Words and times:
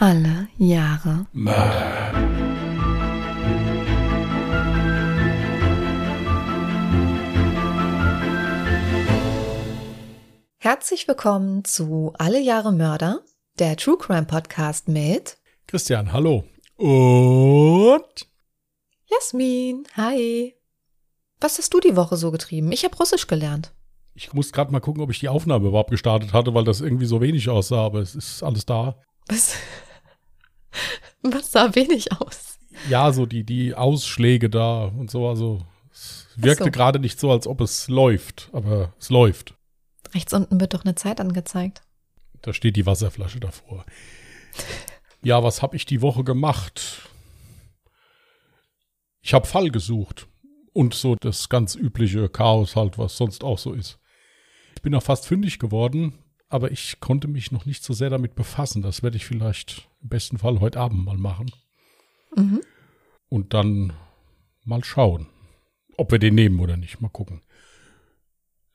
Alle 0.00 0.46
Jahre 0.58 1.26
Mörder. 1.32 2.12
Herzlich 10.58 11.08
willkommen 11.08 11.64
zu 11.64 12.12
Alle 12.16 12.40
Jahre 12.40 12.72
Mörder, 12.72 13.22
der 13.58 13.76
True 13.76 13.96
Crime 13.98 14.26
Podcast 14.26 14.86
mit 14.86 15.38
Christian, 15.66 16.12
hallo. 16.12 16.44
Und 16.76 18.28
Jasmin. 19.06 19.84
Hi. 19.96 20.54
Was 21.40 21.58
hast 21.58 21.74
du 21.74 21.80
die 21.80 21.96
Woche 21.96 22.16
so 22.16 22.30
getrieben? 22.30 22.70
Ich 22.70 22.84
habe 22.84 22.96
Russisch 22.96 23.26
gelernt. 23.26 23.72
ich 24.14 24.32
muss 24.32 24.52
gerade 24.52 24.70
mal 24.70 24.80
gucken, 24.80 25.02
ob 25.02 25.10
ich 25.10 25.18
die 25.20 25.28
Aufnahme 25.28 25.68
überhaupt 25.68 25.90
gestartet 25.90 26.32
hatte, 26.32 26.54
weil 26.54 26.64
das 26.64 26.80
irgendwie 26.80 27.06
so 27.06 27.20
wenig 27.20 27.48
aussah, 27.48 27.84
aber 27.84 28.00
es 28.00 28.14
ist 28.14 28.44
alles 28.44 28.64
da. 28.64 29.00
Was, 29.28 29.54
was 31.22 31.52
sah 31.52 31.74
wenig 31.74 32.12
aus? 32.12 32.58
Ja, 32.88 33.12
so 33.12 33.26
die, 33.26 33.44
die 33.44 33.74
Ausschläge 33.74 34.50
da 34.50 34.84
und 34.84 35.10
so, 35.10 35.28
also 35.28 35.64
es 35.90 36.26
wirkte 36.36 36.64
so. 36.64 36.70
gerade 36.70 36.98
nicht 36.98 37.18
so, 37.18 37.30
als 37.30 37.46
ob 37.46 37.60
es 37.60 37.88
läuft, 37.88 38.50
aber 38.52 38.94
es 38.98 39.10
läuft. 39.10 39.54
Rechts 40.14 40.32
unten 40.32 40.60
wird 40.60 40.74
doch 40.74 40.84
eine 40.84 40.94
Zeit 40.94 41.20
angezeigt. 41.20 41.82
Da 42.42 42.52
steht 42.52 42.76
die 42.76 42.86
Wasserflasche 42.86 43.40
davor. 43.40 43.84
Ja, 45.22 45.42
was 45.42 45.62
habe 45.62 45.76
ich 45.76 45.86
die 45.86 46.00
Woche 46.02 46.22
gemacht? 46.22 47.08
Ich 49.20 49.34
habe 49.34 49.46
Fall 49.46 49.70
gesucht 49.70 50.28
und 50.72 50.94
so 50.94 51.16
das 51.16 51.48
ganz 51.48 51.74
übliche 51.74 52.28
Chaos 52.28 52.76
halt, 52.76 52.98
was 52.98 53.16
sonst 53.16 53.42
auch 53.42 53.58
so 53.58 53.72
ist. 53.72 53.98
Ich 54.76 54.82
bin 54.82 54.94
auch 54.94 55.02
fast 55.02 55.26
fündig 55.26 55.58
geworden, 55.58 56.18
aber 56.48 56.70
ich 56.70 57.00
konnte 57.00 57.28
mich 57.28 57.52
noch 57.52 57.66
nicht 57.66 57.82
so 57.84 57.92
sehr 57.92 58.10
damit 58.10 58.34
befassen. 58.34 58.82
Das 58.82 59.02
werde 59.02 59.16
ich 59.16 59.26
vielleicht 59.26 59.88
im 60.02 60.08
besten 60.08 60.38
Fall 60.38 60.60
heute 60.60 60.80
Abend 60.80 61.04
mal 61.04 61.16
machen 61.18 61.50
Mhm. 62.36 62.60
und 63.28 63.54
dann 63.54 63.92
mal 64.64 64.84
schauen, 64.84 65.26
ob 65.96 66.12
wir 66.12 66.18
den 66.18 66.34
nehmen 66.34 66.60
oder 66.60 66.76
nicht. 66.76 67.00
Mal 67.00 67.08
gucken. 67.08 67.42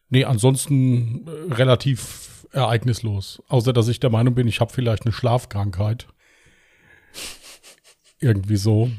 Nee, 0.10 0.26
ansonsten 0.26 1.28
äh, 1.28 1.54
relativ 1.54 2.46
ereignislos. 2.52 3.42
Außer, 3.48 3.74
dass 3.74 3.88
ich 3.88 4.00
der 4.00 4.10
Meinung 4.12 4.36
bin, 4.36 4.48
ich 4.48 4.60
habe 4.60 4.72
vielleicht 4.74 5.04
eine 5.06 5.12
Schlafkrankheit. 5.12 6.08
Irgendwie 8.20 8.58
so. 8.58 8.92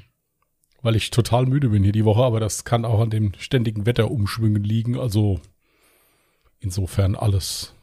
Weil 0.82 0.96
ich 0.96 1.10
total 1.10 1.46
müde 1.46 1.70
bin 1.70 1.82
hier 1.82 1.92
die 1.92 2.04
Woche, 2.04 2.22
aber 2.22 2.40
das 2.40 2.64
kann 2.64 2.84
auch 2.84 3.00
an 3.00 3.10
den 3.10 3.34
ständigen 3.38 3.86
Wetterumschwüngen 3.86 4.62
liegen. 4.62 4.98
Also 4.98 5.40
insofern 6.60 7.14
alles, 7.14 7.74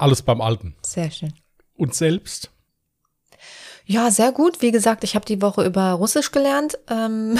alles 0.00 0.22
beim 0.22 0.40
Alten. 0.40 0.76
Sehr 0.82 1.10
schön. 1.10 1.32
Und 1.74 1.94
selbst? 1.94 2.50
Ja, 3.84 4.10
sehr 4.10 4.32
gut. 4.32 4.62
Wie 4.62 4.70
gesagt, 4.70 5.02
ich 5.04 5.14
habe 5.14 5.24
die 5.24 5.42
Woche 5.42 5.64
über 5.64 5.92
Russisch 5.92 6.30
gelernt. 6.30 6.78
Ähm 6.88 7.38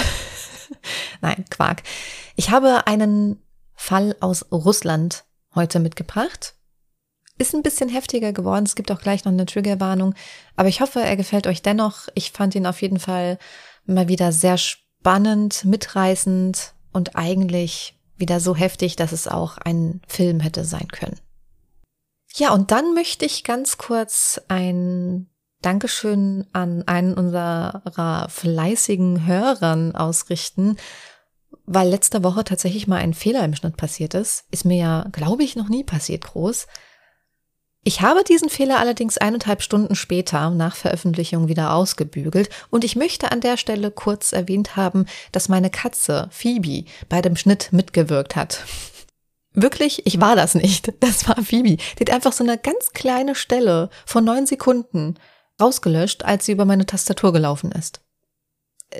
Nein, 1.21 1.45
Quark. 1.49 1.83
Ich 2.35 2.49
habe 2.49 2.87
einen 2.87 3.41
Fall 3.75 4.15
aus 4.19 4.51
Russland 4.51 5.23
heute 5.55 5.79
mitgebracht. 5.79 6.55
Ist 7.37 7.55
ein 7.55 7.63
bisschen 7.63 7.89
heftiger 7.89 8.33
geworden. 8.33 8.65
Es 8.65 8.75
gibt 8.75 8.91
auch 8.91 9.01
gleich 9.01 9.25
noch 9.25 9.31
eine 9.31 9.45
Triggerwarnung. 9.45 10.13
Aber 10.55 10.69
ich 10.69 10.81
hoffe, 10.81 11.01
er 11.01 11.15
gefällt 11.15 11.47
euch 11.47 11.61
dennoch. 11.61 12.07
Ich 12.15 12.31
fand 12.31 12.53
ihn 12.55 12.67
auf 12.67 12.81
jeden 12.81 12.99
Fall 12.99 13.39
mal 13.85 14.07
wieder 14.07 14.31
sehr 14.31 14.57
spannend, 14.57 15.65
mitreißend 15.65 16.73
und 16.91 17.15
eigentlich 17.15 17.97
wieder 18.17 18.39
so 18.39 18.55
heftig, 18.55 18.95
dass 18.95 19.11
es 19.11 19.27
auch 19.27 19.57
ein 19.57 20.01
Film 20.07 20.39
hätte 20.39 20.65
sein 20.65 20.87
können. 20.89 21.19
Ja, 22.35 22.53
und 22.53 22.71
dann 22.71 22.93
möchte 22.93 23.25
ich 23.25 23.43
ganz 23.43 23.77
kurz 23.77 24.41
ein 24.47 25.27
Dankeschön 25.61 26.47
an 26.53 26.83
einen 26.87 27.13
unserer 27.13 28.27
fleißigen 28.29 29.27
Hörern 29.27 29.95
ausrichten, 29.95 30.77
weil 31.65 31.89
letzte 31.89 32.23
Woche 32.23 32.43
tatsächlich 32.43 32.87
mal 32.87 32.97
ein 32.97 33.13
Fehler 33.13 33.43
im 33.43 33.53
Schnitt 33.53 33.77
passiert 33.77 34.13
ist. 34.13 34.45
Ist 34.49 34.65
mir 34.65 34.77
ja, 34.77 35.07
glaube 35.11 35.43
ich, 35.43 35.55
noch 35.55 35.69
nie 35.69 35.83
passiert 35.83 36.25
groß. 36.25 36.67
Ich 37.83 38.01
habe 38.01 38.23
diesen 38.23 38.49
Fehler 38.49 38.77
allerdings 38.79 39.17
eineinhalb 39.17 39.63
Stunden 39.63 39.95
später 39.95 40.51
nach 40.51 40.75
Veröffentlichung 40.75 41.47
wieder 41.47 41.73
ausgebügelt 41.73 42.49
und 42.69 42.83
ich 42.83 42.95
möchte 42.95 43.31
an 43.31 43.41
der 43.41 43.57
Stelle 43.57 43.89
kurz 43.89 44.33
erwähnt 44.33 44.75
haben, 44.75 45.07
dass 45.31 45.49
meine 45.49 45.71
Katze 45.71 46.27
Phoebe 46.31 46.85
bei 47.09 47.23
dem 47.23 47.35
Schnitt 47.35 47.69
mitgewirkt 47.71 48.35
hat. 48.35 48.63
Wirklich, 49.53 50.05
ich 50.05 50.21
war 50.21 50.35
das 50.35 50.55
nicht. 50.55 50.93
Das 50.99 51.27
war 51.27 51.43
Phoebe. 51.43 51.77
Die 51.77 52.01
hat 52.01 52.09
einfach 52.09 52.33
so 52.33 52.43
eine 52.43 52.57
ganz 52.57 52.93
kleine 52.93 53.35
Stelle 53.35 53.89
von 54.05 54.23
neun 54.23 54.45
Sekunden 54.45 55.15
rausgelöscht, 55.59 56.23
als 56.23 56.45
sie 56.45 56.53
über 56.53 56.65
meine 56.65 56.85
Tastatur 56.85 57.33
gelaufen 57.33 57.71
ist. 57.71 58.01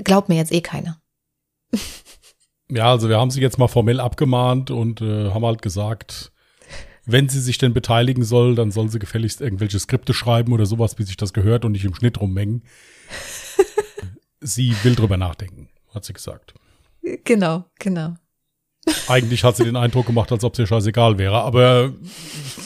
Glaubt 0.04 0.30
mir 0.30 0.36
jetzt 0.36 0.52
eh 0.52 0.62
keiner. 0.62 1.00
Ja, 2.74 2.90
also 2.90 3.10
wir 3.10 3.20
haben 3.20 3.32
sie 3.32 3.42
jetzt 3.42 3.58
mal 3.58 3.68
formell 3.68 4.00
abgemahnt 4.00 4.72
und 4.72 5.02
äh, 5.02 5.32
haben 5.32 5.46
halt 5.46 5.62
gesagt, 5.62 6.32
wenn 7.06 7.28
sie 7.28 7.42
sich 7.42 7.58
denn 7.58 7.74
beteiligen 7.74 8.24
soll, 8.24 8.56
dann 8.56 8.72
soll 8.72 8.88
sie 8.88 8.98
gefälligst 8.98 9.42
irgendwelche 9.42 9.78
Skripte 9.78 10.14
schreiben 10.14 10.54
oder 10.54 10.66
sowas, 10.66 10.98
wie 10.98 11.04
sich 11.04 11.18
das 11.18 11.34
gehört 11.34 11.66
und 11.66 11.74
nicht 11.74 11.84
im 11.84 11.94
Schnitt 11.94 12.22
rummengen. 12.22 12.64
sie 14.40 14.74
will 14.84 14.96
drüber 14.96 15.18
nachdenken, 15.18 15.68
hat 15.94 16.06
sie 16.06 16.14
gesagt. 16.14 16.54
Genau, 17.26 17.66
genau. 17.78 18.16
Eigentlich 19.08 19.44
hat 19.44 19.58
sie 19.58 19.64
den 19.64 19.76
Eindruck 19.76 20.08
gemacht, 20.08 20.32
als 20.32 20.44
ob 20.44 20.56
sie 20.56 20.66
scheißegal 20.66 21.18
wäre, 21.18 21.42
aber 21.42 21.94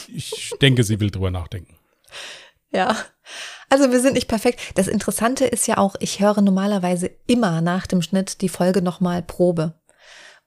ich 0.08 0.52
denke, 0.62 0.82
sie 0.82 1.00
will 1.00 1.10
drüber 1.10 1.30
nachdenken. 1.30 1.76
Ja. 2.70 2.96
Also 3.68 3.90
wir 3.90 4.00
sind 4.00 4.14
nicht 4.14 4.28
perfekt. 4.28 4.60
Das 4.76 4.88
Interessante 4.88 5.44
ist 5.44 5.66
ja 5.66 5.78
auch, 5.78 5.96
ich 5.98 6.20
höre 6.20 6.40
normalerweise 6.40 7.10
immer 7.26 7.60
nach 7.60 7.86
dem 7.86 8.00
Schnitt 8.00 8.40
die 8.40 8.48
Folge 8.48 8.80
nochmal 8.80 9.22
Probe. 9.22 9.74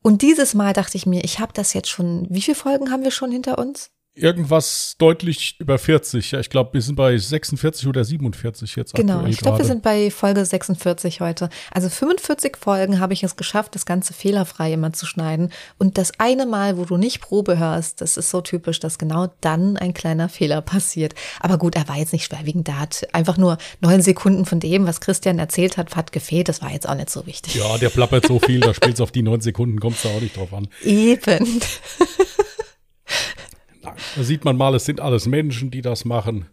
Und 0.02 0.22
dieses 0.22 0.53
Mal 0.53 0.74
dachte 0.74 0.97
ich 0.97 1.06
mir, 1.06 1.24
ich 1.24 1.40
habe 1.40 1.52
das 1.53 1.74
jetzt 1.74 1.90
schon, 1.90 2.25
wie 2.29 2.41
viele 2.41 2.56
Folgen 2.56 2.91
haben 2.91 3.03
wir 3.03 3.12
schon 3.12 3.31
hinter 3.31 3.58
uns? 3.58 3.91
Irgendwas 4.22 4.96
deutlich 4.97 5.56
über 5.59 5.78
40. 5.78 6.31
Ja, 6.31 6.40
ich 6.40 6.50
glaube, 6.50 6.74
wir 6.74 6.81
sind 6.81 6.96
bei 6.96 7.18
46 7.18 7.88
oder 7.88 8.03
47 8.03 8.75
jetzt 8.75 8.94
Genau, 8.94 9.25
ich 9.25 9.40
glaube, 9.40 9.59
wir 9.59 9.66
sind 9.66 9.81
bei 9.81 10.12
Folge 10.12 10.44
46 10.44 11.22
heute. 11.22 11.50
Also 11.72 11.90
45 11.90 12.58
Folgen 12.58 13.00
habe 13.00 13.13
ich 13.13 13.24
es 13.24 13.35
geschafft, 13.35 13.75
das 13.75 13.85
Ganze 13.85 14.13
fehlerfrei 14.13 14.74
immer 14.74 14.94
zu 14.94 15.06
schneiden. 15.06 15.52
Und 15.78 15.97
das 15.97 16.12
eine 16.19 16.46
Mal, 16.46 16.78
wo 16.78 16.85
du 16.85 16.97
nicht 16.97 17.22
Probe 17.22 17.58
hörst, 17.58 18.02
das 18.02 18.18
ist 18.18 18.29
so 18.29 18.41
typisch, 18.41 18.79
dass 18.79 18.97
genau 18.97 19.28
dann 19.41 19.78
ein 19.78 19.94
kleiner 19.94 20.29
Fehler 20.29 20.62
passiert. 20.62 21.16
Aber 21.40 21.58
gut, 21.58 21.75
er 21.75 21.88
war 21.88 21.97
jetzt 21.97 22.13
nicht 22.13 22.25
schwerwiegend. 22.25 22.68
Da 22.68 22.79
hat 22.79 23.08
einfach 23.13 23.38
nur 23.38 23.58
neun 23.81 24.02
Sekunden 24.02 24.46
von 24.46 24.59
dem, 24.59 24.85
was 24.85 25.02
Christian 25.02 25.40
erzählt 25.40 25.78
hat, 25.78 25.96
hat 25.96 26.12
gefehlt. 26.12 26.50
Das 26.50 26.62
war 26.62 26.72
jetzt 26.72 26.88
auch 26.88 26.96
nicht 26.96 27.09
so 27.09 27.25
wichtig. 27.25 27.56
Ja, 27.56 27.78
der 27.78 27.90
plappert 27.90 28.28
so 28.28 28.40
viel, 28.40 28.59
da 28.59 28.74
spielt's 28.74 29.02
auf 29.02 29.12
die 29.12 29.22
neun 29.22 29.41
Sekunden, 29.41 29.79
kommst 29.79 30.03
du 30.03 30.09
auch 30.09 30.22
nicht 30.22 30.35
drauf 30.35 30.53
an. 30.53 30.68
Eben. 30.84 31.62
Da 33.81 34.23
sieht 34.23 34.45
man 34.45 34.57
mal, 34.57 34.75
es 34.75 34.85
sind 34.85 35.00
alles 35.00 35.25
Menschen, 35.25 35.72
die 35.72 35.81
das 35.81 36.06
machen. 36.06 36.50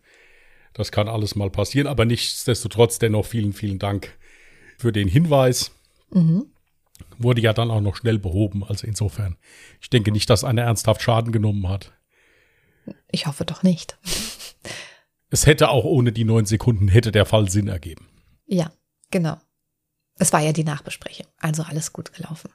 Das 0.73 0.93
kann 0.93 1.09
alles 1.09 1.35
mal 1.35 1.51
passieren, 1.51 1.87
aber 1.87 2.05
nichtsdestotrotz 2.05 2.99
dennoch 2.99 3.25
vielen, 3.25 3.53
vielen 3.53 3.79
Dank 3.79 4.17
für 4.79 4.93
den 4.93 5.09
Hinweis. 5.09 5.73
Mhm. 6.11 6.47
Wurde 7.19 7.41
ja 7.41 7.53
dann 7.53 7.71
auch 7.71 7.81
noch 7.81 7.97
schnell 7.97 8.19
behoben, 8.19 8.63
also 8.65 8.87
insofern. 8.87 9.37
Ich 9.81 9.91
denke 9.91 10.13
nicht, 10.13 10.29
dass 10.29 10.45
einer 10.45 10.63
ernsthaft 10.63 11.03
Schaden 11.03 11.33
genommen 11.33 11.69
hat. 11.69 11.93
Ich 13.11 13.27
hoffe 13.27 13.45
doch 13.45 13.63
nicht. 13.63 13.99
Es 15.31 15.47
hätte 15.47 15.71
auch 15.71 15.85
ohne 15.85 16.13
die 16.13 16.25
neun 16.25 16.47
Sekunden 16.47 16.89
hätte 16.89 17.11
der 17.11 17.27
Fall 17.27 17.51
Sinn 17.51 17.69
ergeben. 17.69 18.07
Ja, 18.47 18.71
genau. 19.11 19.39
Es 20.19 20.33
war 20.33 20.41
ja 20.41 20.53
die 20.53 20.65
Nachbesprechung, 20.65 21.27
also 21.39 21.63
alles 21.63 21.93
gut 21.93 22.13
gelaufen. 22.13 22.51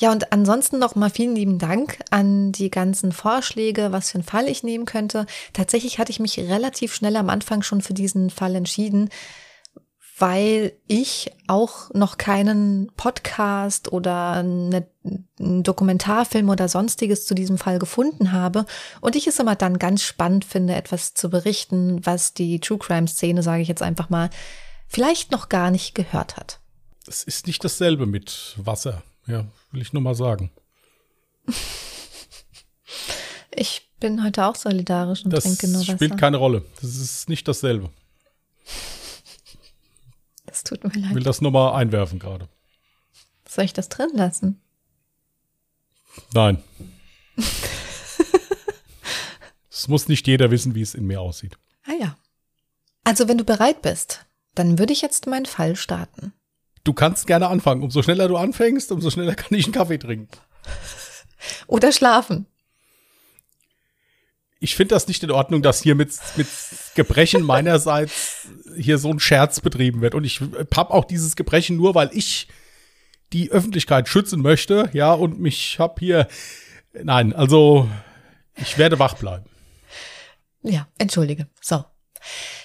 Ja, 0.00 0.12
und 0.12 0.32
ansonsten 0.32 0.78
noch 0.78 0.94
mal 0.94 1.10
vielen 1.10 1.34
lieben 1.34 1.58
Dank 1.58 1.98
an 2.10 2.52
die 2.52 2.70
ganzen 2.70 3.10
Vorschläge, 3.10 3.90
was 3.90 4.10
für 4.10 4.16
einen 4.16 4.24
Fall 4.24 4.48
ich 4.48 4.62
nehmen 4.62 4.84
könnte. 4.84 5.26
Tatsächlich 5.52 5.98
hatte 5.98 6.12
ich 6.12 6.20
mich 6.20 6.38
relativ 6.38 6.94
schnell 6.94 7.16
am 7.16 7.28
Anfang 7.28 7.62
schon 7.62 7.82
für 7.82 7.94
diesen 7.94 8.30
Fall 8.30 8.54
entschieden, 8.54 9.10
weil 10.16 10.72
ich 10.86 11.32
auch 11.48 11.92
noch 11.94 12.16
keinen 12.16 12.92
Podcast 12.96 13.92
oder 13.92 14.34
eine, 14.34 14.86
einen 15.38 15.64
Dokumentarfilm 15.64 16.48
oder 16.48 16.68
sonstiges 16.68 17.26
zu 17.26 17.34
diesem 17.34 17.58
Fall 17.58 17.80
gefunden 17.80 18.30
habe 18.30 18.66
und 19.00 19.16
ich 19.16 19.26
es 19.26 19.40
immer 19.40 19.56
dann 19.56 19.80
ganz 19.80 20.02
spannend 20.02 20.44
finde, 20.44 20.76
etwas 20.76 21.14
zu 21.14 21.28
berichten, 21.28 22.06
was 22.06 22.34
die 22.34 22.60
True 22.60 22.78
Crime 22.78 23.08
Szene, 23.08 23.42
sage 23.42 23.62
ich 23.62 23.68
jetzt 23.68 23.82
einfach 23.82 24.10
mal, 24.10 24.30
vielleicht 24.86 25.32
noch 25.32 25.48
gar 25.48 25.72
nicht 25.72 25.96
gehört 25.96 26.36
hat. 26.36 26.60
Es 27.06 27.24
ist 27.24 27.48
nicht 27.48 27.64
dasselbe 27.64 28.06
mit 28.06 28.54
Wasser. 28.58 29.02
Ja, 29.28 29.44
will 29.70 29.82
ich 29.82 29.92
nur 29.92 30.02
mal 30.02 30.14
sagen. 30.14 30.50
Ich 33.60 33.90
bin 33.98 34.22
heute 34.22 34.46
auch 34.46 34.54
solidarisch 34.54 35.24
und 35.24 35.32
Das 35.32 35.42
trinke 35.42 35.66
nur 35.66 35.80
Wasser. 35.80 35.94
spielt 35.94 36.16
keine 36.16 36.36
Rolle. 36.36 36.64
Das 36.80 36.94
ist 36.94 37.28
nicht 37.28 37.48
dasselbe. 37.48 37.90
das 40.46 40.62
tut 40.62 40.84
mir 40.84 40.90
Ich 40.90 40.94
will 41.10 41.16
leid. 41.16 41.26
das 41.26 41.40
nur 41.40 41.50
mal 41.50 41.72
einwerfen 41.74 42.20
gerade. 42.20 42.48
Soll 43.48 43.64
ich 43.64 43.72
das 43.72 43.88
drin 43.88 44.10
lassen? 44.14 44.60
Nein. 46.34 46.62
Es 49.70 49.86
muss 49.88 50.08
nicht 50.08 50.26
jeder 50.26 50.50
wissen, 50.50 50.74
wie 50.74 50.82
es 50.82 50.94
in 50.94 51.06
mir 51.06 51.20
aussieht. 51.20 51.56
Ah 51.84 51.92
ja. 52.00 52.16
Also 53.04 53.26
wenn 53.28 53.38
du 53.38 53.44
bereit 53.44 53.80
bist, 53.80 54.26
dann 54.56 54.78
würde 54.78 54.92
ich 54.92 55.02
jetzt 55.02 55.26
meinen 55.28 55.46
Fall 55.46 55.76
starten. 55.76 56.32
Du 56.88 56.94
kannst 56.94 57.26
gerne 57.26 57.48
anfangen. 57.48 57.82
Umso 57.82 58.02
schneller 58.02 58.28
du 58.28 58.38
anfängst, 58.38 58.90
umso 58.92 59.10
schneller 59.10 59.34
kann 59.34 59.52
ich 59.58 59.66
einen 59.66 59.74
Kaffee 59.74 59.98
trinken. 59.98 60.30
Oder 61.66 61.92
schlafen. 61.92 62.46
Ich 64.58 64.74
finde 64.74 64.94
das 64.94 65.06
nicht 65.06 65.22
in 65.22 65.30
Ordnung, 65.30 65.60
dass 65.60 65.82
hier 65.82 65.94
mit, 65.94 66.18
mit 66.36 66.46
Gebrechen 66.94 67.42
meinerseits 67.42 68.48
hier 68.74 68.96
so 68.96 69.10
ein 69.10 69.20
Scherz 69.20 69.60
betrieben 69.60 70.00
wird. 70.00 70.14
Und 70.14 70.24
ich 70.24 70.40
habe 70.40 70.94
auch 70.94 71.04
dieses 71.04 71.36
Gebrechen 71.36 71.76
nur, 71.76 71.94
weil 71.94 72.08
ich 72.14 72.48
die 73.34 73.50
Öffentlichkeit 73.50 74.08
schützen 74.08 74.40
möchte, 74.40 74.88
ja, 74.94 75.12
und 75.12 75.38
mich 75.38 75.78
hab 75.78 76.00
hier. 76.00 76.26
Nein, 76.94 77.34
also 77.34 77.86
ich 78.56 78.78
werde 78.78 78.98
wach 78.98 79.12
bleiben. 79.12 79.44
Ja, 80.62 80.88
entschuldige. 80.96 81.48
So. 81.60 81.84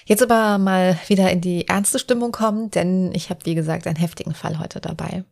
Jetzt 0.04 0.22
aber 0.22 0.58
mal 0.58 0.98
wieder 1.06 1.30
in 1.30 1.40
die 1.40 1.68
ernste 1.68 1.98
Stimmung 1.98 2.32
kommen, 2.32 2.70
denn 2.70 3.12
ich 3.14 3.30
habe, 3.30 3.44
wie 3.44 3.54
gesagt, 3.54 3.86
einen 3.86 3.96
heftigen 3.96 4.34
Fall 4.34 4.58
heute 4.58 4.80
dabei. 4.80 5.24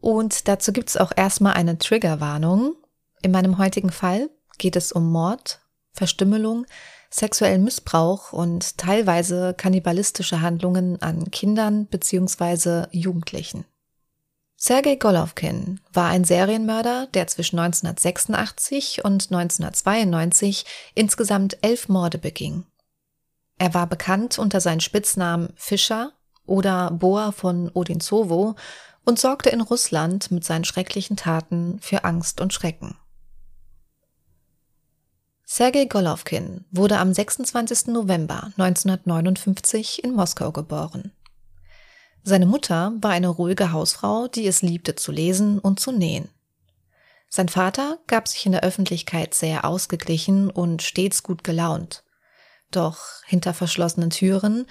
Und 0.00 0.48
dazu 0.48 0.72
gibt 0.72 0.88
es 0.88 0.96
auch 0.96 1.12
erstmal 1.14 1.54
eine 1.54 1.78
Triggerwarnung. 1.78 2.74
In 3.22 3.30
meinem 3.30 3.58
heutigen 3.58 3.90
Fall 3.90 4.30
geht 4.58 4.76
es 4.76 4.92
um 4.92 5.10
Mord, 5.10 5.60
Verstümmelung, 5.92 6.66
sexuellen 7.10 7.64
Missbrauch 7.64 8.32
und 8.32 8.78
teilweise 8.78 9.54
kannibalistische 9.56 10.40
Handlungen 10.40 11.00
an 11.02 11.30
Kindern 11.30 11.86
bzw. 11.86 12.86
Jugendlichen. 12.90 13.64
Sergei 14.58 14.96
Golovkin 14.96 15.80
war 15.92 16.08
ein 16.08 16.24
Serienmörder, 16.24 17.08
der 17.12 17.26
zwischen 17.26 17.58
1986 17.58 19.04
und 19.04 19.30
1992 19.30 20.64
insgesamt 20.94 21.58
elf 21.60 21.88
Morde 21.88 22.16
beging. 22.18 22.64
Er 23.58 23.74
war 23.74 23.86
bekannt 23.86 24.38
unter 24.38 24.60
seinen 24.60 24.80
Spitznamen 24.80 25.52
Fischer 25.56 26.12
oder 26.44 26.90
Boa 26.90 27.32
von 27.32 27.70
Odinzovo 27.72 28.54
und 29.04 29.18
sorgte 29.18 29.50
in 29.50 29.60
Russland 29.60 30.30
mit 30.30 30.44
seinen 30.44 30.64
schrecklichen 30.64 31.16
Taten 31.16 31.78
für 31.80 32.04
Angst 32.04 32.40
und 32.40 32.52
Schrecken. 32.52 32.96
Sergei 35.44 35.84
Golovkin 35.84 36.64
wurde 36.72 36.98
am 36.98 37.14
26. 37.14 37.86
November 37.86 38.52
1959 38.58 40.02
in 40.02 40.12
Moskau 40.12 40.50
geboren. 40.50 41.12
Seine 42.24 42.46
Mutter 42.46 42.92
war 43.00 43.12
eine 43.12 43.28
ruhige 43.28 43.70
Hausfrau, 43.70 44.26
die 44.26 44.48
es 44.48 44.62
liebte 44.62 44.96
zu 44.96 45.12
lesen 45.12 45.60
und 45.60 45.78
zu 45.78 45.92
nähen. 45.92 46.28
Sein 47.28 47.48
Vater 47.48 47.98
gab 48.08 48.26
sich 48.26 48.44
in 48.44 48.52
der 48.52 48.64
Öffentlichkeit 48.64 49.34
sehr 49.34 49.64
ausgeglichen 49.64 50.50
und 50.50 50.82
stets 50.82 51.22
gut 51.22 51.44
gelaunt. 51.44 52.02
Doch 52.76 53.22
hinter 53.24 53.54
verschlossenen 53.54 54.10
Türen 54.10 54.66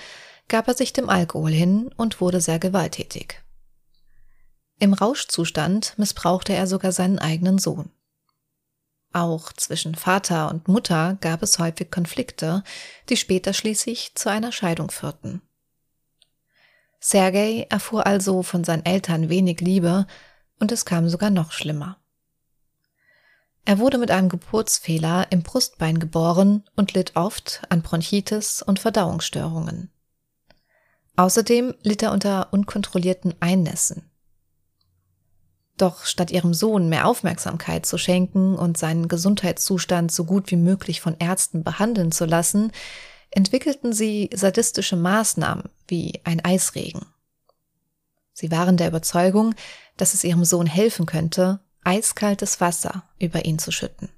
gab 0.48 0.68
er 0.68 0.75
sich 0.75 0.94
dem 0.94 1.10
Alkohol 1.10 1.50
hin 1.50 1.90
und 1.98 2.22
wurde 2.22 2.40
sehr 2.40 2.60
gewalttätig. 2.60 3.42
Im 4.78 4.94
Rauschzustand 4.94 5.98
missbrauchte 5.98 6.54
er 6.54 6.68
sogar 6.68 6.92
seinen 6.92 7.18
eigenen 7.18 7.57
Sohn. 7.57 7.90
Auch 9.12 9.52
zwischen 9.54 9.96
Vater 9.96 10.52
und 10.52 10.68
Mutter 10.68 11.18
gab 11.19 11.42
es 11.42 11.57
häufig 11.57 11.90
Konflikte, 11.90 12.63
die 13.10 13.18
später 13.18 13.54
schließlich 13.54 14.13
zu 14.13 14.30
einer 14.30 14.52
Scheidung 14.52 14.92
führten. 14.92 15.42
Sergei 17.00 17.66
erfuhr 17.72 18.06
also 18.06 18.44
von 18.44 18.63
seinen 18.63 18.86
Eltern 18.86 19.30
wenig 19.30 19.62
Liebe 19.62 20.06
und 20.60 20.72
es 20.72 20.86
kam 20.86 21.10
sogar 21.10 21.31
noch 21.31 21.52
schlimmer. 21.52 21.98
Er 23.68 23.80
wurde 23.80 23.98
mit 23.98 24.12
einem 24.12 24.30
Geburtsfehler 24.30 25.28
im 25.32 25.42
Brustbein 25.42 25.98
geboren 25.98 26.64
und 26.76 26.94
litt 26.94 27.16
oft 27.16 27.64
an 27.70 27.82
Bronchitis 27.82 28.62
und 28.62 28.80
Verdauungsstörungen. 28.80 29.92
Außerdem 31.16 31.74
litt 31.82 32.04
er 32.04 32.12
unter 32.12 32.54
unkontrollierten 32.54 33.34
Einnässen. 33.40 34.12
Doch 35.78 36.06
statt 36.06 36.30
ihrem 36.30 36.54
Sohn 36.54 36.90
mehr 36.90 37.08
Aufmerksamkeit 37.08 37.88
zu 37.88 37.98
schenken 37.98 38.56
und 38.56 38.78
seinen 38.78 39.08
Gesundheitszustand 39.08 40.12
so 40.12 40.26
gut 40.26 40.52
wie 40.52 40.58
möglich 40.58 41.02
von 41.02 41.18
Ärzten 41.18 41.64
behandeln 41.64 42.12
zu 42.12 42.26
lassen, 42.26 42.72
entwickelten 43.32 43.94
sie 43.94 44.30
sadistische 44.34 44.96
Maßnahmen 44.96 45.70
wie 45.88 46.22
ein 46.24 46.44
Eisregen. 46.46 47.08
Sie 48.32 48.52
waren 48.52 48.78
der 48.78 48.90
Überzeugung, 48.90 49.56
dass 49.98 50.14
es 50.14 50.24
ihrem 50.24 50.46
Sohn 50.46 50.68
helfen 50.68 51.06
könnte, 51.06 51.60
eiskaltes 51.86 52.60
Wasser 52.60 53.04
über 53.20 53.46
ihn 53.46 53.60
zu 53.60 53.72
schütten. 53.72 54.10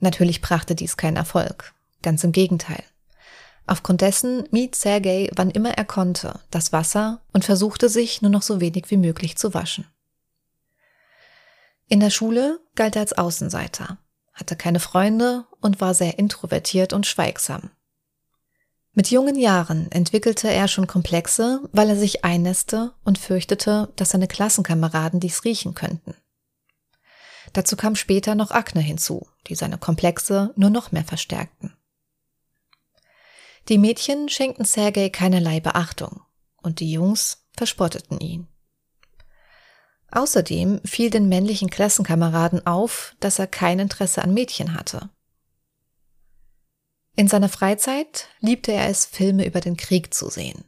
Natürlich 0.00 0.40
brachte 0.40 0.74
dies 0.74 0.96
keinen 0.96 1.16
Erfolg, 1.16 1.74
ganz 2.02 2.24
im 2.24 2.32
Gegenteil. 2.32 2.82
Aufgrund 3.66 4.00
dessen 4.00 4.48
mied 4.50 4.74
Sergei, 4.74 5.30
wann 5.36 5.50
immer 5.50 5.76
er 5.76 5.84
konnte, 5.84 6.40
das 6.50 6.72
Wasser 6.72 7.20
und 7.32 7.44
versuchte 7.44 7.88
sich 7.88 8.20
nur 8.20 8.30
noch 8.30 8.42
so 8.42 8.60
wenig 8.60 8.90
wie 8.90 8.96
möglich 8.96 9.36
zu 9.36 9.54
waschen. 9.54 9.86
In 11.88 12.00
der 12.00 12.10
Schule 12.10 12.60
galt 12.74 12.96
er 12.96 13.02
als 13.02 13.12
Außenseiter, 13.12 13.98
hatte 14.32 14.56
keine 14.56 14.80
Freunde 14.80 15.44
und 15.60 15.80
war 15.80 15.94
sehr 15.94 16.18
introvertiert 16.18 16.92
und 16.92 17.06
schweigsam. 17.06 17.70
Mit 18.92 19.10
jungen 19.10 19.36
Jahren 19.36 19.90
entwickelte 19.92 20.50
er 20.50 20.66
schon 20.66 20.86
Komplexe, 20.86 21.68
weil 21.72 21.90
er 21.90 21.96
sich 21.96 22.24
einnässte 22.24 22.92
und 23.04 23.18
fürchtete, 23.18 23.92
dass 23.96 24.10
seine 24.10 24.26
Klassenkameraden 24.26 25.20
dies 25.20 25.44
riechen 25.44 25.74
könnten. 25.74 26.14
Dazu 27.52 27.76
kam 27.76 27.94
später 27.94 28.34
noch 28.34 28.50
Akne 28.50 28.80
hinzu, 28.80 29.26
die 29.46 29.54
seine 29.54 29.78
Komplexe 29.78 30.52
nur 30.56 30.70
noch 30.70 30.92
mehr 30.92 31.04
verstärkten. 31.04 31.76
Die 33.68 33.78
Mädchen 33.78 34.28
schenkten 34.28 34.64
Sergei 34.64 35.08
keinerlei 35.08 35.60
Beachtung 35.60 36.22
und 36.56 36.80
die 36.80 36.90
Jungs 36.90 37.46
verspotteten 37.56 38.18
ihn. 38.18 38.48
Außerdem 40.10 40.80
fiel 40.84 41.10
den 41.10 41.28
männlichen 41.28 41.70
Klassenkameraden 41.70 42.66
auf, 42.66 43.14
dass 43.20 43.38
er 43.38 43.46
kein 43.46 43.78
Interesse 43.78 44.22
an 44.22 44.34
Mädchen 44.34 44.74
hatte. 44.74 45.10
In 47.20 47.28
seiner 47.28 47.50
Freizeit 47.50 48.28
liebte 48.40 48.72
er 48.72 48.88
es, 48.88 49.04
Filme 49.04 49.44
über 49.44 49.60
den 49.60 49.76
Krieg 49.76 50.14
zu 50.14 50.30
sehen. 50.30 50.64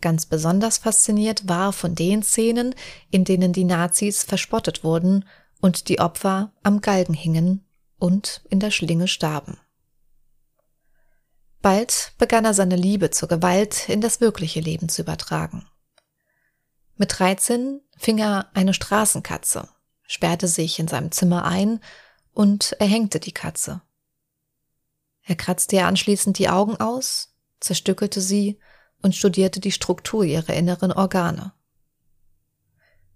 Ganz 0.00 0.24
besonders 0.24 0.78
fasziniert 0.78 1.46
war 1.46 1.74
von 1.74 1.94
den 1.94 2.22
Szenen, 2.22 2.74
in 3.10 3.24
denen 3.24 3.52
die 3.52 3.64
Nazis 3.64 4.22
verspottet 4.22 4.82
wurden 4.82 5.26
und 5.60 5.90
die 5.90 6.00
Opfer 6.00 6.54
am 6.62 6.80
Galgen 6.80 7.12
hingen 7.12 7.66
und 7.98 8.40
in 8.48 8.60
der 8.60 8.70
Schlinge 8.70 9.08
starben. 9.08 9.58
Bald 11.60 12.14
begann 12.16 12.46
er 12.46 12.54
seine 12.54 12.76
Liebe 12.76 13.10
zur 13.10 13.28
Gewalt 13.28 13.90
in 13.90 14.00
das 14.00 14.22
wirkliche 14.22 14.60
Leben 14.60 14.88
zu 14.88 15.02
übertragen. 15.02 15.68
Mit 16.96 17.18
13 17.18 17.82
fing 17.98 18.16
er 18.16 18.48
eine 18.54 18.72
Straßenkatze, 18.72 19.68
sperrte 20.06 20.48
sich 20.48 20.78
in 20.78 20.88
seinem 20.88 21.12
Zimmer 21.12 21.44
ein 21.44 21.80
und 22.32 22.72
erhängte 22.78 23.20
die 23.20 23.32
Katze. 23.32 23.82
Er 25.24 25.36
kratzte 25.36 25.76
ihr 25.76 25.86
anschließend 25.86 26.38
die 26.38 26.48
Augen 26.48 26.76
aus, 26.76 27.34
zerstückelte 27.60 28.20
sie 28.20 28.58
und 29.02 29.14
studierte 29.14 29.60
die 29.60 29.72
Struktur 29.72 30.24
ihrer 30.24 30.54
inneren 30.54 30.92
Organe. 30.92 31.52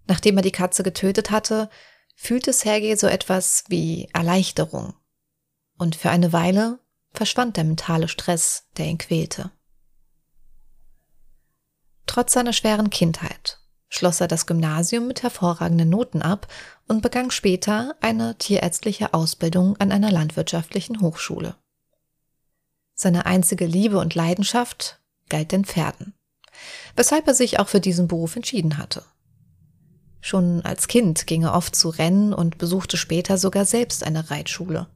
Nachdem 0.05 0.37
er 0.37 0.43
die 0.43 0.51
Katze 0.51 0.83
getötet 0.83 1.31
hatte, 1.31 1.69
fühlte 2.15 2.53
Sergei 2.53 2.95
so 2.95 3.07
etwas 3.07 3.63
wie 3.67 4.09
Erleichterung. 4.13 4.93
Und 5.77 5.95
für 5.95 6.09
eine 6.09 6.33
Weile 6.33 6.79
verschwand 7.13 7.57
der 7.57 7.65
mentale 7.65 8.07
Stress, 8.07 8.67
der 8.77 8.85
ihn 8.87 8.97
quälte. 8.97 9.51
Trotz 12.05 12.33
seiner 12.33 12.53
schweren 12.53 12.89
Kindheit 12.89 13.59
schloss 13.89 14.21
er 14.21 14.27
das 14.27 14.45
Gymnasium 14.45 15.07
mit 15.07 15.23
hervorragenden 15.23 15.89
Noten 15.89 16.21
ab 16.21 16.47
und 16.87 17.01
begann 17.01 17.31
später 17.31 17.95
eine 18.01 18.37
tierärztliche 18.37 19.13
Ausbildung 19.13 19.77
an 19.77 19.91
einer 19.91 20.11
landwirtschaftlichen 20.11 21.01
Hochschule. 21.01 21.55
Seine 22.99 23.27
einzige 23.27 23.67
Liebe 23.67 23.99
und 23.99 24.15
Leidenschaft 24.15 24.99
galt 25.29 25.51
den 25.51 25.65
Pferden, 25.65 26.15
weshalb 26.95 27.27
er 27.27 27.35
sich 27.35 27.59
auch 27.59 27.67
für 27.67 27.79
diesen 27.79 28.07
Beruf 28.07 28.35
entschieden 28.35 28.79
hatte. 28.79 29.03
Schon 30.19 30.61
als 30.61 30.87
Kind 30.87 31.27
ging 31.27 31.43
er 31.43 31.53
oft 31.53 31.75
zu 31.75 31.89
Rennen 31.89 32.33
und 32.33 32.57
besuchte 32.57 32.97
später 32.97 33.37
sogar 33.37 33.65
selbst 33.65 34.03
eine 34.03 34.31
Reitschule. 34.31 34.87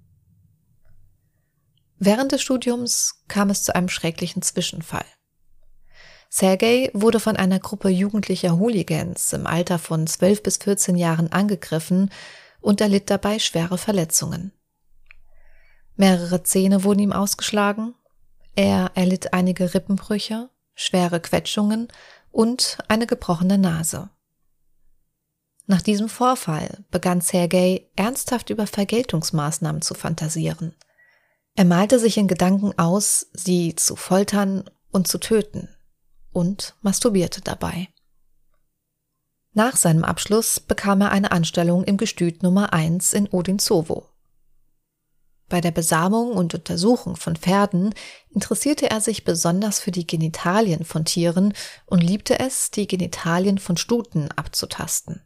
Während 2.00 2.32
des 2.32 2.42
Studiums 2.42 3.24
kam 3.28 3.52
es 3.52 3.62
zu 3.62 3.76
einem 3.76 3.88
schrecklichen 3.88 4.42
Zwischenfall. 4.42 5.06
Sergei 6.28 6.90
wurde 6.94 7.20
von 7.20 7.36
einer 7.36 7.60
Gruppe 7.60 7.90
jugendlicher 7.90 8.58
Hooligans 8.58 9.32
im 9.34 9.46
Alter 9.46 9.78
von 9.78 10.08
12 10.08 10.42
bis 10.42 10.58
14 10.58 10.96
Jahren 10.96 11.32
angegriffen 11.32 12.10
und 12.62 12.82
erlitt 12.82 13.12
dabei 13.12 13.38
schwere 13.38 13.78
Verletzungen. 13.78 14.54
Mehrere 16.02 16.42
Zähne 16.42 16.84
wurden 16.84 17.02
ihm 17.02 17.14
ausgeschlagen, 17.14 17.94
er 18.56 18.90
erlitt 18.96 19.34
einige 19.34 19.76
Rippenbrüche, 19.76 20.50
schwere 20.74 21.20
Quetschungen 21.20 21.90
und 22.32 22.80
eine 22.88 23.06
gebrochene 23.06 23.60
Nase. 23.60 24.10
Nach 25.68 25.84
diesem 25.84 26.10
Vorfall 26.10 26.84
begann 26.90 27.22
Sergei 27.22 27.86
ernsthaft 27.96 28.50
über 28.50 28.66
Vergeltungsmaßnahmen 28.66 29.84
zu 29.84 29.94
fantasieren– 29.94 30.74
Er 31.56 31.66
malte 31.66 32.00
sich 32.00 32.18
in 32.18 32.28
Gedanken 32.28 32.80
aus, 32.80 33.28
sie 33.34 33.76
zu 33.76 33.96
foltern 33.96 34.64
und 34.92 35.08
zu 35.08 35.20
töten 35.20 35.70
und 36.32 36.74
masturbierte 36.82 37.42
dabei. 37.42 37.90
Nach 39.54 39.76
seinem 39.76 40.04
Abschluss 40.04 40.60
bekam 40.60 41.02
er 41.02 41.12
eine 41.12 41.32
Anstellung 41.32 41.84
im 41.84 41.98
Gestüt 41.98 42.42
Nummer 42.42 42.74
1 42.74 43.14
in 43.14 43.28
Odinzovo. 43.28 44.11
Bei 45.52 45.60
der 45.60 45.72
Besamung 45.72 46.32
und 46.32 46.54
Untersuchung 46.54 47.18
von 47.18 47.36
Pferden 47.36 47.94
interessierte 48.30 48.90
er 48.90 49.02
sich 49.02 49.26
besonders 49.26 49.82
für 49.82 49.92
die 49.92 50.08
Genitalien 50.08 50.86
von 50.86 51.04
Tieren 51.04 51.54
und 51.86 52.02
liebte 52.02 52.40
es, 52.40 52.72
die 52.72 52.88
Genitalien 52.88 53.58
von 53.58 53.76
Stuten 53.76 54.30
abzutasten. 54.32 55.22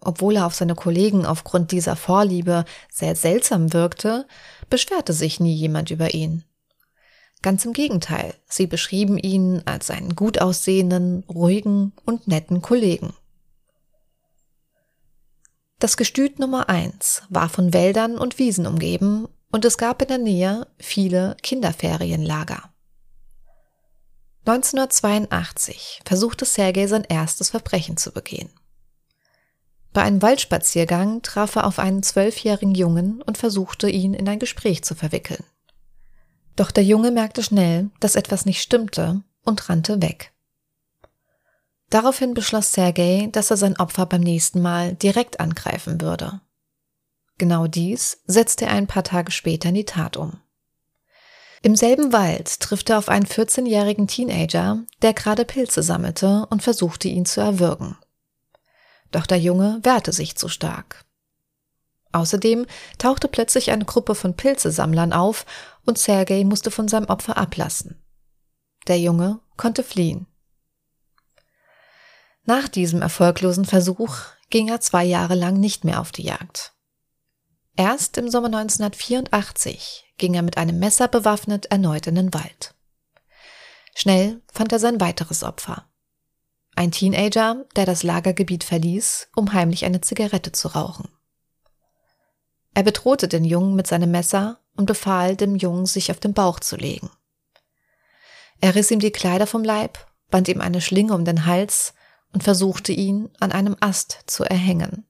Obwohl 0.00 0.36
er 0.36 0.44
auf 0.44 0.54
seine 0.54 0.74
Kollegen 0.74 1.24
aufgrund 1.24 1.72
dieser 1.72 1.96
Vorliebe 1.96 2.66
sehr 2.90 3.16
seltsam 3.16 3.72
wirkte, 3.72 4.26
beschwerte 4.68 5.14
sich 5.14 5.40
nie 5.40 5.54
jemand 5.54 5.90
über 5.90 6.12
ihn. 6.12 6.44
Ganz 7.40 7.64
im 7.64 7.72
Gegenteil, 7.72 8.34
sie 8.50 8.66
beschrieben 8.66 9.16
ihn 9.16 9.62
als 9.64 9.88
einen 9.88 10.14
gut 10.14 10.42
aussehenden, 10.42 11.24
ruhigen 11.26 11.94
und 12.04 12.28
netten 12.28 12.60
Kollegen. 12.60 13.14
Das 15.82 15.96
Gestüt 15.96 16.38
Nummer 16.38 16.68
eins 16.68 17.22
war 17.28 17.48
von 17.48 17.72
Wäldern 17.72 18.16
und 18.16 18.38
Wiesen 18.38 18.68
umgeben 18.68 19.26
und 19.50 19.64
es 19.64 19.78
gab 19.78 20.00
in 20.00 20.06
der 20.06 20.18
Nähe 20.18 20.68
viele 20.78 21.36
Kinderferienlager. 21.42 22.70
1982 24.46 26.02
versuchte 26.04 26.44
Sergei 26.44 26.86
sein 26.86 27.02
erstes 27.02 27.50
Verbrechen 27.50 27.96
zu 27.96 28.12
begehen. 28.12 28.48
Bei 29.92 30.02
einem 30.02 30.22
Waldspaziergang 30.22 31.20
traf 31.22 31.56
er 31.56 31.66
auf 31.66 31.80
einen 31.80 32.04
zwölfjährigen 32.04 32.76
Jungen 32.76 33.20
und 33.20 33.36
versuchte 33.36 33.90
ihn 33.90 34.14
in 34.14 34.28
ein 34.28 34.38
Gespräch 34.38 34.84
zu 34.84 34.94
verwickeln. 34.94 35.42
Doch 36.54 36.70
der 36.70 36.84
Junge 36.84 37.10
merkte 37.10 37.42
schnell, 37.42 37.90
dass 37.98 38.14
etwas 38.14 38.46
nicht 38.46 38.62
stimmte 38.62 39.24
und 39.44 39.68
rannte 39.68 40.00
weg. 40.00 40.31
Daraufhin 41.92 42.32
beschloss 42.32 42.72
Sergei, 42.72 43.28
dass 43.32 43.50
er 43.50 43.58
sein 43.58 43.78
Opfer 43.78 44.06
beim 44.06 44.22
nächsten 44.22 44.62
Mal 44.62 44.94
direkt 44.94 45.40
angreifen 45.40 46.00
würde. 46.00 46.40
Genau 47.36 47.66
dies 47.66 48.22
setzte 48.24 48.64
er 48.64 48.72
ein 48.72 48.86
paar 48.86 49.04
Tage 49.04 49.30
später 49.30 49.68
in 49.68 49.74
die 49.74 49.84
Tat 49.84 50.16
um. 50.16 50.40
Im 51.60 51.76
selben 51.76 52.14
Wald 52.14 52.60
trifft 52.60 52.88
er 52.88 52.96
auf 52.96 53.10
einen 53.10 53.26
14-jährigen 53.26 54.06
Teenager, 54.06 54.78
der 55.02 55.12
gerade 55.12 55.44
Pilze 55.44 55.82
sammelte 55.82 56.46
und 56.48 56.62
versuchte 56.62 57.08
ihn 57.08 57.26
zu 57.26 57.42
erwürgen. 57.42 57.98
Doch 59.10 59.26
der 59.26 59.38
Junge 59.38 59.78
wehrte 59.82 60.14
sich 60.14 60.34
zu 60.36 60.48
stark. 60.48 61.04
Außerdem 62.12 62.64
tauchte 62.96 63.28
plötzlich 63.28 63.70
eine 63.70 63.84
Gruppe 63.84 64.14
von 64.14 64.34
Pilzesammlern 64.34 65.12
auf 65.12 65.44
und 65.84 65.98
Sergei 65.98 66.42
musste 66.44 66.70
von 66.70 66.88
seinem 66.88 67.10
Opfer 67.10 67.36
ablassen. 67.36 68.02
Der 68.88 68.98
Junge 68.98 69.40
konnte 69.58 69.82
fliehen. 69.82 70.26
Nach 72.44 72.68
diesem 72.68 73.02
erfolglosen 73.02 73.64
Versuch 73.64 74.16
ging 74.50 74.68
er 74.68 74.80
zwei 74.80 75.04
Jahre 75.04 75.34
lang 75.34 75.60
nicht 75.60 75.84
mehr 75.84 76.00
auf 76.00 76.12
die 76.12 76.24
Jagd. 76.24 76.72
Erst 77.76 78.18
im 78.18 78.28
Sommer 78.28 78.48
1984 78.48 80.12
ging 80.18 80.34
er 80.34 80.42
mit 80.42 80.58
einem 80.58 80.78
Messer 80.78 81.08
bewaffnet 81.08 81.66
erneut 81.66 82.06
in 82.06 82.16
den 82.16 82.34
Wald. 82.34 82.74
Schnell 83.94 84.42
fand 84.52 84.72
er 84.72 84.78
sein 84.78 85.00
weiteres 85.00 85.42
Opfer. 85.42 85.86
Ein 86.74 86.90
Teenager, 86.90 87.64
der 87.76 87.86
das 87.86 88.02
Lagergebiet 88.02 88.64
verließ, 88.64 89.28
um 89.36 89.52
heimlich 89.52 89.84
eine 89.84 90.00
Zigarette 90.00 90.52
zu 90.52 90.68
rauchen. 90.68 91.08
Er 92.74 92.82
bedrohte 92.82 93.28
den 93.28 93.44
Jungen 93.44 93.74
mit 93.74 93.86
seinem 93.86 94.10
Messer 94.10 94.60
und 94.74 94.86
befahl 94.86 95.36
dem 95.36 95.56
Jungen, 95.56 95.86
sich 95.86 96.10
auf 96.10 96.18
den 96.18 96.32
Bauch 96.32 96.60
zu 96.60 96.76
legen. 96.76 97.10
Er 98.60 98.74
riss 98.74 98.90
ihm 98.90 99.00
die 99.00 99.10
Kleider 99.10 99.46
vom 99.46 99.62
Leib, 99.62 99.98
band 100.30 100.48
ihm 100.48 100.60
eine 100.60 100.80
Schlinge 100.80 101.14
um 101.14 101.24
den 101.24 101.46
Hals 101.46 101.94
und 102.32 102.42
versuchte 102.42 102.92
ihn 102.92 103.30
an 103.40 103.52
einem 103.52 103.76
Ast 103.80 104.20
zu 104.26 104.44
erhängen. 104.44 105.04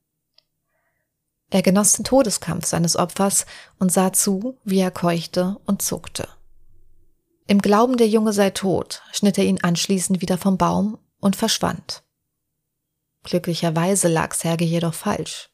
Er 1.50 1.62
genoss 1.62 1.92
den 1.92 2.04
Todeskampf 2.04 2.66
seines 2.66 2.96
Opfers 2.96 3.44
und 3.78 3.92
sah 3.92 4.12
zu, 4.12 4.58
wie 4.64 4.78
er 4.78 4.90
keuchte 4.90 5.58
und 5.66 5.82
zuckte. 5.82 6.28
Im 7.46 7.60
Glauben, 7.60 7.96
der 7.98 8.08
Junge 8.08 8.32
sei 8.32 8.50
tot, 8.50 9.02
schnitt 9.12 9.36
er 9.36 9.44
ihn 9.44 9.62
anschließend 9.62 10.22
wieder 10.22 10.38
vom 10.38 10.56
Baum 10.56 10.98
und 11.20 11.36
verschwand. 11.36 12.02
Glücklicherweise 13.24 14.08
lag 14.08 14.34
Serge 14.34 14.64
jedoch 14.64 14.94
falsch. 14.94 15.50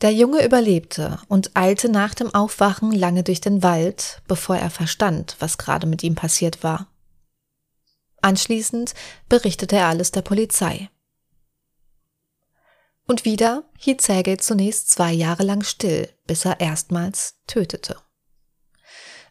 Der 0.00 0.12
Junge 0.12 0.44
überlebte 0.44 1.18
und 1.28 1.56
eilte 1.56 1.88
nach 1.88 2.14
dem 2.14 2.32
Aufwachen 2.34 2.92
lange 2.92 3.24
durch 3.24 3.40
den 3.40 3.62
Wald, 3.62 4.22
bevor 4.28 4.56
er 4.56 4.70
verstand, 4.70 5.36
was 5.40 5.58
gerade 5.58 5.86
mit 5.86 6.02
ihm 6.02 6.14
passiert 6.14 6.62
war. 6.62 6.86
Anschließend 8.20 8.94
berichtete 9.28 9.76
er 9.76 9.86
alles 9.86 10.10
der 10.10 10.22
Polizei. 10.22 10.90
Und 13.06 13.24
wieder 13.24 13.64
hielt 13.78 14.02
Sergei 14.02 14.36
zunächst 14.36 14.90
zwei 14.90 15.12
Jahre 15.12 15.42
lang 15.42 15.64
still, 15.64 16.08
bis 16.26 16.44
er 16.44 16.60
erstmals 16.60 17.36
tötete. 17.46 17.96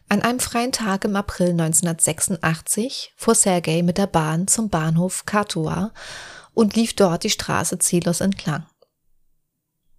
An 0.08 0.22
einem 0.22 0.40
freien 0.40 0.72
Tag 0.72 1.04
im 1.04 1.14
April 1.16 1.50
1986 1.50 3.12
fuhr 3.16 3.34
Sergei 3.34 3.82
mit 3.82 3.98
der 3.98 4.06
Bahn 4.06 4.48
zum 4.48 4.70
Bahnhof 4.70 5.26
Katua 5.26 5.92
und 6.54 6.74
lief 6.74 6.96
dort 6.96 7.24
die 7.24 7.30
Straße 7.30 7.78
ziellos 7.78 8.20
entlang. 8.20 8.66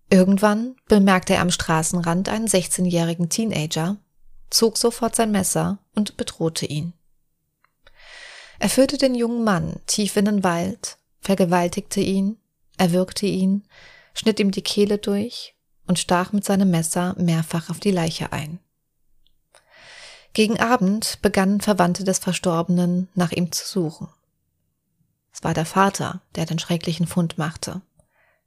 Irgendwann 0.10 0.76
bemerkte 0.88 1.36
er 1.36 1.42
am 1.42 1.52
Straßenrand 1.52 2.28
einen 2.28 2.48
16-jährigen 2.48 3.30
Teenager, 3.30 3.98
zog 4.50 4.78
sofort 4.78 5.16
sein 5.16 5.32
Messer 5.32 5.78
und 5.94 6.18
bedrohte 6.18 6.66
ihn. 6.66 6.94
Er 8.60 8.70
führte 8.70 8.98
den 8.98 9.16
jungen 9.16 9.44
Mann 9.44 9.80
tief 9.88 10.18
in 10.18 10.26
den 10.26 10.44
Wald, 10.44 10.98
vergewaltigte 11.22 12.02
ihn, 12.02 12.38
erwürgte 12.78 13.26
ihn, 13.26 13.64
schnitt 14.14 14.40
ihm 14.40 14.52
die 14.52 14.62
Kehle 14.62 14.98
durch 14.98 15.56
und 15.88 15.98
stach 15.98 16.34
mit 16.34 16.44
seinem 16.44 16.70
Messer 16.70 17.16
mehrfach 17.18 17.70
auf 17.70 17.80
die 17.80 17.92
Leiche 17.92 18.32
ein. 18.34 18.60
Gegen 20.34 20.60
Abend 20.60 21.20
begannen 21.22 21.62
Verwandte 21.62 22.04
des 22.04 22.20
Verstorbenen 22.20 23.08
nach 23.16 23.32
ihm 23.32 23.52
zu 23.52 23.66
suchen. 23.66 24.10
Es 25.34 25.44
war 25.44 25.54
der 25.54 25.66
Vater, 25.66 26.22
der 26.36 26.46
den 26.46 26.60
schrecklichen 26.60 27.08
Fund 27.08 27.38
machte. 27.38 27.82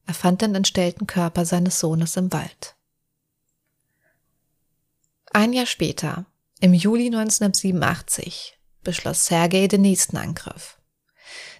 Er 0.06 0.14
fand 0.14 0.42
den 0.42 0.54
entstellten 0.54 1.06
Körper 1.06 1.44
seines 1.44 1.80
Sohnes 1.80 2.16
im 2.16 2.32
Wald. 2.32 2.76
Ein 5.32 5.52
Jahr 5.52 5.66
später, 5.66 6.26
im 6.60 6.74
Juli 6.74 7.06
1987, 7.06 8.58
beschloss 8.82 9.26
Sergei 9.26 9.66
den 9.68 9.82
nächsten 9.82 10.16
Angriff. 10.16 10.78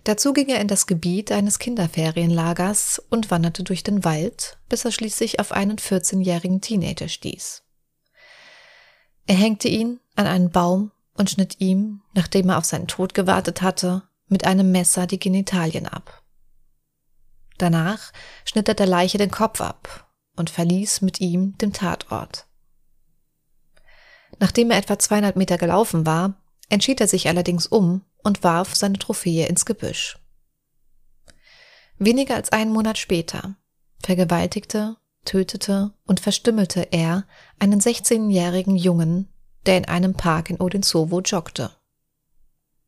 Dazu 0.05 0.33
ging 0.33 0.49
er 0.49 0.61
in 0.61 0.69
das 0.69 0.87
Gebiet 0.87 1.31
eines 1.31 1.59
Kinderferienlagers 1.59 3.01
und 3.11 3.31
wanderte 3.31 3.63
durch 3.63 3.85
den 3.85 4.05
Wald, 4.05 4.59
bis 4.69 4.85
er 4.85 4.93
schließlich 4.93 5.39
auf 5.39 5.53
einen 5.53 5.77
14-jährigen 5.77 6.61
Teenager 6.61 7.09
stieß. 7.09 7.63
Er 9.27 9.37
hängte 9.37 9.69
ihn 9.69 10.01
an 10.17 10.27
einen 10.27 10.51
Baum 10.51 10.91
und 11.15 11.31
schnitt 11.31 11.61
ihm, 11.61 12.03
nachdem 12.15 12.49
er 12.49 12.59
auf 12.59 12.65
seinen 12.65 12.89
Tod 12.89 13.15
gewartet 13.15 13.63
hatte, 13.63 14.03
mit 14.27 14.45
einem 14.45 14.73
Messer 14.73 15.07
die 15.07 15.19
Genitalien 15.19 15.87
ab. 15.87 16.23
Danach 17.59 18.13
schnitt 18.45 18.69
er 18.69 18.75
der 18.75 18.87
Leiche 18.87 19.19
den 19.19 19.31
Kopf 19.31 19.61
ab 19.61 20.11
und 20.37 20.51
verließ 20.51 21.03
mit 21.03 21.21
ihm 21.21 21.57
den 21.59 21.73
Tatort. 21.73 22.47
Nachdem 24.39 24.71
er 24.71 24.79
etwa 24.79 24.99
zweieinhalb 24.99 25.37
Meter 25.37 25.59
gelaufen 25.59 26.07
war, 26.07 26.42
entschied 26.73 27.01
er 27.01 27.09
sich 27.09 27.29
allerdings 27.29 27.67
um 27.67 28.03
und 28.23 28.43
warf 28.43 28.75
seine 28.75 28.99
Trophäe 28.99 29.47
ins 29.47 29.67
Gebüsch. 29.67 30.19
Weniger 31.99 32.35
als 32.35 32.51
einen 32.51 32.73
Monat 32.73 32.99
später 32.99 33.57
vergewaltigte, 34.03 34.97
tötete 35.25 35.93
und 36.05 36.19
verstümmelte 36.19 36.89
er 36.91 37.25
einen 37.61 37.81
16-jährigen 37.81 38.75
Jungen, 38.77 39.29
der 39.67 39.79
in 39.79 39.85
einem 39.85 40.15
Park 40.15 40.51
in 40.51 40.61
Odinsovo 40.61 41.21
joggte. 41.21 41.71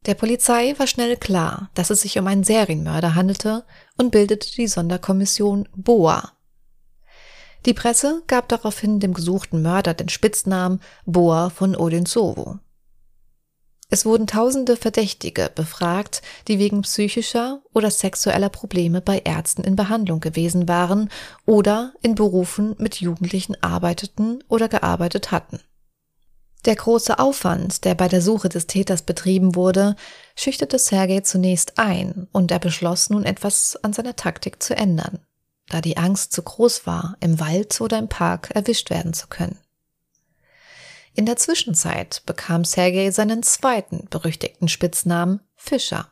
Der 0.06 0.14
Polizei 0.14 0.74
war 0.78 0.86
schnell 0.86 1.16
klar, 1.16 1.70
dass 1.74 1.90
es 1.90 2.00
sich 2.00 2.18
um 2.18 2.26
einen 2.26 2.44
Serienmörder 2.44 3.14
handelte 3.14 3.64
und 3.96 4.10
bildete 4.10 4.50
die 4.52 4.66
Sonderkommission 4.66 5.68
BOA. 5.76 6.32
Die 7.64 7.74
Presse 7.74 8.22
gab 8.26 8.48
daraufhin 8.48 9.00
dem 9.00 9.14
gesuchten 9.14 9.62
Mörder 9.62 9.94
den 9.94 10.08
Spitznamen 10.10 10.80
Boa 11.06 11.48
von 11.48 11.76
Odinsovo. 11.76 12.58
Es 13.90 14.06
wurden 14.06 14.26
tausende 14.26 14.76
Verdächtige 14.76 15.50
befragt, 15.54 16.22
die 16.48 16.58
wegen 16.58 16.82
psychischer 16.82 17.62
oder 17.72 17.90
sexueller 17.90 18.48
Probleme 18.48 19.00
bei 19.00 19.18
Ärzten 19.18 19.62
in 19.62 19.76
Behandlung 19.76 20.20
gewesen 20.20 20.68
waren 20.68 21.10
oder 21.46 21.92
in 22.02 22.14
Berufen 22.14 22.74
mit 22.78 23.00
Jugendlichen 23.00 23.62
arbeiteten 23.62 24.42
oder 24.48 24.68
gearbeitet 24.68 25.30
hatten. 25.30 25.60
Der 26.64 26.76
große 26.76 27.18
Aufwand, 27.18 27.84
der 27.84 27.94
bei 27.94 28.08
der 28.08 28.22
Suche 28.22 28.48
des 28.48 28.66
Täters 28.66 29.02
betrieben 29.02 29.54
wurde, 29.54 29.96
schüchterte 30.34 30.78
Sergei 30.78 31.20
zunächst 31.20 31.78
ein 31.78 32.26
und 32.32 32.50
er 32.50 32.58
beschloss 32.58 33.10
nun 33.10 33.24
etwas 33.24 33.76
an 33.82 33.92
seiner 33.92 34.16
Taktik 34.16 34.62
zu 34.62 34.74
ändern, 34.74 35.18
da 35.68 35.82
die 35.82 35.98
Angst 35.98 36.32
zu 36.32 36.42
groß 36.42 36.86
war, 36.86 37.16
im 37.20 37.38
Wald 37.38 37.78
oder 37.82 37.98
im 37.98 38.08
Park 38.08 38.50
erwischt 38.54 38.88
werden 38.88 39.12
zu 39.12 39.26
können. 39.26 39.58
In 41.16 41.26
der 41.26 41.36
Zwischenzeit 41.36 42.22
bekam 42.26 42.64
Sergei 42.64 43.12
seinen 43.12 43.44
zweiten 43.44 44.08
berüchtigten 44.10 44.66
Spitznamen 44.66 45.40
Fischer. 45.54 46.10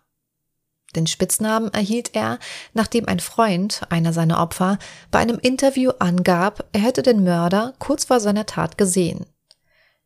Den 0.94 1.08
Spitznamen 1.08 1.72
erhielt 1.72 2.14
er, 2.14 2.38
nachdem 2.72 3.08
ein 3.08 3.18
Freund 3.18 3.82
einer 3.88 4.12
seiner 4.12 4.40
Opfer 4.40 4.78
bei 5.10 5.18
einem 5.18 5.38
Interview 5.40 5.90
angab, 5.98 6.68
er 6.72 6.80
hätte 6.80 7.02
den 7.02 7.24
Mörder 7.24 7.74
kurz 7.78 8.04
vor 8.04 8.20
seiner 8.20 8.46
Tat 8.46 8.78
gesehen. 8.78 9.26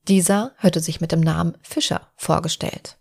Dieser 0.09 0.53
hörte 0.57 0.81
sich 0.81 1.01
mit 1.01 1.13
dem 1.13 1.21
Namen 1.21 1.59
Fischer 1.61 2.13
vorgestellt. 2.17 2.97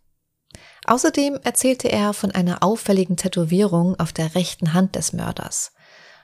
Außerdem 0.85 1.39
erzählte 1.43 1.89
er 1.89 2.13
von 2.13 2.31
einer 2.31 2.61
auffälligen 2.61 3.17
Tätowierung 3.17 3.97
auf 3.99 4.11
der 4.11 4.35
rechten 4.35 4.73
Hand 4.73 4.95
des 4.95 5.13
Mörders. 5.13 5.71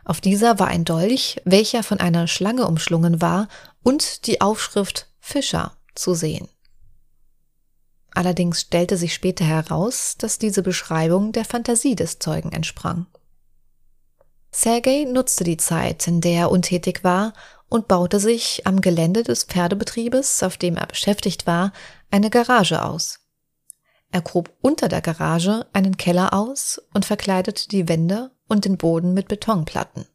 Auf 0.04 0.20
dieser 0.20 0.60
war 0.60 0.68
ein 0.68 0.84
Dolch, 0.84 1.40
welcher 1.46 1.84
von 1.84 2.00
einer 2.00 2.28
Schlange 2.28 2.68
umschlungen 2.68 3.22
war, 3.22 3.48
und 3.84 4.26
die 4.26 4.42
Aufschrift 4.42 5.11
Fischer 5.22 5.78
zu 5.96 6.14
sehen. 6.14 6.50
Allerdings 8.14 8.62
stellte 8.62 8.98
sich 8.98 9.14
später 9.14 9.46
heraus, 9.46 10.16
dass 10.18 10.38
diese 10.38 10.64
Beschreibung 10.64 11.32
der 11.32 11.46
Fantasie 11.46 11.96
des 11.96 12.20
Zeugen 12.20 12.52
entsprang. 12.52 13.06
Sergei 14.52 15.06
nutzte 15.06 15.46
die 15.46 15.56
Zeit, 15.56 16.06
in 16.08 16.20
der 16.20 16.42
er 16.42 16.52
untätig 16.52 17.06
war, 17.06 17.34
und 17.70 17.88
baute 17.88 18.20
sich 18.20 18.68
am 18.68 18.82
Gelände 18.82 19.24
des 19.24 19.46
Pferdebetriebes, 19.46 20.44
auf 20.44 20.58
dem 20.58 20.76
er 20.76 20.88
beschäftigt 20.88 21.48
war, 21.48 21.72
eine 22.10 22.30
Garage 22.30 22.84
aus. 22.84 23.20
Er 24.12 24.22
grub 24.22 24.54
unter 24.60 24.90
der 24.90 25.00
Garage 25.00 25.66
einen 25.72 25.96
Keller 25.96 26.34
aus 26.34 26.82
und 26.94 27.06
verkleidete 27.06 27.70
die 27.70 27.88
Wände 27.88 28.32
und 28.50 28.66
den 28.66 28.78
Boden 28.78 29.14
mit 29.14 29.30
Betonplatten. 29.30 30.06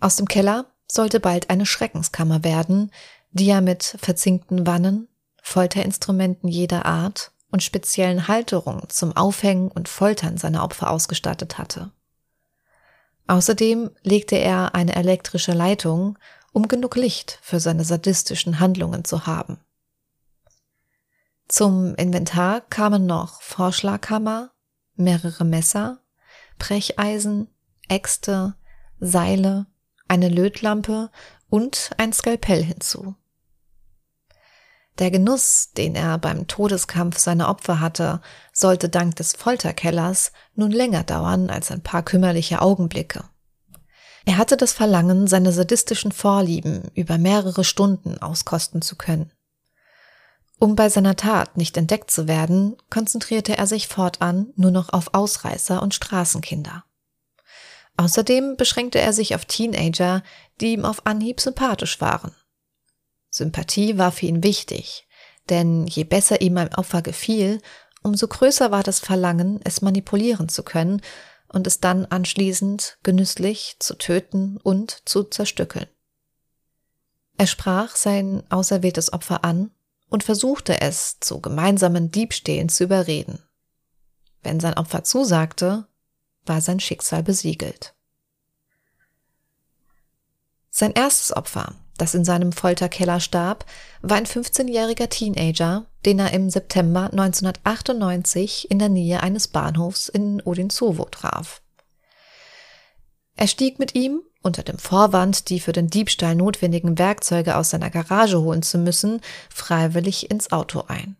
Aus 0.00 0.16
dem 0.16 0.26
Keller 0.26 0.64
sollte 0.90 1.20
bald 1.20 1.50
eine 1.50 1.66
Schreckenskammer 1.66 2.42
werden, 2.42 2.90
die 3.32 3.48
er 3.48 3.60
mit 3.60 3.96
verzinkten 3.98 4.66
Wannen, 4.66 5.08
Folterinstrumenten 5.42 6.48
jeder 6.48 6.86
Art 6.86 7.32
und 7.50 7.62
speziellen 7.62 8.28
Halterungen 8.28 8.88
zum 8.88 9.16
Aufhängen 9.16 9.70
und 9.70 9.88
Foltern 9.88 10.38
seiner 10.38 10.64
Opfer 10.64 10.90
ausgestattet 10.90 11.58
hatte. 11.58 11.90
Außerdem 13.26 13.90
legte 14.02 14.36
er 14.36 14.74
eine 14.74 14.94
elektrische 14.94 15.52
Leitung, 15.52 16.18
um 16.52 16.68
genug 16.68 16.96
Licht 16.96 17.38
für 17.42 17.60
seine 17.60 17.84
sadistischen 17.84 18.60
Handlungen 18.60 19.04
zu 19.04 19.26
haben. 19.26 19.58
Zum 21.48 21.94
Inventar 21.96 22.62
kamen 22.62 23.06
noch 23.06 23.42
Vorschlaghammer, 23.42 24.50
mehrere 24.94 25.44
Messer, 25.44 26.00
Brecheisen, 26.58 27.48
Äxte, 27.88 28.54
Seile, 29.00 29.66
eine 30.08 30.28
Lötlampe 30.28 31.10
und 31.48 31.90
ein 31.98 32.12
Skalpell 32.12 32.62
hinzu. 32.62 33.14
Der 34.98 35.10
Genuss, 35.10 35.70
den 35.76 35.94
er 35.94 36.18
beim 36.18 36.46
Todeskampf 36.46 37.18
seiner 37.18 37.48
Opfer 37.48 37.80
hatte, 37.80 38.20
sollte 38.52 38.88
dank 38.88 39.16
des 39.16 39.32
Folterkellers 39.32 40.32
nun 40.54 40.70
länger 40.70 41.02
dauern 41.02 41.48
als 41.48 41.70
ein 41.70 41.82
paar 41.82 42.02
kümmerliche 42.02 42.60
Augenblicke. 42.60 43.24
Er 44.24 44.36
hatte 44.36 44.56
das 44.56 44.72
Verlangen, 44.72 45.26
seine 45.26 45.52
sadistischen 45.52 46.12
Vorlieben 46.12 46.90
über 46.94 47.18
mehrere 47.18 47.64
Stunden 47.64 48.18
auskosten 48.18 48.82
zu 48.82 48.96
können. 48.96 49.32
Um 50.58 50.76
bei 50.76 50.88
seiner 50.88 51.16
Tat 51.16 51.56
nicht 51.56 51.76
entdeckt 51.76 52.10
zu 52.10 52.28
werden, 52.28 52.76
konzentrierte 52.88 53.58
er 53.58 53.66
sich 53.66 53.88
fortan 53.88 54.52
nur 54.54 54.70
noch 54.70 54.92
auf 54.92 55.12
Ausreißer 55.12 55.82
und 55.82 55.94
Straßenkinder. 55.94 56.84
Außerdem 57.96 58.56
beschränkte 58.56 59.00
er 59.00 59.12
sich 59.12 59.34
auf 59.34 59.44
Teenager, 59.44 60.22
die 60.60 60.74
ihm 60.74 60.84
auf 60.84 61.04
Anhieb 61.04 61.40
sympathisch 61.40 62.00
waren. 62.00 62.32
Sympathie 63.32 63.96
war 63.96 64.12
für 64.12 64.26
ihn 64.26 64.44
wichtig, 64.44 65.08
denn 65.48 65.86
je 65.86 66.04
besser 66.04 66.42
ihm 66.42 66.58
ein 66.58 66.74
Opfer 66.74 67.00
gefiel, 67.00 67.62
umso 68.02 68.28
größer 68.28 68.70
war 68.70 68.82
das 68.82 69.00
Verlangen, 69.00 69.58
es 69.64 69.80
manipulieren 69.80 70.50
zu 70.50 70.62
können 70.62 71.00
und 71.48 71.66
es 71.66 71.80
dann 71.80 72.04
anschließend 72.04 72.98
genüsslich 73.02 73.76
zu 73.78 73.94
töten 73.94 74.58
und 74.58 75.08
zu 75.08 75.24
zerstückeln. 75.24 75.86
Er 77.38 77.46
sprach 77.46 77.96
sein 77.96 78.42
auserwähltes 78.50 79.14
Opfer 79.14 79.44
an 79.44 79.70
und 80.10 80.24
versuchte 80.24 80.82
es 80.82 81.18
zu 81.20 81.40
gemeinsamen 81.40 82.10
Diebstählen 82.10 82.68
zu 82.68 82.84
überreden. 82.84 83.42
Wenn 84.42 84.60
sein 84.60 84.74
Opfer 84.74 85.04
zusagte, 85.04 85.86
war 86.44 86.60
sein 86.60 86.80
Schicksal 86.80 87.22
besiegelt. 87.22 87.94
Sein 90.70 90.92
erstes 90.92 91.34
Opfer 91.34 91.74
das 91.98 92.14
in 92.14 92.24
seinem 92.24 92.52
Folterkeller 92.52 93.20
starb, 93.20 93.64
war 94.00 94.16
ein 94.16 94.26
15-jähriger 94.26 95.08
Teenager, 95.08 95.86
den 96.04 96.18
er 96.18 96.32
im 96.32 96.50
September 96.50 97.04
1998 97.12 98.70
in 98.70 98.78
der 98.78 98.88
Nähe 98.88 99.22
eines 99.22 99.48
Bahnhofs 99.48 100.08
in 100.08 100.40
Odinzovo 100.42 101.04
traf. 101.04 101.62
Er 103.36 103.46
stieg 103.46 103.78
mit 103.78 103.94
ihm, 103.94 104.22
unter 104.42 104.62
dem 104.62 104.78
Vorwand, 104.78 105.48
die 105.48 105.60
für 105.60 105.72
den 105.72 105.88
Diebstahl 105.88 106.34
notwendigen 106.34 106.98
Werkzeuge 106.98 107.56
aus 107.56 107.70
seiner 107.70 107.90
Garage 107.90 108.40
holen 108.40 108.62
zu 108.62 108.78
müssen, 108.78 109.20
freiwillig 109.48 110.30
ins 110.30 110.52
Auto 110.52 110.84
ein. 110.88 111.16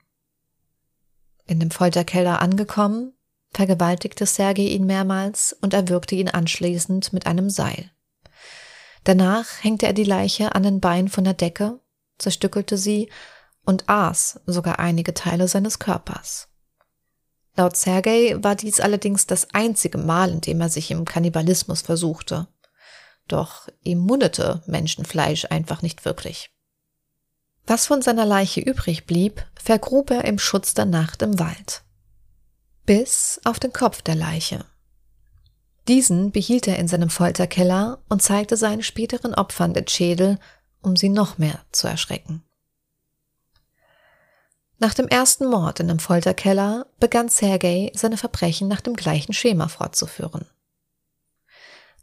In 1.47 1.61
dem 1.61 1.71
Folterkeller 1.71 2.41
angekommen, 2.41 3.15
vergewaltigte 3.53 4.27
Sergei 4.27 4.63
ihn 4.63 4.87
mehrmals 4.87 5.57
und 5.61 5.75
erwürgte 5.75 6.15
ihn 6.15 6.29
anschließend 6.29 7.13
mit 7.13 7.27
einem 7.27 7.51
Seil. 7.51 7.91
Danach 9.05 9.63
hängte 9.63 9.87
er 9.87 9.93
die 9.93 10.05
Leiche 10.05 10.55
an 10.55 10.63
den 10.63 10.81
Beinen 10.81 11.09
von 11.09 11.25
der 11.25 11.35
Decke, 11.35 11.81
zerstückelte 12.19 12.77
sie 12.77 13.11
und 13.65 13.89
aß 13.89 14.41
sogar 14.47 14.79
einige 14.79 15.15
Teile 15.15 15.49
seines 15.49 15.79
Körpers. 15.79 16.49
Laut 17.57 17.77
Sergei 17.77 18.37
war 18.39 18.55
dies 18.55 18.81
allerdings 18.81 19.27
das 19.27 19.53
einzige 19.53 19.99
Mal, 19.99 20.31
in 20.31 20.41
dem 20.41 20.61
er 20.61 20.69
sich 20.69 20.91
im 20.91 21.05
Kannibalismus 21.05 21.83
versuchte. 21.83 22.49
Doch 23.29 23.69
ihm 23.83 23.99
mundete 23.99 24.63
Menschenfleisch 24.67 25.47
einfach 25.51 25.83
nicht 25.83 26.05
wirklich. 26.05 26.51
Was 27.67 27.87
von 27.87 28.03
seiner 28.03 28.25
Leiche 28.25 28.61
übrig 28.61 29.07
blieb, 29.07 29.47
vergrub 29.55 30.11
er 30.11 30.25
im 30.25 30.39
Schutz 30.39 30.75
der 30.75 30.87
Nacht 30.87 31.23
im 31.23 31.39
Wald. 31.39 31.83
Bis 32.87 33.41
auf 33.45 33.61
den 33.61 33.73
Kopf 33.73 34.03
der 34.03 34.17
Leiche. 34.17 34.65
Diesen 35.89 36.31
behielt 36.31 36.69
er 36.69 36.79
in 36.79 36.87
seinem 36.89 37.11
Folterkeller 37.11 37.99
und 38.09 38.23
zeigte 38.23 38.57
seinen 38.57 38.83
späteren 38.83 39.35
Opfern 39.35 39.75
den 39.75 39.89
Schädel, 39.89 40.39
um 40.81 40.97
sie 40.97 41.09
noch 41.09 41.39
mehr 41.39 41.61
zu 41.73 41.89
erschrecken. 41.89 42.45
Nach 44.79 44.95
dem 44.95 45.09
ersten 45.09 45.47
Mord 45.47 45.81
in 45.81 45.89
dem 45.89 45.99
Folterkeller 46.01 46.87
begann 46.99 47.29
Sergei 47.29 47.93
seine 47.95 48.17
Verbrechen 48.17 48.69
nach 48.69 48.81
dem 48.81 48.95
gleichen 48.95 49.33
Schema 49.33 49.69
fortzuführen. 49.69 50.47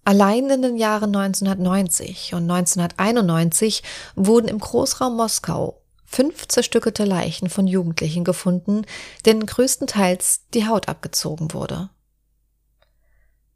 Allein 0.06 0.50
in 0.50 0.62
den 0.62 0.78
Jahren 0.78 1.14
1990 1.16 2.34
und 2.34 2.50
1991 2.50 3.84
wurden 4.16 4.48
im 4.48 4.60
Großraum 4.60 5.16
Moskau 5.16 5.82
fünf 6.06 6.48
zerstückelte 6.48 7.04
Leichen 7.04 7.50
von 7.50 7.68
Jugendlichen 7.68 8.24
gefunden, 8.24 8.86
denen 9.26 9.46
größtenteils 9.46 10.48
die 10.54 10.66
Haut 10.66 10.88
abgezogen 10.88 11.54
wurde. 11.54 11.90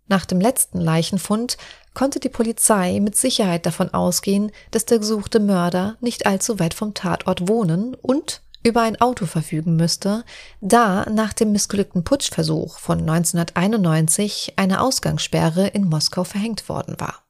Nach 0.08 0.26
dem 0.26 0.42
letzten 0.42 0.80
Leichenfund 0.80 1.58
konnte 1.94 2.20
die 2.20 2.30
Polizei 2.30 3.00
mit 3.00 3.16
Sicherheit 3.16 3.66
davon 3.66 3.94
ausgehen, 3.94 4.52
dass 4.72 4.86
der 4.86 5.00
gesuchte 5.00 5.40
Mörder 5.40 5.96
nicht 6.02 6.26
allzu 6.26 6.60
weit 6.60 6.74
vom 6.74 6.94
Tatort 6.94 7.48
wohnen 7.48 7.96
und 7.96 8.42
über 8.64 8.82
ein 8.82 9.00
Auto 9.00 9.26
verfügen 9.26 9.76
müsste, 9.76 10.24
da 10.62 11.06
nach 11.10 11.34
dem 11.34 11.52
missglückten 11.52 12.04
Putschversuch 12.04 12.80
von 12.80 13.00
1991 13.00 14.54
eine 14.56 14.82
Ausgangssperre 14.82 15.68
in 15.68 15.86
Moskau 15.88 16.24
verhängt 16.24 16.70
worden 16.70 17.00
war. 17.00 17.23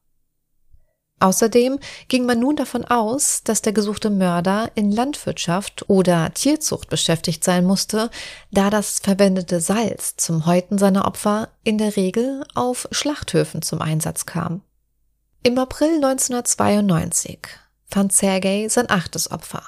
Außerdem 1.23 1.79
ging 2.09 2.25
man 2.25 2.41
nun 2.41 2.57
davon 2.57 2.83
aus, 2.83 3.43
dass 3.45 3.61
der 3.61 3.71
gesuchte 3.71 4.09
Mörder 4.09 4.69
in 4.75 4.91
Landwirtschaft 4.91 5.89
oder 5.89 6.33
Tierzucht 6.33 6.89
beschäftigt 6.89 7.45
sein 7.45 7.63
musste, 7.63 8.09
da 8.51 8.69
das 8.69 8.99
verwendete 8.99 9.61
Salz 9.61 10.17
zum 10.17 10.45
Häuten 10.45 10.77
seiner 10.77 11.05
Opfer 11.05 11.47
in 11.63 11.77
der 11.77 11.95
Regel 11.95 12.43
auf 12.55 12.89
Schlachthöfen 12.91 13.61
zum 13.61 13.81
Einsatz 13.81 14.25
kam. 14.25 14.63
Im 15.43 15.57
April 15.57 15.95
1992 15.95 17.39
fand 17.85 18.11
Sergei 18.11 18.67
sein 18.67 18.89
achtes 18.89 19.31
Opfer. 19.31 19.63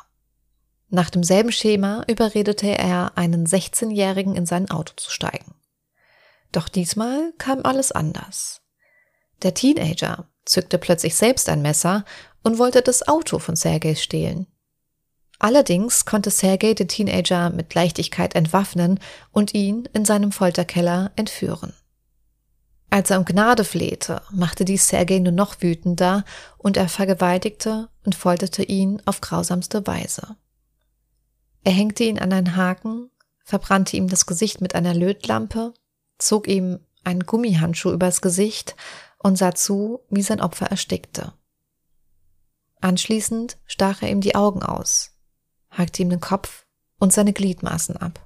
Nach 0.90 1.10
demselben 1.10 1.54
Schema 1.54 2.04
überredete 2.10 2.78
er 2.78 3.14
einen 3.16 3.48
16-Jährigen 3.48 4.36
in 4.36 4.46
sein 4.46 4.70
Auto 4.70 4.92
zu 4.98 5.10
steigen. 5.10 5.56
Doch 6.52 6.68
diesmal 6.68 7.32
kam 7.38 7.62
alles 7.64 7.94
anders. 7.94 8.60
Der 9.42 9.54
Teenager 9.54 10.28
zückte 10.46 10.78
plötzlich 10.78 11.16
selbst 11.16 11.50
ein 11.50 11.62
Messer 11.62 12.06
und 12.44 12.58
wollte 12.58 12.82
das 12.82 13.08
Auto 13.08 13.40
von 13.40 13.56
Sergei 13.56 13.96
stehlen. 13.96 14.48
Allerdings 15.40 16.06
konnte 16.06 16.32
Sergei 16.32 16.74
den 16.74 16.88
Teenager 16.88 17.50
mit 17.50 17.74
Leichtigkeit 17.74 18.36
entwaffnen 18.36 19.00
und 19.32 19.54
ihn 19.54 19.90
in 19.94 20.06
seinem 20.06 20.32
Folterkeller 20.32 21.12
entführen. 21.16 21.74
Als 22.90 23.10
er 23.10 23.20
um 23.20 23.26
Gnade 23.26 23.66
flehte, 23.66 24.22
machte 24.32 24.64
dies 24.64 24.88
Sergei 24.88 25.20
nur 25.20 25.34
noch 25.34 25.62
wütender 25.62 26.24
und 26.58 26.78
er 26.78 26.88
vergewaltigte 26.88 27.90
und 28.06 28.16
folterte 28.16 28.64
ihn 28.64 29.02
auf 29.06 29.20
grausamste 29.20 29.86
Weise. 29.86 30.38
Er 31.64 31.74
hängte 31.74 32.04
ihn 32.04 32.20
an 32.20 32.32
einen 32.32 32.56
Haken, 32.56 33.10
verbrannte 33.44 33.98
ihm 33.98 34.08
das 34.08 34.28
Gesicht 34.28 34.62
mit 34.62 34.76
einer 34.76 34.94
Lötlampe, 34.94 35.74
zog 36.20 36.48
ihm 36.48 36.80
einen 37.04 37.26
Gummihandschuh 37.26 37.92
übers 37.92 38.22
Gesicht 38.22 38.76
und 39.26 39.38
sah 39.38 39.56
zu, 39.56 40.02
wie 40.12 40.22
sein 40.22 40.40
Opfer 40.40 40.68
erstickte. 40.68 41.34
Anschließend 42.80 43.58
stach 43.66 44.04
er 44.04 44.12
ihm 44.12 44.22
die 44.22 44.36
Augen 44.36 44.62
aus, 44.62 45.18
hackte 45.72 46.04
ihm 46.04 46.12
den 46.12 46.20
Kopf 46.20 46.68
und 47.00 47.12
seine 47.12 47.34
Gliedmaßen 47.34 47.98
ab. 47.98 48.24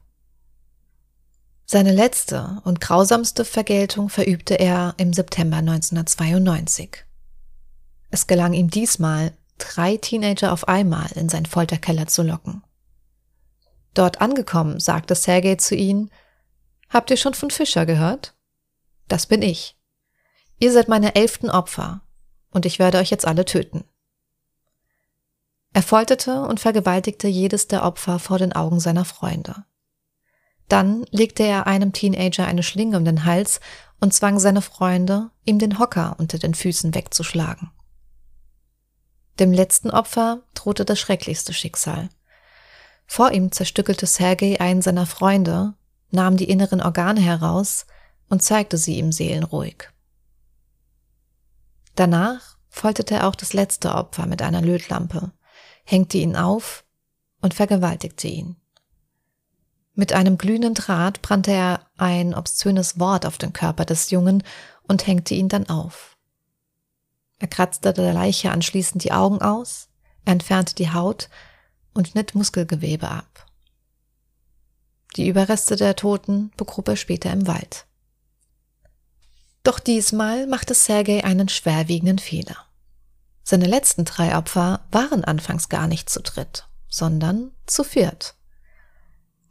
Seine 1.66 1.94
letzte 1.94 2.62
und 2.66 2.82
grausamste 2.82 3.46
Vergeltung 3.46 4.10
verübte 4.10 4.56
er 4.56 4.94
im 4.98 5.14
September 5.14 5.56
1992. 5.58 7.06
Es 8.10 8.28
gelang 8.28 8.52
ihm 8.52 8.70
diesmal, 8.70 9.32
drei 9.58 9.96
Teenager 9.96 10.52
auf 10.52 10.68
einmal 10.68 11.10
in 11.14 11.30
seinen 11.30 11.46
Folterkeller 11.46 12.08
zu 12.08 12.24
locken. 12.24 12.62
Dort 13.94 14.20
angekommen, 14.20 14.82
sagte 14.82 15.16
Sergei 15.16 15.56
zu 15.56 15.76
ihnen, 15.76 16.12
Habt 16.90 17.10
ihr 17.10 17.18
schon 17.18 17.36
von 17.36 17.52
Fischer 17.52 17.86
gehört? 17.86 18.36
Das 19.08 19.28
bin 19.28 19.42
ich. 19.42 19.79
Ihr 20.60 20.74
seid 20.74 20.90
meine 20.90 21.16
elften 21.16 21.50
Opfer, 21.50 22.02
und 22.52 22.66
ich 22.66 22.80
werde 22.80 22.98
euch 22.98 23.10
jetzt 23.10 23.26
alle 23.26 23.46
töten. 23.46 23.86
Er 25.72 25.84
folterte 25.84 26.42
und 26.42 26.60
vergewaltigte 26.60 27.28
jedes 27.28 27.68
der 27.68 27.84
Opfer 27.84 28.20
vor 28.20 28.40
den 28.40 28.54
Augen 28.54 28.80
seiner 28.80 29.06
Freunde. 29.06 29.64
Dann 30.68 31.06
legte 31.12 31.44
er 31.44 31.68
einem 31.68 31.94
Teenager 31.94 32.46
eine 32.46 32.64
Schlinge 32.64 32.98
um 32.98 33.06
den 33.06 33.26
Hals 33.26 33.60
und 34.00 34.14
zwang 34.14 34.40
seine 34.40 34.62
Freunde, 34.62 35.32
ihm 35.46 35.60
den 35.60 35.80
Hocker 35.80 36.16
unter 36.20 36.38
den 36.38 36.54
Füßen 36.54 36.94
wegzuschlagen. 36.94 37.72
Dem 39.40 39.52
letzten 39.54 39.90
Opfer 39.90 40.42
drohte 40.54 40.86
das 40.86 41.00
schrecklichste 41.00 41.54
Schicksal. 41.54 42.10
Vor 43.06 43.32
ihm 43.32 43.52
zerstückelte 43.52 44.06
Sergei 44.06 44.60
einen 44.60 44.82
seiner 44.82 45.06
Freunde, 45.06 45.74
nahm 46.12 46.38
die 46.38 46.50
inneren 46.50 46.82
Organe 46.82 47.22
heraus 47.22 47.86
und 48.28 48.44
zeigte 48.44 48.78
sie 48.78 48.98
ihm 48.98 49.12
seelenruhig. 49.12 49.90
Danach 52.00 52.56
folterte 52.70 53.16
er 53.16 53.28
auch 53.28 53.36
das 53.36 53.52
letzte 53.52 53.94
Opfer 53.94 54.26
mit 54.26 54.42
einer 54.42 54.62
Lötlampe, 54.62 55.34
hängte 55.84 56.18
ihn 56.18 56.38
auf 56.38 56.86
und 57.42 57.54
vergewaltigte 57.54 58.30
ihn. 58.30 58.56
Mit 59.96 60.14
einem 60.14 60.38
glühenden 60.38 60.76
Draht 60.76 61.22
brannte 61.22 61.52
er 61.52 61.82
ein 61.98 62.34
obszönes 62.34 63.02
Wort 63.02 63.26
auf 63.26 63.38
den 63.38 63.52
Körper 63.52 63.84
des 63.84 64.12
Jungen 64.12 64.44
und 64.84 65.08
hängte 65.08 65.34
ihn 65.36 65.50
dann 65.50 65.68
auf. 65.68 66.16
Er 67.38 67.50
kratzte 67.50 67.92
der 67.92 68.14
Leiche 68.14 68.50
anschließend 68.50 69.04
die 69.04 69.12
Augen 69.12 69.42
aus, 69.42 69.90
er 70.24 70.32
entfernte 70.32 70.76
die 70.76 70.94
Haut 70.94 71.28
und 71.94 72.08
schnitt 72.08 72.34
Muskelgewebe 72.34 73.10
ab. 73.10 73.46
Die 75.18 75.28
Überreste 75.28 75.76
der 75.76 75.98
Toten 75.98 76.52
begrub 76.56 76.88
er 76.88 76.96
später 76.96 77.30
im 77.34 77.46
Wald. 77.46 77.89
Doch 79.64 79.80
diesmal 79.80 80.48
machte 80.48 80.74
Sergei 80.74 81.24
einen 81.24 81.50
schwerwiegenden 81.50 82.20
Fehler. 82.20 82.58
Seine 83.44 83.66
letzten 83.66 84.06
drei 84.06 84.38
Opfer 84.38 84.82
waren 84.92 85.24
anfangs 85.24 85.70
gar 85.70 85.88
nicht 85.88 86.10
zu 86.10 86.22
dritt, 86.22 86.68
sondern 86.88 87.52
zu 87.66 87.84
viert. 87.84 88.36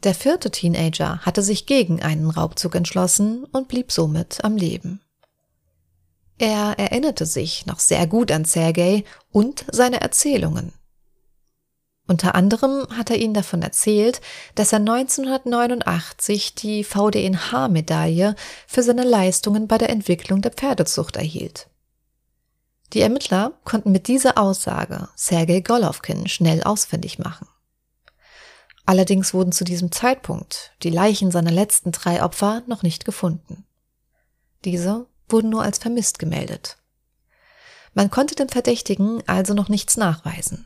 Der 0.05 0.15
vierte 0.15 0.51
Teenager 0.51 1.19
hatte 1.23 1.43
sich 1.43 1.67
gegen 1.67 2.01
einen 2.01 2.31
Raubzug 2.31 2.77
entschlossen 2.77 3.45
und 3.45 3.67
blieb 3.69 3.91
somit 3.91 4.45
am 4.45 4.57
Leben. 4.57 5.01
Er 6.39 6.79
erinnerte 6.79 7.27
sich 7.27 7.67
noch 7.67 7.81
sehr 7.81 8.07
gut 8.07 8.31
an 8.31 8.45
Sergei 8.45 9.03
und 9.33 9.65
seine 9.73 10.01
Erzählungen. 10.01 10.73
Unter 12.09 12.35
anderem 12.35 12.87
hat 12.97 13.11
er 13.11 13.19
ihnen 13.19 13.35
davon 13.35 13.61
erzählt, 13.61 14.23
dass 14.55 14.73
er 14.73 14.79
1989 14.79 16.55
die 16.55 16.83
VDNH-Medaille 16.83 18.35
für 18.67 18.83
seine 18.83 19.05
Leistungen 19.05 19.69
bei 19.69 19.77
der 19.77 19.91
Entwicklung 19.91 20.41
der 20.41 20.53
Pferdezucht 20.53 21.17
erhielt. 21.17 21.69
Die 22.95 23.03
Ermittler 23.03 23.53
konnten 23.65 23.93
mit 23.93 24.09
dieser 24.09 24.39
Aussage 24.39 25.11
Sergei 25.17 25.61
Golovkin 25.61 26.27
schnell 26.29 26.63
ausfindig 26.63 27.19
machen. 27.19 27.47
Allerdings 28.87 29.35
wurden 29.35 29.53
zu 29.53 29.65
diesem 29.65 29.93
Zeitpunkt 29.93 30.73
die 30.83 30.89
Leichen 30.89 31.31
seiner 31.31 31.51
letzten 31.51 31.93
drei 31.93 32.23
Opfer 32.23 32.63
noch 32.67 32.83
nicht 32.83 33.05
gefunden. 33.05 33.67
Diese 34.65 35.05
wurden 35.29 35.51
nur 35.51 35.63
als 35.63 35.77
vermisst 35.77 36.19
gemeldet. 36.19 36.79
Man 37.93 38.09
konnte 38.11 38.35
dem 38.35 38.49
Verdächtigen 38.49 39.23
also 39.27 39.53
noch 39.53 39.69
nichts 39.69 39.99
nachweisen. 39.99 40.65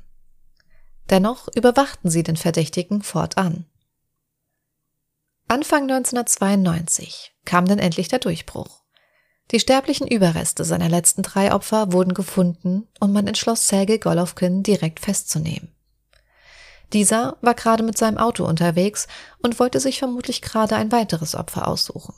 Dennoch 1.11 1.49
überwachten 1.55 2.11
sie 2.11 2.23
den 2.23 2.37
Verdächtigen 2.37 3.03
fortan. 3.03 3.67
Anfang 5.49 5.83
1992 5.83 7.35
kam 7.45 7.67
dann 7.67 7.79
endlich 7.79 8.09
der 8.09 8.21
Durchbruch. 8.21 8.83
Die 9.51 9.61
sterblichen 9.61 10.07
Überreste 10.07 10.65
seiner 10.65 10.89
letzten 10.89 11.23
drei 11.23 11.53
Opfer 11.53 11.93
wurden 11.93 12.15
gefunden 12.15 12.89
und 13.01 13.13
man 13.13 13.27
entschloss 13.27 13.69
Sergei 13.69 13.99
Golovkin 13.99 14.63
direkt 14.63 15.01
festzunehmen. 15.01 15.75
Dieser 16.93 17.37
war 17.43 17.55
gerade 17.55 17.83
mit 17.83 17.99
seinem 17.99 18.19
Auto 18.19 18.45
unterwegs 18.45 19.09
und 19.43 19.59
wollte 19.59 19.81
sich 19.81 19.99
vermutlich 19.99 20.43
gerade 20.43 20.77
ein 20.77 20.93
weiteres 20.93 21.35
Opfer 21.35 21.69
aussuchen. 21.69 22.15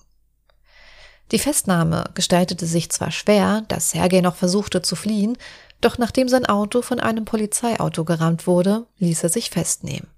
Die 1.32 1.38
Festnahme 1.38 2.10
gestaltete 2.14 2.66
sich 2.66 2.90
zwar 2.90 3.10
schwer, 3.10 3.64
da 3.68 3.80
Sergei 3.80 4.20
noch 4.20 4.36
versuchte 4.36 4.82
zu 4.82 4.94
fliehen, 4.94 5.38
doch 5.84 5.98
nachdem 5.98 6.28
sein 6.28 6.46
Auto 6.46 6.82
von 6.82 6.98
einem 6.98 7.24
Polizeiauto 7.24 8.04
gerammt 8.04 8.46
wurde, 8.46 8.86
ließ 8.98 9.22
er 9.22 9.28
sich 9.28 9.50
festnehmen. 9.50 10.08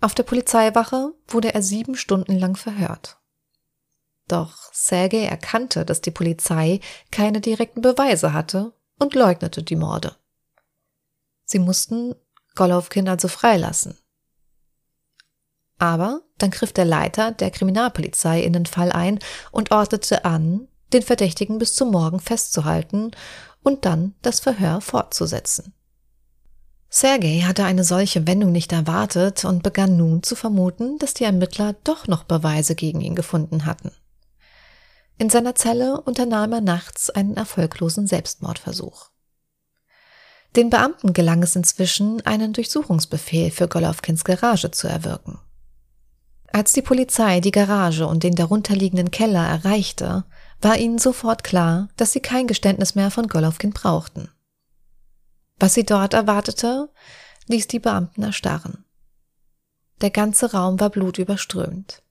Auf 0.00 0.14
der 0.14 0.24
Polizeiwache 0.24 1.14
wurde 1.28 1.54
er 1.54 1.62
sieben 1.62 1.96
Stunden 1.96 2.36
lang 2.36 2.56
verhört. 2.56 3.18
Doch 4.26 4.72
Sergei 4.72 5.24
erkannte, 5.24 5.84
dass 5.84 6.00
die 6.00 6.10
Polizei 6.10 6.80
keine 7.12 7.40
direkten 7.40 7.82
Beweise 7.82 8.32
hatte 8.32 8.72
und 8.98 9.14
leugnete 9.14 9.62
die 9.62 9.76
Morde. 9.76 10.16
Sie 11.44 11.60
mussten 11.60 12.14
Golovkin 12.54 13.08
also 13.08 13.28
freilassen. 13.28 13.98
Aber 15.78 16.22
dann 16.38 16.50
griff 16.50 16.72
der 16.72 16.84
Leiter 16.84 17.30
der 17.30 17.50
Kriminalpolizei 17.50 18.42
in 18.42 18.52
den 18.52 18.66
Fall 18.66 18.90
ein 18.90 19.18
und 19.50 19.70
ordnete 19.70 20.24
an, 20.24 20.68
den 20.92 21.02
Verdächtigen 21.02 21.58
bis 21.58 21.74
zum 21.74 21.90
Morgen 21.90 22.20
festzuhalten 22.20 23.12
und 23.62 23.84
dann 23.84 24.14
das 24.22 24.40
Verhör 24.40 24.80
fortzusetzen. 24.80 25.72
Sergei 26.88 27.40
hatte 27.40 27.64
eine 27.64 27.84
solche 27.84 28.26
Wendung 28.26 28.52
nicht 28.52 28.70
erwartet 28.72 29.46
und 29.46 29.62
begann 29.62 29.96
nun 29.96 30.22
zu 30.22 30.36
vermuten, 30.36 30.98
dass 30.98 31.14
die 31.14 31.24
Ermittler 31.24 31.74
doch 31.84 32.06
noch 32.06 32.24
Beweise 32.24 32.74
gegen 32.74 33.00
ihn 33.00 33.14
gefunden 33.14 33.64
hatten. 33.64 33.92
In 35.16 35.30
seiner 35.30 35.54
Zelle 35.54 36.00
unternahm 36.02 36.52
er 36.52 36.60
nachts 36.60 37.08
einen 37.08 37.36
erfolglosen 37.36 38.06
Selbstmordversuch. 38.06 39.10
Den 40.54 40.68
Beamten 40.68 41.14
gelang 41.14 41.42
es 41.42 41.56
inzwischen, 41.56 42.20
einen 42.26 42.52
Durchsuchungsbefehl 42.52 43.50
für 43.50 43.68
Golovkins 43.68 44.22
Garage 44.22 44.70
zu 44.70 44.86
erwirken. 44.86 45.38
Als 46.52 46.74
die 46.74 46.82
Polizei 46.82 47.40
die 47.40 47.52
Garage 47.52 48.06
und 48.06 48.22
den 48.22 48.34
darunterliegenden 48.34 49.10
Keller 49.10 49.46
erreichte, 49.46 50.24
war 50.62 50.78
ihnen 50.78 50.98
sofort 50.98 51.44
klar, 51.44 51.88
dass 51.96 52.12
sie 52.12 52.20
kein 52.20 52.46
Geständnis 52.46 52.94
mehr 52.94 53.10
von 53.10 53.28
Golovkin 53.28 53.72
brauchten. 53.72 54.28
Was 55.58 55.74
sie 55.74 55.84
dort 55.84 56.14
erwartete, 56.14 56.88
ließ 57.48 57.68
die 57.68 57.78
Beamten 57.78 58.22
erstarren. 58.22 58.84
Der 60.00 60.10
ganze 60.10 60.52
Raum 60.52 60.80
war 60.80 60.90
blutüberströmt. 60.90 62.02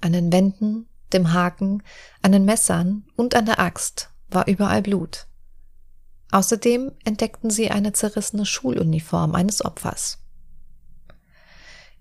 An 0.00 0.12
den 0.12 0.32
Wänden, 0.32 0.88
dem 1.12 1.32
Haken, 1.32 1.82
an 2.22 2.32
den 2.32 2.44
Messern 2.44 3.04
und 3.16 3.34
an 3.34 3.46
der 3.46 3.58
Axt 3.58 4.10
war 4.28 4.46
überall 4.48 4.82
Blut. 4.82 5.26
Außerdem 6.30 6.92
entdeckten 7.04 7.50
sie 7.50 7.70
eine 7.70 7.92
zerrissene 7.92 8.46
Schuluniform 8.46 9.34
eines 9.34 9.64
Opfers. 9.64 10.18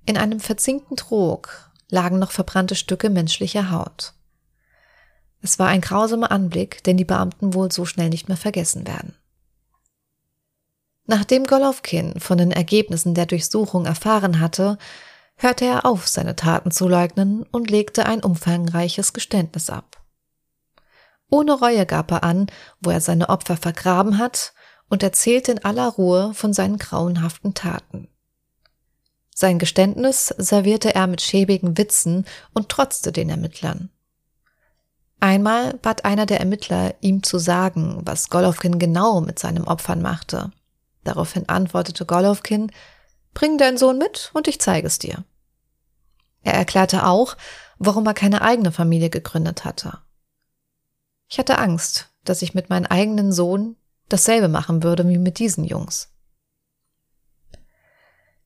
In 0.06 0.18
einem 0.18 0.40
verzinkten 0.40 0.98
Trog 0.98 1.72
lagen 1.90 2.20
noch 2.20 2.32
verbrannte 2.32 2.76
Stücke 2.76 3.10
menschlicher 3.10 3.70
Haut. 3.70 4.14
Es 5.44 5.60
war 5.60 5.68
ein 5.68 5.82
grausamer 5.82 6.32
Anblick, 6.32 6.84
den 6.86 6.96
die 6.96 7.04
Beamten 7.04 7.54
wohl 7.54 7.70
so 7.70 7.84
schnell 7.84 8.10
nicht 8.10 8.30
mehr 8.30 8.38
vergessen 8.38 8.88
werden. 8.88 9.14
Nachdem 11.06 11.44
Golovkin 11.44 12.18
von 12.18 12.38
den 12.38 12.54
Ergebnissen 12.54 13.14
der 13.14 13.26
Durchsuchung 13.26 13.86
erfahren 13.86 14.40
hatte, 14.40 14.78
hörte 15.36 15.66
er 15.66 15.86
auf, 15.86 16.08
seine 16.08 16.38
Taten 16.38 16.72
zu 16.72 16.88
leugnen 16.88 17.44
und 17.44 17.70
legte 17.70 18.06
ein 18.06 18.24
umfangreiches 18.24 19.12
Geständnis 19.12 19.70
ab. 19.70 20.02
Ohne 21.30 21.52
Reue 21.52 21.86
gab 21.86 22.12
er 22.12 22.24
an, 22.24 22.48
wo 22.80 22.92
er 22.92 23.02
seine 23.02 23.28
Opfer 23.28 23.58
vergraben 23.58 24.18
hat 24.20 24.54
und 24.88 25.04
erzählte 25.04 25.52
in 25.52 25.66
aller 25.66 25.90
Ruhe 25.90 26.34
von 26.34 26.54
seinen 26.54 26.78
grauenhaften 26.78 27.54
Taten. 27.54 28.08
Sein 29.36 29.60
Geständnis 29.60 30.28
servierte 30.38 30.96
er 30.96 31.08
mit 31.08 31.22
schäbigen 31.22 31.78
Witzen 31.78 32.26
und 32.54 32.70
trotzte 32.70 33.12
den 33.12 33.30
Ermittlern. 33.30 33.90
Einmal 35.24 35.76
bat 35.76 36.04
einer 36.04 36.26
der 36.26 36.42
Ermittler, 36.42 36.96
ihm 37.00 37.24
zu 37.24 37.40
sagen, 37.40 38.02
was 38.04 38.30
Golovkin 38.30 38.78
genau 38.78 39.22
mit 39.22 39.40
seinen 39.40 39.64
Opfern 39.64 40.02
machte. 40.02 40.52
Daraufhin 41.06 41.48
antwortete 41.48 42.06
Golovkin, 42.06 42.74
Bring 43.34 43.58
deinen 43.58 43.78
Sohn 43.78 43.98
mit 43.98 44.32
und 44.34 44.50
ich 44.50 44.60
zeige 44.60 44.86
es 44.86 45.00
dir. 45.00 45.24
Er 46.42 46.56
erklärte 46.56 47.08
auch, 47.08 47.38
warum 47.78 48.06
er 48.06 48.14
keine 48.14 48.42
eigene 48.42 48.74
Familie 48.74 49.10
gegründet 49.10 49.64
hatte. 49.64 50.00
Ich 51.30 51.40
hatte 51.40 51.58
Angst, 51.58 52.10
dass 52.26 52.42
ich 52.42 52.54
mit 52.54 52.70
meinem 52.70 52.88
eigenen 52.88 53.32
Sohn 53.32 53.78
dasselbe 54.10 54.50
machen 54.50 54.84
würde 54.84 55.08
wie 55.08 55.20
mit 55.20 55.40
diesen 55.40 55.64
Jungs. 55.64 56.12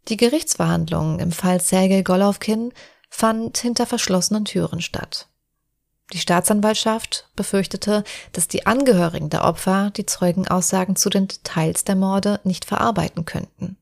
Die 0.10 0.18
Gerichtsverhandlung 0.18 1.18
im 1.22 1.32
Fall 1.32 1.60
Sergei 1.60 2.04
Golovkin 2.04 2.72
fand 3.10 3.58
hinter 3.58 3.88
verschlossenen 3.88 4.46
Türen 4.46 4.80
statt. 4.80 5.28
Die 6.14 6.20
Staatsanwaltschaft 6.20 7.30
befürchtete, 7.36 8.04
dass 8.32 8.48
die 8.48 8.66
Angehörigen 8.66 9.30
der 9.30 9.44
Opfer 9.44 9.92
die 9.96 10.06
Zeugenaussagen 10.06 10.96
zu 10.96 11.10
den 11.10 11.28
Details 11.28 11.84
der 11.84 11.96
Morde 11.96 12.40
nicht 12.44 12.64
verarbeiten 12.64 13.26
könnten. 13.26 13.78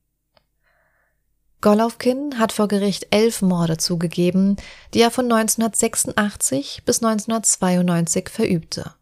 Golovkin 1.62 2.38
hat 2.38 2.52
vor 2.52 2.68
Gericht 2.68 3.08
elf 3.12 3.42
Morde 3.42 3.78
zugegeben, 3.78 4.58
die 4.94 5.02
er 5.02 5.12
von 5.12 5.26
1986 5.26 6.84
bis 6.86 7.02
1992 7.02 8.30
verübte. 8.30 8.94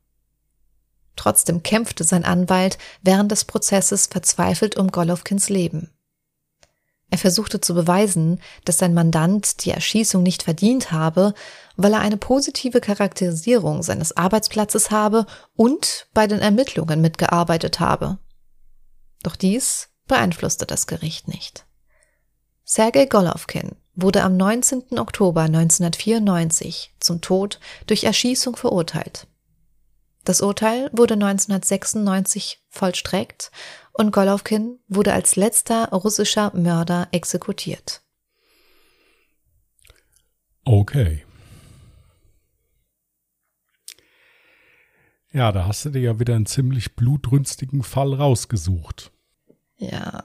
Trotzdem 1.16 1.62
kämpfte 1.64 2.04
sein 2.04 2.26
Anwalt 2.26 2.78
während 3.02 3.32
des 3.32 3.46
Prozesses 3.46 4.08
verzweifelt 4.08 4.78
um 4.78 4.92
Golovkins 4.92 5.50
Leben. 5.50 5.92
Er 7.14 7.20
versuchte 7.20 7.62
zu 7.62 7.76
beweisen, 7.76 8.42
dass 8.66 8.80
sein 8.80 8.96
Mandant 8.96 9.64
die 9.64 9.70
Erschießung 9.70 10.24
nicht 10.24 10.42
verdient 10.42 10.92
habe, 10.92 11.36
weil 11.76 11.94
er 11.94 12.00
eine 12.00 12.18
positive 12.18 12.82
Charakterisierung 12.82 13.84
seines 13.84 14.18
Arbeitsplatzes 14.18 14.90
habe 14.90 15.28
und 15.56 16.08
bei 16.16 16.26
den 16.26 16.40
Ermittlungen 16.40 17.02
mitgearbeitet 17.02 17.80
habe. 17.80 18.18
Doch 19.22 19.36
dies 19.36 19.90
beeinflusste 20.08 20.66
das 20.66 20.88
Gericht 20.88 21.28
nicht. 21.28 21.68
Sergei 22.64 23.06
Golovkin 23.06 23.76
wurde 23.94 24.24
am 24.24 24.36
19. 24.36 24.98
Oktober 24.98 25.42
1994 25.42 26.96
zum 27.00 27.22
Tod 27.22 27.60
durch 27.86 28.06
Erschießung 28.06 28.56
verurteilt. 28.56 29.28
Das 30.26 30.42
Urteil 30.42 30.90
wurde 30.94 31.14
1996 31.14 32.64
vollstreckt 32.70 33.52
und 33.94 34.12
Golovkin 34.12 34.80
wurde 34.88 35.14
als 35.14 35.36
letzter 35.36 35.90
russischer 35.90 36.52
Mörder 36.56 37.08
exekutiert. 37.12 38.02
Okay. 40.66 41.24
Ja, 45.32 45.52
da 45.52 45.66
hast 45.66 45.86
du 45.86 45.90
dir 45.90 46.02
ja 46.02 46.20
wieder 46.20 46.36
einen 46.36 46.46
ziemlich 46.46 46.96
blutrünstigen 46.96 47.84
Fall 47.84 48.14
rausgesucht. 48.14 49.12
Ja, 49.78 50.24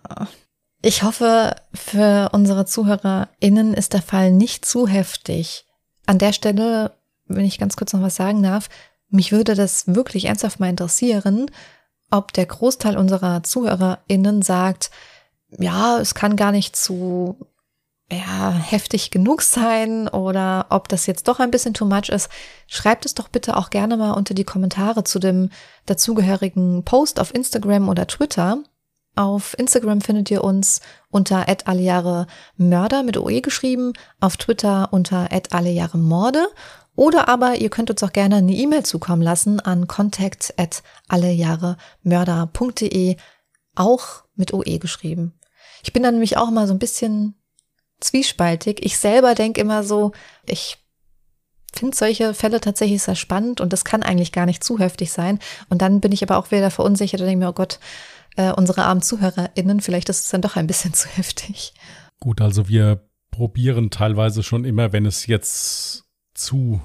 ich 0.82 1.02
hoffe, 1.02 1.56
für 1.74 2.30
unsere 2.32 2.66
ZuhörerInnen 2.66 3.74
ist 3.74 3.94
der 3.94 4.02
Fall 4.02 4.32
nicht 4.32 4.64
zu 4.64 4.86
heftig. 4.86 5.64
An 6.06 6.18
der 6.18 6.32
Stelle, 6.32 6.92
wenn 7.26 7.44
ich 7.44 7.58
ganz 7.58 7.76
kurz 7.76 7.92
noch 7.92 8.02
was 8.02 8.16
sagen 8.16 8.42
darf, 8.42 8.68
mich 9.08 9.32
würde 9.32 9.54
das 9.54 9.86
wirklich 9.88 10.26
ernsthaft 10.26 10.60
mal 10.60 10.68
interessieren, 10.68 11.50
ob 12.10 12.32
der 12.32 12.46
Großteil 12.46 12.96
unserer 12.96 13.42
ZuhörerInnen 13.42 14.42
sagt, 14.42 14.90
ja, 15.50 15.98
es 15.98 16.14
kann 16.14 16.36
gar 16.36 16.52
nicht 16.52 16.76
zu 16.76 17.36
ja, 18.10 18.52
heftig 18.52 19.10
genug 19.10 19.42
sein 19.42 20.08
oder 20.08 20.66
ob 20.70 20.88
das 20.88 21.06
jetzt 21.06 21.28
doch 21.28 21.40
ein 21.40 21.50
bisschen 21.50 21.74
too 21.74 21.84
much 21.84 22.08
ist, 22.08 22.30
schreibt 22.66 23.04
es 23.04 23.14
doch 23.14 23.28
bitte 23.28 23.56
auch 23.56 23.68
gerne 23.70 23.96
mal 23.98 24.12
unter 24.12 24.32
die 24.32 24.44
Kommentare 24.44 25.04
zu 25.04 25.18
dem 25.18 25.50
dazugehörigen 25.84 26.84
Post 26.84 27.20
auf 27.20 27.34
Instagram 27.34 27.88
oder 27.88 28.06
Twitter. 28.06 28.62
Auf 29.14 29.58
Instagram 29.58 30.00
findet 30.00 30.30
ihr 30.30 30.42
uns 30.44 30.80
unter 31.10 31.46
Mörder 32.56 33.02
mit 33.02 33.18
OE 33.18 33.40
geschrieben, 33.40 33.92
auf 34.20 34.36
Twitter 34.36 34.88
unter 34.92 35.28
Morde 35.94 36.46
oder 36.98 37.28
aber 37.28 37.54
ihr 37.54 37.70
könnt 37.70 37.90
uns 37.90 38.02
auch 38.02 38.12
gerne 38.12 38.36
eine 38.36 38.52
E-Mail 38.52 38.84
zukommen 38.84 39.22
lassen 39.22 39.60
an 39.60 39.86
contact 39.86 40.52
at 40.56 40.82
allejahremörder.de, 41.06 43.16
auch 43.76 44.24
mit 44.34 44.52
OE 44.52 44.80
geschrieben. 44.80 45.38
Ich 45.84 45.92
bin 45.92 46.02
dann 46.02 46.14
nämlich 46.14 46.36
auch 46.36 46.50
mal 46.50 46.66
so 46.66 46.74
ein 46.74 46.80
bisschen 46.80 47.36
zwiespaltig. 48.00 48.84
Ich 48.84 48.98
selber 48.98 49.36
denke 49.36 49.60
immer 49.60 49.84
so, 49.84 50.10
ich 50.44 50.78
finde 51.72 51.96
solche 51.96 52.34
Fälle 52.34 52.60
tatsächlich 52.60 53.00
sehr 53.00 53.14
spannend 53.14 53.60
und 53.60 53.72
das 53.72 53.84
kann 53.84 54.02
eigentlich 54.02 54.32
gar 54.32 54.46
nicht 54.46 54.64
zu 54.64 54.80
heftig 54.80 55.12
sein. 55.12 55.38
Und 55.68 55.82
dann 55.82 56.00
bin 56.00 56.10
ich 56.10 56.24
aber 56.24 56.36
auch 56.36 56.50
wieder 56.50 56.72
verunsichert 56.72 57.20
und 57.20 57.28
denke 57.28 57.44
mir, 57.44 57.50
oh 57.50 57.54
Gott, 57.54 57.78
äh, 58.34 58.50
unsere 58.50 58.82
armen 58.82 59.02
ZuhörerInnen, 59.02 59.80
vielleicht 59.80 60.08
ist 60.08 60.24
es 60.24 60.30
dann 60.30 60.42
doch 60.42 60.56
ein 60.56 60.66
bisschen 60.66 60.94
zu 60.94 61.08
heftig. 61.10 61.74
Gut, 62.18 62.40
also 62.40 62.68
wir 62.68 63.08
probieren 63.30 63.90
teilweise 63.90 64.42
schon 64.42 64.64
immer, 64.64 64.92
wenn 64.92 65.06
es 65.06 65.26
jetzt 65.26 66.07
zu 66.38 66.80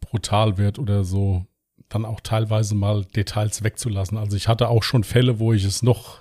brutal 0.00 0.58
wird 0.58 0.78
oder 0.78 1.04
so, 1.04 1.44
dann 1.88 2.04
auch 2.04 2.20
teilweise 2.20 2.74
mal 2.74 3.04
Details 3.04 3.62
wegzulassen. 3.62 4.18
Also 4.18 4.36
ich 4.36 4.48
hatte 4.48 4.68
auch 4.68 4.82
schon 4.82 5.04
Fälle, 5.04 5.38
wo 5.38 5.52
ich 5.52 5.64
es 5.64 5.82
noch 5.82 6.20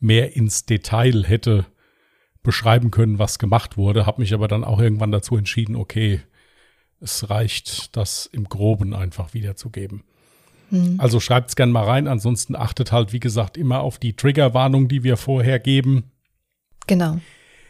mehr 0.00 0.36
ins 0.36 0.64
Detail 0.64 1.24
hätte 1.24 1.66
beschreiben 2.42 2.90
können, 2.90 3.18
was 3.18 3.38
gemacht 3.38 3.76
wurde, 3.76 4.06
habe 4.06 4.22
mich 4.22 4.32
aber 4.32 4.48
dann 4.48 4.64
auch 4.64 4.80
irgendwann 4.80 5.12
dazu 5.12 5.36
entschieden, 5.36 5.76
okay, 5.76 6.20
es 7.00 7.28
reicht, 7.30 7.96
das 7.96 8.26
im 8.26 8.44
Groben 8.44 8.94
einfach 8.94 9.34
wiederzugeben. 9.34 10.04
Mhm. 10.70 10.96
Also 10.98 11.20
schreibt 11.20 11.50
es 11.50 11.56
gerne 11.56 11.72
mal 11.72 11.84
rein. 11.84 12.08
Ansonsten 12.08 12.56
achtet 12.56 12.92
halt, 12.92 13.12
wie 13.12 13.20
gesagt, 13.20 13.56
immer 13.56 13.80
auf 13.80 13.98
die 13.98 14.14
Triggerwarnung, 14.16 14.88
die 14.88 15.04
wir 15.04 15.16
vorher 15.16 15.58
geben. 15.58 16.10
Genau. 16.86 17.18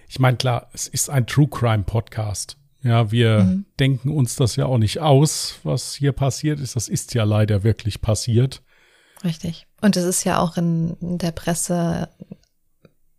Ich 0.09 0.19
meine, 0.19 0.37
klar, 0.37 0.69
es 0.73 0.89
ist 0.89 1.11
ein 1.11 1.27
True 1.27 1.49
Crime 1.49 1.85
Podcast. 1.85 2.57
Ja, 2.83 3.11
wir 3.11 3.41
mhm. 3.41 3.65
denken 3.79 4.11
uns 4.11 4.37
das 4.37 4.57
ja 4.57 4.67
auch 4.67 4.79
nicht 4.79 5.01
aus, 5.01 5.59
was 5.65 5.95
hier 5.95 6.13
passiert 6.13 6.61
ist. 6.61 6.77
Das 6.77 6.89
ist 6.89 7.15
ja 7.15 7.25
leider 7.25 7.65
wirklich 7.65 8.01
passiert. 8.01 8.63
Richtig. 9.25 9.67
Und 9.81 9.97
es 9.97 10.05
ist 10.05 10.25
ja 10.25 10.39
auch 10.39 10.57
in 10.57 10.97
der 11.01 11.33
Presse 11.33 12.09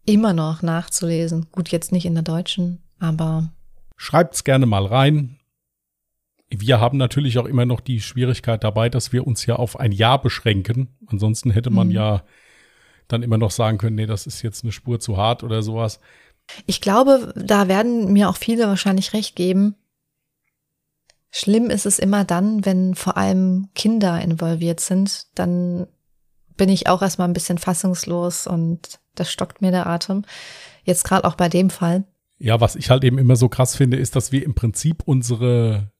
immer 0.05 0.33
noch 0.33 0.61
nachzulesen. 0.61 1.47
Gut, 1.51 1.69
jetzt 1.69 1.91
nicht 1.91 2.05
in 2.05 2.13
der 2.13 2.23
deutschen, 2.23 2.81
aber. 2.99 3.51
Schreibt's 3.97 4.45
gerne 4.45 4.65
mal 4.65 4.85
rein. 4.85 5.39
Wir 6.49 6.79
haben 6.79 6.97
natürlich 6.97 7.37
auch 7.37 7.45
immer 7.45 7.65
noch 7.65 7.79
die 7.81 8.01
Schwierigkeit 8.01 8.63
dabei, 8.63 8.89
dass 8.89 9.13
wir 9.13 9.27
uns 9.27 9.45
ja 9.45 9.57
auf 9.57 9.79
ein 9.79 9.91
Jahr 9.91 10.21
beschränken. 10.21 10.97
Ansonsten 11.05 11.51
hätte 11.51 11.69
man 11.69 11.87
mhm. 11.87 11.93
ja 11.93 12.23
dann 13.07 13.23
immer 13.23 13.37
noch 13.37 13.51
sagen 13.51 13.77
können, 13.77 13.97
nee, 13.97 14.05
das 14.05 14.25
ist 14.25 14.41
jetzt 14.41 14.63
eine 14.63 14.71
Spur 14.71 14.99
zu 14.99 15.17
hart 15.17 15.43
oder 15.43 15.61
sowas. 15.61 15.99
Ich 16.65 16.81
glaube, 16.81 17.33
da 17.35 17.67
werden 17.67 18.11
mir 18.11 18.29
auch 18.29 18.37
viele 18.37 18.67
wahrscheinlich 18.67 19.13
recht 19.13 19.35
geben. 19.35 19.75
Schlimm 21.31 21.69
ist 21.69 21.85
es 21.85 21.99
immer 21.99 22.25
dann, 22.25 22.65
wenn 22.65 22.95
vor 22.95 23.17
allem 23.17 23.69
Kinder 23.75 24.19
involviert 24.21 24.79
sind, 24.79 25.27
dann 25.35 25.87
bin 26.57 26.69
ich 26.69 26.87
auch 26.87 27.01
erstmal 27.01 27.27
ein 27.27 27.33
bisschen 27.33 27.57
fassungslos 27.57 28.47
und 28.47 28.99
das 29.15 29.31
stockt 29.31 29.61
mir 29.61 29.71
der 29.71 29.87
Atem. 29.87 30.25
Jetzt 30.83 31.03
gerade 31.03 31.25
auch 31.25 31.35
bei 31.35 31.49
dem 31.49 31.69
Fall. 31.69 32.03
Ja, 32.39 32.59
was 32.61 32.75
ich 32.75 32.89
halt 32.89 33.03
eben 33.03 33.17
immer 33.17 33.35
so 33.35 33.47
krass 33.47 33.75
finde, 33.75 33.97
ist, 33.97 34.15
dass 34.15 34.31
wir 34.31 34.43
im 34.43 34.55
Prinzip 34.55 35.03
unsere 35.05 35.91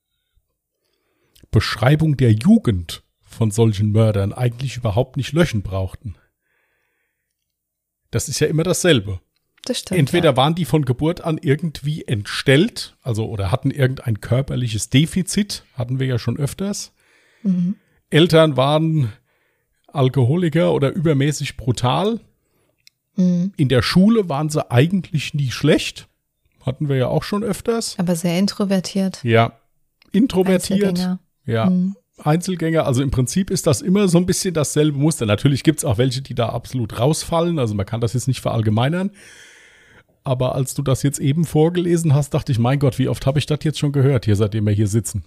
Beschreibung 1.52 2.18
der 2.18 2.32
Jugend 2.32 3.04
von 3.22 3.52
solchen 3.52 3.92
Mördern 3.92 4.34
eigentlich 4.34 4.78
überhaupt 4.78 5.18
nicht 5.18 5.34
löschen 5.34 5.62
brauchten. 5.62 6.16
Das 8.12 8.28
ist 8.28 8.40
ja 8.40 8.48
immer 8.48 8.64
dasselbe. 8.64 9.20
Das 9.66 9.80
stimmt, 9.80 10.00
Entweder 10.00 10.32
ja. 10.32 10.38
waren 10.38 10.56
die 10.56 10.66
von 10.66 10.86
Geburt 10.86 11.22
an 11.22 11.38
irgendwie 11.42 12.06
entstellt, 12.06 12.96
also 13.02 13.28
oder 13.28 13.52
hatten 13.52 13.72
irgendein 13.72 14.22
körperliches 14.22 14.90
Defizit, 14.90 15.64
hatten 15.74 16.00
wir 16.00 16.08
ja 16.08 16.18
schon 16.18 16.38
öfters. 16.38 16.94
Mhm. 17.44 17.76
Eltern 18.10 18.58
waren 18.58 19.14
Alkoholiker 19.88 20.74
oder 20.74 20.92
übermäßig 20.92 21.58
brutal. 21.58 22.20
Mhm. 23.16 23.54
In 23.58 23.70
der 23.70 23.82
Schule 23.82 24.30
waren 24.30 24.50
sie 24.50 24.70
eigentlich 24.72 25.34
nie 25.34 25.52
schlecht. 25.52 26.08
Hatten 26.66 26.90
wir 26.90 26.98
ja 26.98 27.08
auch 27.08 27.24
schon 27.24 27.44
öfters. 27.44 27.96
Aber 27.98 28.16
sehr 28.16 28.38
introvertiert. 28.38 29.24
Ja, 29.24 29.60
introvertiert. 30.12 31.18
Ja. 31.46 31.70
Mhm. 31.70 31.96
Einzelgänger, 32.24 32.86
also 32.86 33.02
im 33.02 33.12
Prinzip 33.12 33.50
ist 33.50 33.66
das 33.66 33.82
immer 33.82 34.08
so 34.10 34.18
ein 34.18 34.26
bisschen 34.26 34.54
dasselbe 34.54 34.98
Muster. 34.98 35.26
Natürlich 35.26 35.64
gibt 35.64 35.80
es 35.80 35.86
auch 35.86 35.98
welche, 35.98 36.22
die 36.22 36.36
da 36.36 36.50
absolut 36.50 37.00
rausfallen, 37.00 37.60
also 37.60 37.76
man 37.76 37.86
kann 37.86 38.02
das 38.02 38.14
jetzt 38.14 38.28
nicht 38.28 38.42
verallgemeinern. 38.42 39.12
Aber 40.24 40.56
als 40.56 40.74
du 40.74 40.82
das 40.82 41.04
jetzt 41.04 41.20
eben 41.20 41.46
vorgelesen 41.46 42.14
hast, 42.14 42.34
dachte 42.34 42.52
ich, 42.52 42.60
mein 42.60 42.80
Gott, 42.80 43.00
wie 43.00 43.08
oft 43.08 43.26
habe 43.26 43.40
ich 43.40 43.46
das 43.46 43.60
jetzt 43.64 43.80
schon 43.80 43.92
gehört, 43.92 44.26
hier 44.26 44.36
seitdem 44.36 44.66
wir 44.66 44.74
hier 44.74 44.88
sitzen. 44.88 45.24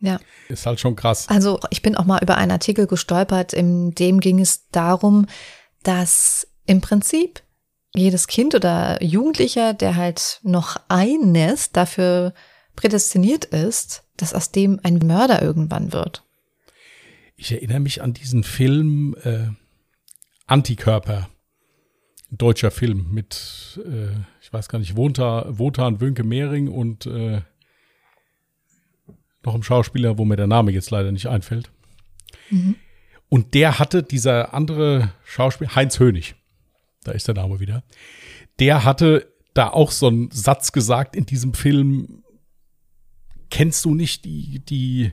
Ja. 0.00 0.18
Ist 0.48 0.66
halt 0.66 0.80
schon 0.80 0.96
krass. 0.96 1.28
Also 1.28 1.60
ich 1.70 1.82
bin 1.82 1.94
auch 1.94 2.04
mal 2.04 2.22
über 2.22 2.36
einen 2.36 2.50
Artikel 2.50 2.86
gestolpert, 2.86 3.52
in 3.52 3.92
dem 3.92 4.20
ging 4.20 4.40
es 4.40 4.68
darum, 4.70 5.26
dass 5.82 6.48
im 6.66 6.80
Prinzip 6.80 7.42
jedes 7.94 8.26
Kind 8.26 8.54
oder 8.54 9.02
Jugendlicher, 9.02 9.74
der 9.74 9.96
halt 9.96 10.40
noch 10.42 10.76
eines 10.88 11.72
dafür 11.72 12.34
prädestiniert 12.76 13.44
ist, 13.44 14.04
dass 14.16 14.32
aus 14.32 14.52
dem 14.52 14.80
ein 14.82 14.98
Mörder 14.98 15.42
irgendwann 15.42 15.92
wird. 15.92 16.24
Ich 17.36 17.52
erinnere 17.52 17.80
mich 17.80 18.02
an 18.02 18.12
diesen 18.12 18.44
Film 18.44 19.16
äh, 19.22 19.48
Antikörper. 20.46 21.28
Ein 22.32 22.38
deutscher 22.38 22.70
Film 22.70 23.06
mit, 23.10 23.80
äh, 23.84 24.12
ich 24.40 24.52
weiß 24.52 24.68
gar 24.68 24.78
nicht, 24.78 24.96
Wotan, 24.96 25.58
Wotan 25.58 26.00
Wönke 26.00 26.24
Mehring 26.24 26.68
und 26.68 27.06
äh, 27.06 27.42
noch 29.44 29.54
einem 29.54 29.62
Schauspieler, 29.62 30.18
wo 30.18 30.24
mir 30.24 30.36
der 30.36 30.46
Name 30.46 30.70
jetzt 30.70 30.90
leider 30.90 31.12
nicht 31.12 31.26
einfällt. 31.26 31.70
Mhm. 32.50 32.76
Und 33.28 33.54
der 33.54 33.78
hatte 33.78 34.02
dieser 34.02 34.54
andere 34.54 35.12
Schauspieler, 35.24 35.74
Heinz 35.74 35.98
Hönig, 35.98 36.34
da 37.04 37.12
ist 37.12 37.28
der 37.28 37.34
Name 37.34 37.60
wieder, 37.60 37.84
der 38.58 38.84
hatte 38.84 39.32
da 39.54 39.68
auch 39.68 39.90
so 39.90 40.08
einen 40.08 40.30
Satz 40.30 40.72
gesagt 40.72 41.16
in 41.16 41.26
diesem 41.26 41.54
Film, 41.54 42.22
kennst 43.50 43.84
du 43.84 43.94
nicht 43.94 44.24
die, 44.24 44.60
die 44.64 45.12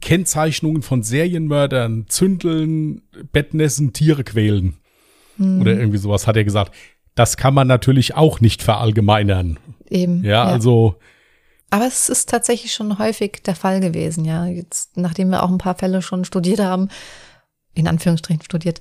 Kennzeichnungen 0.00 0.82
von 0.82 1.02
Serienmördern, 1.02 2.06
Zündeln, 2.08 3.02
Bettnässen, 3.32 3.92
Tiere 3.92 4.24
quälen? 4.24 4.76
Hm. 5.36 5.60
Oder 5.60 5.72
irgendwie 5.72 5.98
sowas 5.98 6.26
hat 6.26 6.36
er 6.36 6.44
gesagt. 6.44 6.74
Das 7.14 7.36
kann 7.36 7.54
man 7.54 7.66
natürlich 7.66 8.14
auch 8.14 8.40
nicht 8.40 8.62
verallgemeinern. 8.62 9.58
Eben. 9.88 10.24
Ja, 10.24 10.30
ja, 10.30 10.44
also. 10.44 10.96
Aber 11.70 11.86
es 11.86 12.08
ist 12.08 12.28
tatsächlich 12.28 12.72
schon 12.72 12.98
häufig 12.98 13.42
der 13.44 13.54
Fall 13.54 13.80
gewesen, 13.80 14.24
ja. 14.24 14.46
Jetzt, 14.46 14.96
nachdem 14.96 15.30
wir 15.30 15.42
auch 15.42 15.50
ein 15.50 15.58
paar 15.58 15.74
Fälle 15.74 16.02
schon 16.02 16.24
studiert 16.24 16.60
haben, 16.60 16.88
in 17.74 17.88
Anführungsstrichen 17.88 18.42
studiert, 18.42 18.80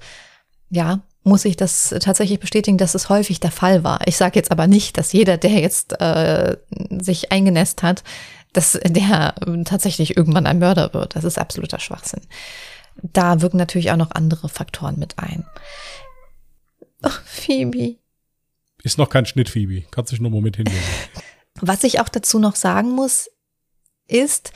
ja, 0.70 1.02
muss 1.24 1.46
ich 1.46 1.56
das 1.56 1.94
tatsächlich 2.02 2.40
bestätigen, 2.40 2.78
dass 2.78 2.96
es 2.96 3.10
häufig 3.10 3.40
der 3.40 3.52
Fall 3.52 3.84
war. 3.84 4.00
Ich 4.08 4.18
sage 4.18 4.40
jetzt 4.40 4.52
aber 4.52 4.68
nicht, 4.68 4.98
dass 4.98 5.14
jeder, 5.14 5.38
der 5.38 5.60
jetzt 5.60 6.00
äh, 6.02 6.58
sich 7.00 7.32
eingenässt 7.32 7.84
hat, 7.84 8.04
dass 8.54 8.80
der 8.84 9.36
tatsächlich 9.66 10.18
irgendwann 10.18 10.48
ein 10.48 10.60
Mörder 10.60 10.94
wird. 10.94 11.16
Das 11.16 11.24
ist 11.24 11.38
absoluter 11.38 11.80
Schwachsinn. 11.80 12.22
Da 13.02 13.42
wirken 13.42 13.58
natürlich 13.58 13.92
auch 13.92 13.98
noch 13.98 14.12
andere 14.12 14.50
Faktoren 14.50 15.00
mit 15.00 15.20
ein. 15.20 15.46
Oh, 17.04 17.10
Phoebe. 17.26 17.98
Ist 18.84 18.98
noch 18.98 19.10
kein 19.10 19.26
Schnitt, 19.26 19.50
Phoebe. 19.50 19.84
Kannst 19.92 20.12
dich 20.12 20.20
nur 20.20 20.32
mal 20.32 20.42
mit 20.42 20.56
hinlegen. 20.56 20.80
Was 21.62 21.84
ich 21.84 22.00
auch 22.00 22.10
dazu 22.10 22.40
noch 22.40 22.56
sagen 22.56 22.92
muss, 22.92 23.30
ist, 24.08 24.52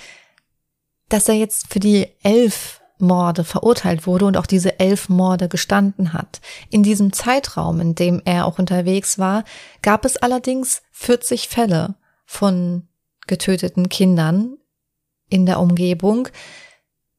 dass 1.09 1.29
er 1.29 1.35
jetzt 1.35 1.67
für 1.71 1.79
die 1.79 2.07
elf 2.23 2.81
Morde 2.97 3.43
verurteilt 3.43 4.07
wurde 4.07 4.25
und 4.25 4.37
auch 4.37 4.45
diese 4.45 4.79
elf 4.79 5.09
Morde 5.09 5.49
gestanden 5.49 6.13
hat. 6.13 6.39
In 6.69 6.81
diesem 6.81 7.13
Zeitraum, 7.13 7.81
in 7.81 7.95
dem 7.95 8.21
er 8.25 8.45
auch 8.45 8.57
unterwegs 8.57 9.19
war, 9.19 9.43
gab 9.81 10.05
es 10.05 10.17
allerdings 10.17 10.81
40 10.91 11.47
Fälle 11.47 11.95
von 12.25 12.87
getöteten 13.27 13.89
Kindern 13.89 14.57
in 15.29 15.45
der 15.45 15.59
Umgebung. 15.59 16.29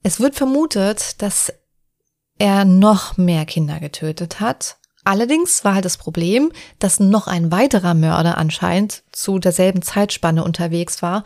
Es 0.03 0.21
wird 0.21 0.35
vermutet, 0.35 1.21
dass 1.21 1.53
er 2.39 2.65
noch 2.65 3.17
mehr 3.17 3.45
Kinder 3.45 3.81
getötet 3.81 4.41
hat. 4.41 4.79
Allerdings 5.07 5.65
war 5.65 5.75
halt 5.75 5.85
das 5.85 5.99
Problem, 5.99 6.51
dass 6.81 6.99
noch 6.99 7.29
ein 7.29 7.53
weiterer 7.53 7.95
Mörder 7.95 8.39
anscheinend 8.39 9.05
zu 9.13 9.39
derselben 9.39 9.83
Zeitspanne 9.83 10.43
unterwegs 10.43 11.01
war 11.01 11.23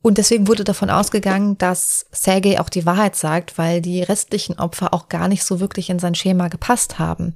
und 0.00 0.18
deswegen 0.18 0.46
wurde 0.46 0.62
davon 0.62 0.90
ausgegangen, 0.90 1.58
dass 1.58 2.06
Sergei 2.12 2.60
auch 2.60 2.68
die 2.68 2.86
Wahrheit 2.86 3.16
sagt, 3.16 3.58
weil 3.58 3.80
die 3.80 4.02
restlichen 4.02 4.58
Opfer 4.58 4.94
auch 4.94 5.08
gar 5.08 5.26
nicht 5.26 5.42
so 5.42 5.58
wirklich 5.58 5.90
in 5.90 5.98
sein 5.98 6.14
Schema 6.14 6.48
gepasst 6.48 6.98
haben. 6.98 7.34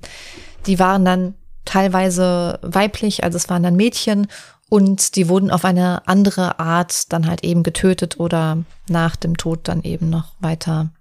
Die 0.66 0.78
waren 0.78 1.04
dann 1.04 1.35
teilweise 1.64 2.58
weiblich, 2.62 3.24
also 3.24 3.37
es 3.37 3.48
waren 3.48 3.62
dann 3.62 3.74
Mädchen 3.74 4.28
und 4.68 5.16
die 5.16 5.28
wurden 5.28 5.50
auf 5.50 5.64
eine 5.64 6.06
andere 6.06 6.61
Art 6.61 7.12
dann 7.12 7.26
halt 7.26 7.44
eben 7.44 7.62
getötet 7.62 8.20
oder 8.20 8.58
nach 8.88 9.16
dem 9.16 9.37
Tod 9.37 9.68
dann 9.68 9.82
eben 9.82 10.11
noch 10.11 10.35
weiter 10.38 10.92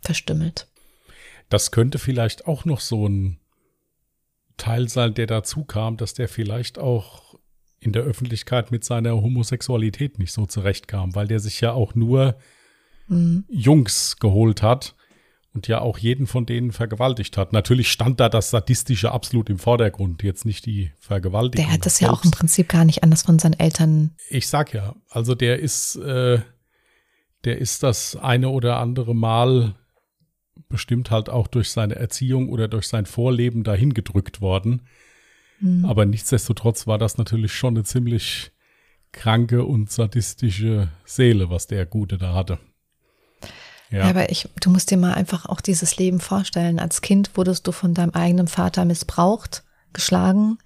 verstümmelt. 0.00 0.66
Das 1.48 1.70
könnte 1.70 1.98
vielleicht 1.98 2.48
auch 2.48 2.64
noch 2.64 2.80
so 2.80 3.06
ein 3.06 3.38
Teil 4.56 4.88
sein, 4.88 5.14
der 5.14 5.26
dazu 5.26 5.64
kam, 5.64 5.96
dass 5.96 6.14
der 6.14 6.28
vielleicht 6.28 6.78
auch 6.78 7.34
in 7.78 7.92
der 7.92 8.02
Öffentlichkeit 8.02 8.70
mit 8.70 8.84
seiner 8.84 9.12
Homosexualität 9.12 10.18
nicht 10.18 10.32
so 10.32 10.46
zurechtkam, 10.46 11.14
weil 11.14 11.28
der 11.28 11.40
sich 11.40 11.60
ja 11.60 11.72
auch 11.72 11.94
nur 11.94 12.36
mhm. 13.08 13.44
Jungs 13.48 14.16
geholt 14.18 14.62
hat 14.62 14.94
und 15.56 15.68
ja 15.68 15.80
auch 15.80 15.98
jeden 15.98 16.26
von 16.26 16.46
denen 16.46 16.72
vergewaltigt 16.72 17.36
hat. 17.36 17.52
Natürlich 17.52 17.90
stand 17.90 18.20
da 18.20 18.28
das 18.28 18.50
Sadistische 18.50 19.12
absolut 19.12 19.48
im 19.48 19.58
Vordergrund, 19.58 20.22
jetzt 20.22 20.44
nicht 20.44 20.66
die 20.66 20.92
Vergewaltigung. 20.98 21.66
Der 21.66 21.72
hat 21.72 21.86
das 21.86 22.00
ja 22.00 22.10
auch 22.10 22.24
im 22.24 22.30
Prinzip 22.30 22.68
gar 22.68 22.84
nicht 22.84 23.02
anders 23.02 23.22
von 23.22 23.38
seinen 23.38 23.58
Eltern. 23.58 24.14
Ich 24.28 24.48
sag 24.48 24.74
ja, 24.74 24.94
also 25.08 25.34
der 25.34 25.60
ist, 25.60 25.96
äh, 25.96 26.40
der 27.44 27.58
ist 27.58 27.82
das 27.82 28.16
eine 28.16 28.50
oder 28.50 28.78
andere 28.78 29.14
Mal 29.14 29.74
bestimmt 30.68 31.10
halt 31.10 31.28
auch 31.28 31.46
durch 31.46 31.70
seine 31.70 31.96
Erziehung 31.96 32.48
oder 32.48 32.68
durch 32.68 32.88
sein 32.88 33.06
Vorleben 33.06 33.64
dahin 33.64 33.94
gedrückt 33.94 34.40
worden. 34.40 34.82
Mhm. 35.60 35.84
Aber 35.84 36.04
nichtsdestotrotz 36.06 36.86
war 36.86 36.98
das 36.98 37.18
natürlich 37.18 37.52
schon 37.52 37.74
eine 37.74 37.84
ziemlich 37.84 38.52
kranke 39.12 39.64
und 39.64 39.90
sadistische 39.90 40.88
Seele, 41.04 41.50
was 41.50 41.66
der 41.66 41.86
Gute 41.86 42.18
da 42.18 42.34
hatte. 42.34 42.58
Ja. 43.90 43.98
ja, 43.98 44.10
aber 44.10 44.30
ich, 44.30 44.48
du 44.60 44.70
musst 44.70 44.90
dir 44.90 44.96
mal 44.96 45.14
einfach 45.14 45.46
auch 45.46 45.60
dieses 45.60 45.96
Leben 45.96 46.20
vorstellen. 46.20 46.78
Als 46.78 47.02
Kind 47.02 47.36
wurdest 47.36 47.66
du 47.66 47.72
von 47.72 47.94
deinem 47.94 48.10
eigenen 48.10 48.48
Vater 48.48 48.84
missbraucht, 48.84 49.62
geschlagen, 49.92 50.58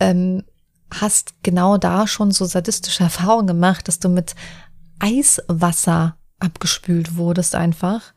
ähm, 0.00 0.42
hast 0.90 1.34
genau 1.42 1.78
da 1.78 2.06
schon 2.06 2.32
so 2.32 2.44
sadistische 2.44 3.04
Erfahrungen 3.04 3.46
gemacht, 3.46 3.88
dass 3.88 3.98
du 3.98 4.08
mit 4.08 4.34
Eiswasser 4.98 6.16
abgespült 6.38 7.16
wurdest 7.16 7.54
einfach. 7.54 8.14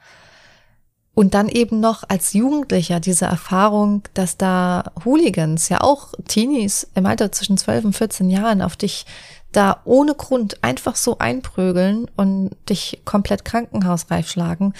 Und 1.15 1.33
dann 1.33 1.47
eben 1.47 1.79
noch 1.79 2.03
als 2.07 2.33
Jugendlicher 2.33 2.99
diese 2.99 3.25
Erfahrung, 3.25 4.03
dass 4.13 4.37
da 4.37 4.91
Hooligans, 5.05 5.69
ja 5.69 5.79
auch 5.81 6.13
Teenies 6.27 6.87
im 6.93 7.05
Alter 7.05 7.31
zwischen 7.31 7.57
12 7.57 7.85
und 7.85 7.93
14 7.93 8.29
Jahren 8.29 8.61
auf 8.61 8.75
dich 8.75 9.05
da 9.53 9.81
ohne 9.85 10.13
Grund 10.13 10.61
einfach 10.61 10.97
so 10.97 11.17
einprügeln 11.17 12.11
und 12.17 12.51
dich 12.69 13.01
komplett 13.05 13.45
krankenhausreif 13.45 14.29
schlagen. 14.29 14.73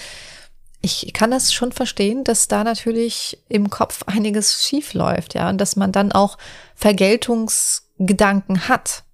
Ich 0.82 1.10
kann 1.14 1.30
das 1.30 1.54
schon 1.54 1.72
verstehen, 1.72 2.22
dass 2.22 2.48
da 2.48 2.62
natürlich 2.62 3.38
im 3.48 3.70
Kopf 3.70 4.02
einiges 4.06 4.62
schief 4.62 4.92
läuft, 4.92 5.34
ja, 5.34 5.48
und 5.48 5.58
dass 5.58 5.76
man 5.76 5.90
dann 5.90 6.12
auch 6.12 6.36
Vergeltungsgedanken 6.74 8.68
hat, 8.68 9.04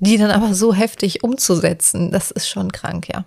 die 0.00 0.18
dann 0.18 0.32
aber 0.32 0.54
so 0.54 0.74
heftig 0.74 1.22
umzusetzen, 1.22 2.10
das 2.10 2.32
ist 2.32 2.48
schon 2.48 2.72
krank, 2.72 3.08
ja. 3.08 3.24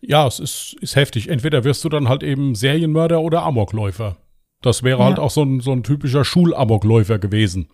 Ja, 0.00 0.26
es 0.26 0.38
ist, 0.38 0.76
ist 0.80 0.96
heftig. 0.96 1.28
Entweder 1.28 1.64
wirst 1.64 1.84
du 1.84 1.88
dann 1.88 2.08
halt 2.08 2.22
eben 2.22 2.54
Serienmörder 2.54 3.20
oder 3.20 3.42
Amokläufer. 3.42 4.16
Das 4.62 4.82
wäre 4.82 4.98
halt 4.98 5.16
ja. 5.16 5.16
halt 5.16 5.18
auch 5.18 5.30
so 5.30 5.42
ein, 5.42 5.60
so 5.60 5.72
ein 5.72 5.82
typischer 5.82 6.24
Schulamokläufer 6.24 7.18
gewesen. 7.18 7.68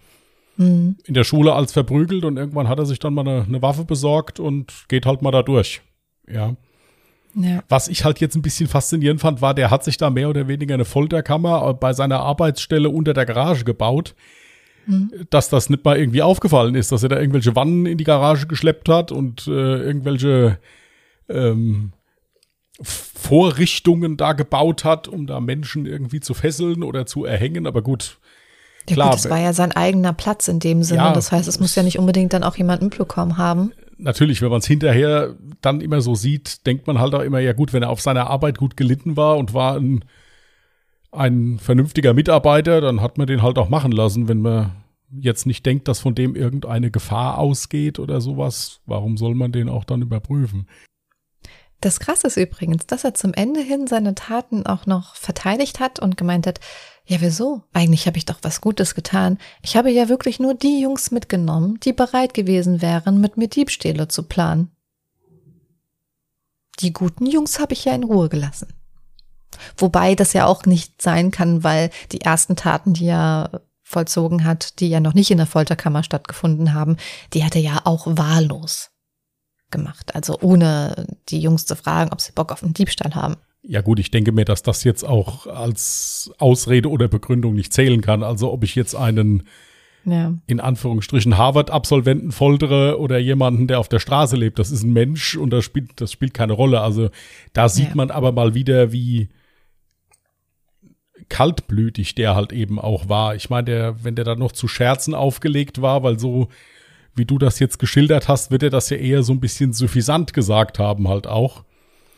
Mhm. 0.56 0.96
In 1.04 1.14
der 1.14 1.24
Schule 1.24 1.54
als 1.54 1.72
verprügelt 1.72 2.24
und 2.24 2.36
irgendwann 2.36 2.68
hat 2.68 2.78
er 2.78 2.86
sich 2.86 2.98
dann 2.98 3.14
mal 3.14 3.26
eine, 3.26 3.44
eine 3.44 3.62
Waffe 3.62 3.84
besorgt 3.84 4.40
und 4.40 4.84
geht 4.88 5.06
halt 5.06 5.22
mal 5.22 5.30
da 5.30 5.42
durch. 5.42 5.82
Ja. 6.30 6.56
ja. 7.34 7.62
Was 7.68 7.88
ich 7.88 8.04
halt 8.04 8.20
jetzt 8.20 8.36
ein 8.36 8.42
bisschen 8.42 8.68
faszinierend 8.68 9.20
fand, 9.20 9.40
war, 9.40 9.54
der 9.54 9.70
hat 9.70 9.84
sich 9.84 9.96
da 9.96 10.10
mehr 10.10 10.28
oder 10.28 10.46
weniger 10.46 10.74
eine 10.74 10.84
Folterkammer 10.84 11.74
bei 11.74 11.92
seiner 11.92 12.20
Arbeitsstelle 12.20 12.90
unter 12.90 13.14
der 13.14 13.26
Garage 13.26 13.64
gebaut. 13.64 14.14
Mhm. 14.86 15.10
Dass 15.30 15.48
das 15.48 15.70
nicht 15.70 15.84
mal 15.84 15.98
irgendwie 15.98 16.22
aufgefallen 16.22 16.74
ist, 16.74 16.92
dass 16.92 17.02
er 17.02 17.08
da 17.08 17.18
irgendwelche 17.18 17.56
Wannen 17.56 17.86
in 17.86 17.96
die 17.96 18.04
Garage 18.04 18.46
geschleppt 18.46 18.90
hat 18.90 19.12
und 19.12 19.46
äh, 19.46 19.50
irgendwelche 19.50 20.58
ähm, 21.30 21.92
Vorrichtungen 22.80 24.16
da 24.16 24.32
gebaut 24.32 24.84
hat, 24.84 25.08
um 25.08 25.26
da 25.26 25.40
Menschen 25.40 25.86
irgendwie 25.86 26.20
zu 26.20 26.34
fesseln 26.34 26.82
oder 26.82 27.06
zu 27.06 27.24
erhängen. 27.24 27.66
Aber 27.66 27.82
gut, 27.82 28.18
ja, 28.88 28.94
klar. 28.94 29.10
Gut, 29.10 29.24
das 29.24 29.30
war 29.30 29.38
ja 29.38 29.52
sein 29.52 29.72
eigener 29.72 30.12
Platz 30.12 30.48
in 30.48 30.60
dem 30.60 30.82
Sinne. 30.82 31.02
Ja, 31.02 31.12
das 31.12 31.32
heißt, 31.32 31.48
es 31.48 31.60
muss 31.60 31.74
ja 31.74 31.82
nicht 31.82 31.98
unbedingt 31.98 32.32
dann 32.32 32.42
auch 32.42 32.56
jemand 32.56 32.82
mitbekommen 32.82 33.38
haben. 33.38 33.72
Natürlich, 33.96 34.42
wenn 34.42 34.50
man 34.50 34.58
es 34.58 34.66
hinterher 34.66 35.36
dann 35.60 35.80
immer 35.80 36.00
so 36.00 36.14
sieht, 36.14 36.66
denkt 36.66 36.86
man 36.86 36.98
halt 36.98 37.14
auch 37.14 37.22
immer, 37.22 37.38
ja 37.38 37.52
gut, 37.52 37.72
wenn 37.72 37.82
er 37.82 37.90
auf 37.90 38.00
seiner 38.00 38.28
Arbeit 38.28 38.58
gut 38.58 38.76
gelitten 38.76 39.16
war 39.16 39.36
und 39.36 39.54
war 39.54 39.76
ein, 39.76 40.04
ein 41.12 41.58
vernünftiger 41.60 42.12
Mitarbeiter, 42.12 42.80
dann 42.80 43.00
hat 43.00 43.18
man 43.18 43.28
den 43.28 43.42
halt 43.42 43.56
auch 43.56 43.68
machen 43.68 43.92
lassen, 43.92 44.26
wenn 44.28 44.42
man 44.42 44.72
jetzt 45.16 45.46
nicht 45.46 45.64
denkt, 45.64 45.86
dass 45.86 46.00
von 46.00 46.16
dem 46.16 46.34
irgendeine 46.34 46.90
Gefahr 46.90 47.38
ausgeht 47.38 48.00
oder 48.00 48.20
sowas. 48.20 48.80
Warum 48.84 49.16
soll 49.16 49.36
man 49.36 49.52
den 49.52 49.68
auch 49.68 49.84
dann 49.84 50.02
überprüfen? 50.02 50.66
Das 51.84 52.00
Krasse 52.00 52.28
ist 52.28 52.38
übrigens, 52.38 52.86
dass 52.86 53.04
er 53.04 53.12
zum 53.12 53.34
Ende 53.34 53.60
hin 53.60 53.86
seine 53.86 54.14
Taten 54.14 54.64
auch 54.64 54.86
noch 54.86 55.16
verteidigt 55.16 55.80
hat 55.80 56.00
und 56.00 56.16
gemeint 56.16 56.46
hat, 56.46 56.58
ja 57.04 57.20
wieso? 57.20 57.62
Eigentlich 57.74 58.06
habe 58.06 58.16
ich 58.16 58.24
doch 58.24 58.38
was 58.40 58.62
Gutes 58.62 58.94
getan. 58.94 59.36
Ich 59.60 59.76
habe 59.76 59.90
ja 59.90 60.08
wirklich 60.08 60.40
nur 60.40 60.54
die 60.54 60.80
Jungs 60.80 61.10
mitgenommen, 61.10 61.78
die 61.80 61.92
bereit 61.92 62.32
gewesen 62.32 62.80
wären, 62.80 63.20
mit 63.20 63.36
mir 63.36 63.48
Diebstähle 63.48 64.08
zu 64.08 64.22
planen. 64.22 64.74
Die 66.80 66.94
guten 66.94 67.26
Jungs 67.26 67.58
habe 67.58 67.74
ich 67.74 67.84
ja 67.84 67.94
in 67.94 68.04
Ruhe 68.04 68.30
gelassen. 68.30 68.72
Wobei 69.76 70.14
das 70.14 70.32
ja 70.32 70.46
auch 70.46 70.64
nicht 70.64 71.02
sein 71.02 71.30
kann, 71.30 71.64
weil 71.64 71.90
die 72.12 72.22
ersten 72.22 72.56
Taten, 72.56 72.94
die 72.94 73.08
er 73.08 73.60
vollzogen 73.82 74.44
hat, 74.44 74.80
die 74.80 74.88
ja 74.88 75.00
noch 75.00 75.12
nicht 75.12 75.30
in 75.30 75.36
der 75.36 75.46
Folterkammer 75.46 76.02
stattgefunden 76.02 76.72
haben, 76.72 76.96
die 77.34 77.44
hat 77.44 77.54
er 77.54 77.60
ja 77.60 77.82
auch 77.84 78.06
wahllos 78.06 78.93
gemacht. 79.74 80.14
Also 80.14 80.38
ohne 80.40 81.06
die 81.28 81.40
Jungs 81.40 81.66
zu 81.66 81.76
fragen, 81.76 82.10
ob 82.12 82.20
sie 82.20 82.32
Bock 82.32 82.52
auf 82.52 82.62
einen 82.62 82.72
Diebstahl 82.72 83.14
haben. 83.14 83.36
Ja 83.62 83.80
gut, 83.80 83.98
ich 83.98 84.10
denke 84.10 84.32
mir, 84.32 84.44
dass 84.44 84.62
das 84.62 84.84
jetzt 84.84 85.04
auch 85.04 85.46
als 85.46 86.30
Ausrede 86.38 86.90
oder 86.90 87.08
Begründung 87.08 87.54
nicht 87.54 87.72
zählen 87.72 88.00
kann. 88.00 88.22
Also 88.22 88.52
ob 88.52 88.62
ich 88.62 88.74
jetzt 88.74 88.94
einen 88.94 89.44
ja. 90.04 90.34
in 90.46 90.60
Anführungsstrichen 90.60 91.38
Harvard-Absolventen 91.38 92.32
foltere 92.32 92.98
oder 92.98 93.18
jemanden, 93.18 93.66
der 93.66 93.80
auf 93.80 93.88
der 93.88 94.00
Straße 94.00 94.36
lebt, 94.36 94.58
das 94.58 94.70
ist 94.70 94.82
ein 94.82 94.92
Mensch 94.92 95.36
und 95.36 95.50
das 95.50 95.64
spielt, 95.64 96.00
das 96.00 96.12
spielt 96.12 96.34
keine 96.34 96.52
Rolle. 96.52 96.80
Also 96.80 97.10
da 97.52 97.68
sieht 97.68 97.88
ja. 97.88 97.94
man 97.94 98.10
aber 98.10 98.32
mal 98.32 98.54
wieder, 98.54 98.92
wie 98.92 99.30
kaltblütig 101.28 102.14
der 102.14 102.34
halt 102.34 102.52
eben 102.52 102.78
auch 102.78 103.08
war. 103.08 103.34
Ich 103.34 103.50
meine, 103.50 103.64
der, 103.64 104.04
wenn 104.04 104.14
der 104.14 104.24
dann 104.24 104.38
noch 104.38 104.52
zu 104.52 104.68
Scherzen 104.68 105.14
aufgelegt 105.14 105.80
war, 105.80 106.02
weil 106.02 106.18
so 106.18 106.48
wie 107.14 107.24
du 107.24 107.38
das 107.38 107.58
jetzt 107.58 107.78
geschildert 107.78 108.28
hast, 108.28 108.50
wird 108.50 108.62
er 108.62 108.70
das 108.70 108.90
ja 108.90 108.96
eher 108.96 109.22
so 109.22 109.32
ein 109.32 109.40
bisschen 109.40 109.72
suffisant 109.72 110.32
gesagt 110.32 110.78
haben 110.78 111.08
halt 111.08 111.26
auch. 111.26 111.64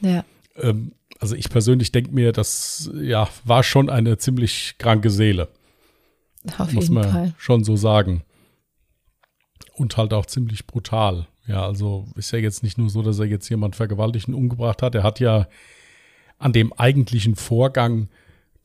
Ja. 0.00 0.24
Ähm, 0.56 0.92
also 1.18 1.34
ich 1.34 1.50
persönlich 1.50 1.92
denke 1.92 2.12
mir, 2.12 2.32
das 2.32 2.90
ja 3.00 3.28
war 3.44 3.62
schon 3.62 3.90
eine 3.90 4.18
ziemlich 4.18 4.76
kranke 4.78 5.10
Seele. 5.10 5.48
Auf 6.58 6.72
muss 6.72 6.90
man 6.90 7.10
Fall. 7.10 7.34
schon 7.38 7.64
so 7.64 7.76
sagen. 7.76 8.22
Und 9.74 9.96
halt 9.96 10.12
auch 10.12 10.26
ziemlich 10.26 10.66
brutal. 10.66 11.26
Ja, 11.46 11.64
also 11.66 12.06
ist 12.16 12.32
ja 12.32 12.38
jetzt 12.38 12.62
nicht 12.62 12.78
nur 12.78 12.90
so, 12.90 13.02
dass 13.02 13.18
er 13.18 13.26
jetzt 13.26 13.48
jemand 13.48 13.76
vergewaltigt 13.76 14.28
und 14.28 14.34
umgebracht 14.34 14.82
hat. 14.82 14.94
Er 14.94 15.02
hat 15.02 15.20
ja 15.20 15.46
an 16.38 16.52
dem 16.52 16.72
eigentlichen 16.72 17.36
Vorgang 17.36 18.08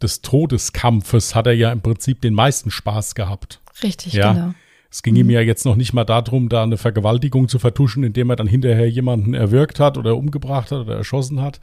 des 0.01 0.21
Todeskampfes 0.21 1.35
hat 1.35 1.47
er 1.47 1.53
ja 1.53 1.71
im 1.71 1.81
Prinzip 1.81 2.21
den 2.21 2.33
meisten 2.33 2.71
Spaß 2.71 3.15
gehabt. 3.15 3.61
Richtig, 3.83 4.13
ja. 4.13 4.33
genau. 4.33 4.53
Es 4.91 5.03
ging 5.03 5.13
mhm. 5.13 5.21
ihm 5.21 5.29
ja 5.29 5.41
jetzt 5.41 5.65
noch 5.65 5.77
nicht 5.77 5.93
mal 5.93 6.03
darum, 6.03 6.49
da 6.49 6.63
eine 6.63 6.77
Vergewaltigung 6.77 7.47
zu 7.47 7.59
vertuschen, 7.59 8.03
indem 8.03 8.29
er 8.29 8.35
dann 8.35 8.47
hinterher 8.47 8.89
jemanden 8.89 9.33
erwürgt 9.33 9.79
hat 9.79 9.97
oder 9.97 10.17
umgebracht 10.17 10.71
hat 10.71 10.79
oder 10.79 10.97
erschossen 10.97 11.41
hat. 11.41 11.61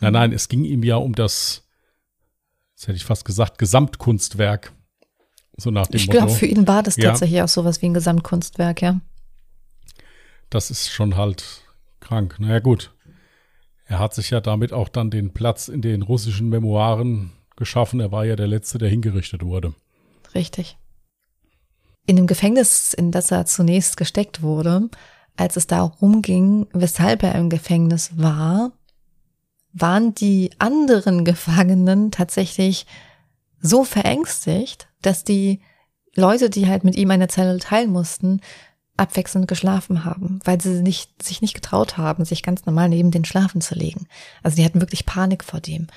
Nein, 0.00 0.12
nein, 0.12 0.32
es 0.32 0.48
ging 0.48 0.64
ihm 0.64 0.82
ja 0.84 0.96
um 0.96 1.14
das, 1.14 1.66
jetzt 2.74 2.86
hätte 2.86 2.96
ich 2.96 3.04
fast 3.04 3.24
gesagt, 3.24 3.58
Gesamtkunstwerk. 3.58 4.72
So 5.56 5.70
nach 5.70 5.86
dem 5.86 5.96
ich 5.96 6.08
glaube, 6.08 6.30
für 6.30 6.46
ihn 6.46 6.66
war 6.66 6.82
das 6.82 6.96
Ja. 6.96 7.10
tatsächlich 7.10 7.42
auch 7.42 7.48
sowas 7.48 7.80
wie 7.82 7.86
ein 7.86 7.94
Gesamtkunstwerk, 7.94 8.82
ja. 8.82 9.00
Das 10.50 10.70
ist 10.70 10.90
schon 10.90 11.16
halt 11.16 11.62
krank. 12.00 12.36
Naja, 12.38 12.60
gut. 12.60 12.92
Er 13.86 13.98
hat 13.98 14.14
sich 14.14 14.30
ja 14.30 14.40
damit 14.40 14.72
auch 14.72 14.88
dann 14.88 15.10
den 15.10 15.32
Platz 15.32 15.68
in 15.68 15.82
den 15.82 16.02
russischen 16.02 16.48
Memoiren 16.48 17.32
geschaffen. 17.56 18.00
Er 18.00 18.12
war 18.12 18.24
ja 18.24 18.36
der 18.36 18.46
Letzte, 18.46 18.78
der 18.78 18.88
hingerichtet 18.88 19.42
wurde. 19.44 19.74
Richtig. 20.34 20.76
In 22.06 22.16
dem 22.16 22.26
Gefängnis, 22.26 22.92
in 22.92 23.10
das 23.10 23.30
er 23.30 23.46
zunächst 23.46 23.96
gesteckt 23.96 24.42
wurde, 24.42 24.88
als 25.36 25.56
es 25.56 25.66
darum 25.66 26.22
ging, 26.22 26.66
weshalb 26.72 27.22
er 27.22 27.34
im 27.34 27.50
Gefängnis 27.50 28.10
war, 28.16 28.72
waren 29.72 30.14
die 30.14 30.50
anderen 30.58 31.24
Gefangenen 31.24 32.10
tatsächlich 32.10 32.86
so 33.60 33.84
verängstigt, 33.84 34.88
dass 35.02 35.24
die 35.24 35.60
Leute, 36.14 36.50
die 36.50 36.68
halt 36.68 36.84
mit 36.84 36.94
ihm 36.94 37.10
eine 37.10 37.28
Zelle 37.28 37.58
teilen 37.58 37.90
mussten, 37.90 38.40
abwechselnd 38.96 39.48
geschlafen 39.48 40.04
haben, 40.04 40.38
weil 40.44 40.60
sie 40.60 40.82
nicht, 40.82 41.22
sich 41.22 41.42
nicht 41.42 41.54
getraut 41.54 41.96
haben, 41.96 42.24
sich 42.24 42.42
ganz 42.42 42.64
normal 42.66 42.88
neben 42.88 43.10
den 43.10 43.24
Schlafen 43.24 43.60
zu 43.60 43.74
legen. 43.74 44.06
Also 44.42 44.56
die 44.56 44.64
hatten 44.64 44.80
wirklich 44.80 45.06
Panik 45.06 45.42
vor 45.42 45.60
dem. 45.60 45.88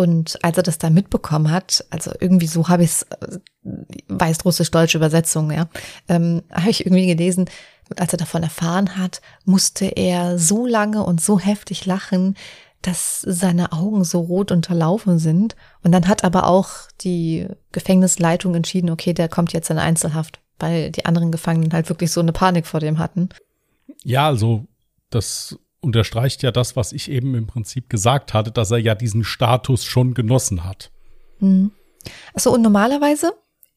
Und 0.00 0.42
als 0.42 0.56
er 0.56 0.62
das 0.62 0.78
da 0.78 0.88
mitbekommen 0.88 1.50
hat, 1.50 1.84
also 1.90 2.10
irgendwie 2.18 2.46
so 2.46 2.68
habe 2.68 2.84
ich 2.84 2.90
es, 2.90 3.06
weiß-russisch-deutsche 4.08 4.96
Übersetzung, 4.96 5.50
ja, 5.50 5.68
ähm, 6.08 6.42
habe 6.50 6.70
ich 6.70 6.86
irgendwie 6.86 7.06
gelesen, 7.06 7.50
als 7.98 8.14
er 8.14 8.16
davon 8.16 8.42
erfahren 8.42 8.96
hat, 8.96 9.20
musste 9.44 9.84
er 9.84 10.38
so 10.38 10.64
lange 10.64 11.04
und 11.04 11.20
so 11.20 11.38
heftig 11.38 11.84
lachen, 11.84 12.34
dass 12.80 13.20
seine 13.20 13.72
Augen 13.72 14.02
so 14.04 14.20
rot 14.20 14.52
unterlaufen 14.52 15.18
sind. 15.18 15.54
Und 15.82 15.92
dann 15.92 16.08
hat 16.08 16.24
aber 16.24 16.46
auch 16.46 16.70
die 17.02 17.46
Gefängnisleitung 17.72 18.54
entschieden, 18.54 18.88
okay, 18.88 19.12
der 19.12 19.28
kommt 19.28 19.52
jetzt 19.52 19.68
in 19.68 19.76
Einzelhaft, 19.76 20.40
weil 20.58 20.92
die 20.92 21.04
anderen 21.04 21.30
Gefangenen 21.30 21.74
halt 21.74 21.90
wirklich 21.90 22.10
so 22.10 22.20
eine 22.20 22.32
Panik 22.32 22.66
vor 22.66 22.80
dem 22.80 22.98
hatten. 22.98 23.28
Ja, 24.02 24.28
also 24.28 24.64
das 25.10 25.58
unterstreicht 25.80 26.42
ja 26.42 26.52
das, 26.52 26.76
was 26.76 26.92
ich 26.92 27.10
eben 27.10 27.34
im 27.34 27.46
Prinzip 27.46 27.88
gesagt 27.88 28.34
hatte, 28.34 28.50
dass 28.50 28.70
er 28.70 28.78
ja 28.78 28.94
diesen 28.94 29.24
Status 29.24 29.84
schon 29.84 30.14
genossen 30.14 30.64
hat. 30.64 30.90
Mhm. 31.38 31.72
Achso, 32.34 32.52
und 32.52 32.62
normalerweise 32.62 33.32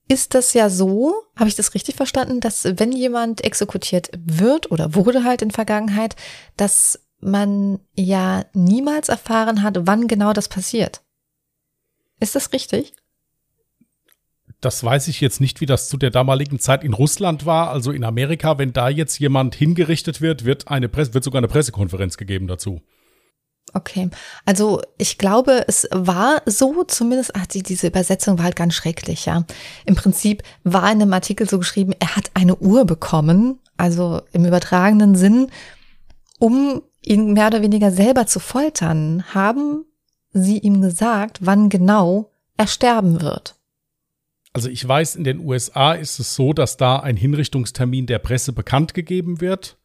ist 0.08 0.34
das 0.34 0.54
ja 0.54 0.70
so, 0.70 1.14
habe 1.36 1.50
ich 1.50 1.56
das 1.56 1.74
richtig 1.74 1.96
verstanden, 1.96 2.40
dass 2.40 2.66
wenn 2.66 2.92
jemand 2.92 3.44
exekutiert 3.44 4.10
wird 4.18 4.70
oder 4.72 4.96
wurde 4.96 5.24
halt 5.24 5.42
in 5.42 5.52
Vergangenheit, 5.52 6.16
dass 6.58 7.00
man 7.20 7.80
ja 7.96 8.46
niemals 8.54 9.08
erfahren 9.08 9.64
hat, 9.64 9.88
wann 9.88 10.08
genau 10.08 10.34
das 10.34 10.50
passiert. 10.50 11.02
Ist 12.20 12.36
das 12.36 12.52
richtig? 12.52 12.94
Das 14.64 14.82
weiß 14.82 15.10
ich 15.10 15.20
jetzt 15.20 15.42
nicht, 15.42 15.60
wie 15.60 15.66
das 15.66 15.90
zu 15.90 15.98
der 15.98 16.10
damaligen 16.10 16.58
Zeit 16.58 16.86
in 16.86 16.94
Russland 16.94 17.46
war. 17.46 17.72
Also 17.72 17.92
in 17.92 18.06
Amerika, 18.06 18.58
wenn 18.58 18.72
da 18.72 18.88
jetzt 18.88 19.20
jemand 19.20 19.56
hingerichtet 19.56 20.22
wird, 20.22 20.46
wird 20.46 20.70
eine 20.70 20.88
Presse, 20.88 21.14
wird 21.14 21.26
sogar 21.26 21.40
eine 21.40 21.50
Pressekonferenz 21.50 22.16
gegeben 22.16 22.48
dazu. 22.48 22.82
Okay, 23.74 24.10
also 24.46 24.82
ich 24.98 25.18
glaube, 25.18 25.66
es 25.68 25.88
war 25.92 26.42
so, 26.46 26.84
zumindest, 26.86 27.36
ach, 27.36 27.46
die, 27.48 27.62
diese 27.62 27.88
Übersetzung 27.88 28.38
war 28.38 28.46
halt 28.46 28.56
ganz 28.56 28.74
schrecklich, 28.76 29.26
ja. 29.26 29.44
Im 29.86 29.96
Prinzip 29.96 30.44
war 30.64 30.84
in 30.92 31.02
einem 31.02 31.14
Artikel 31.14 31.50
so 31.50 31.58
geschrieben, 31.60 31.94
er 32.00 32.16
hat 32.16 32.32
eine 32.34 32.56
Uhr 32.56 32.86
bekommen, 32.86 33.60
also 33.76 34.22
im 34.32 34.46
übertragenen 34.46 35.16
Sinn, 35.16 35.50
um 36.40 36.84
ihn 37.02 37.34
mehr 37.34 37.48
oder 37.48 37.62
weniger 37.62 37.92
selber 37.92 38.28
zu 38.28 38.40
foltern, 38.40 39.24
haben 39.34 39.86
sie 40.32 40.60
ihm 40.60 40.82
gesagt, 40.82 41.40
wann 41.42 41.70
genau 41.70 42.32
er 42.58 42.68
sterben 42.68 43.22
wird. 43.22 43.56
Also 44.54 44.70
ich 44.70 44.88
weiß, 44.88 45.16
in 45.16 45.24
den 45.24 45.40
USA 45.40 45.94
ist 45.94 46.20
es 46.20 46.36
so, 46.36 46.54
dass 46.54 46.78
da 46.78 46.98
ein 47.00 47.18
Hinrichtungstermin 47.18 48.06
der 48.06 48.20
Presse 48.20 48.54
bekannt 48.54 48.94
gegeben 48.94 49.42
wird 49.42 49.78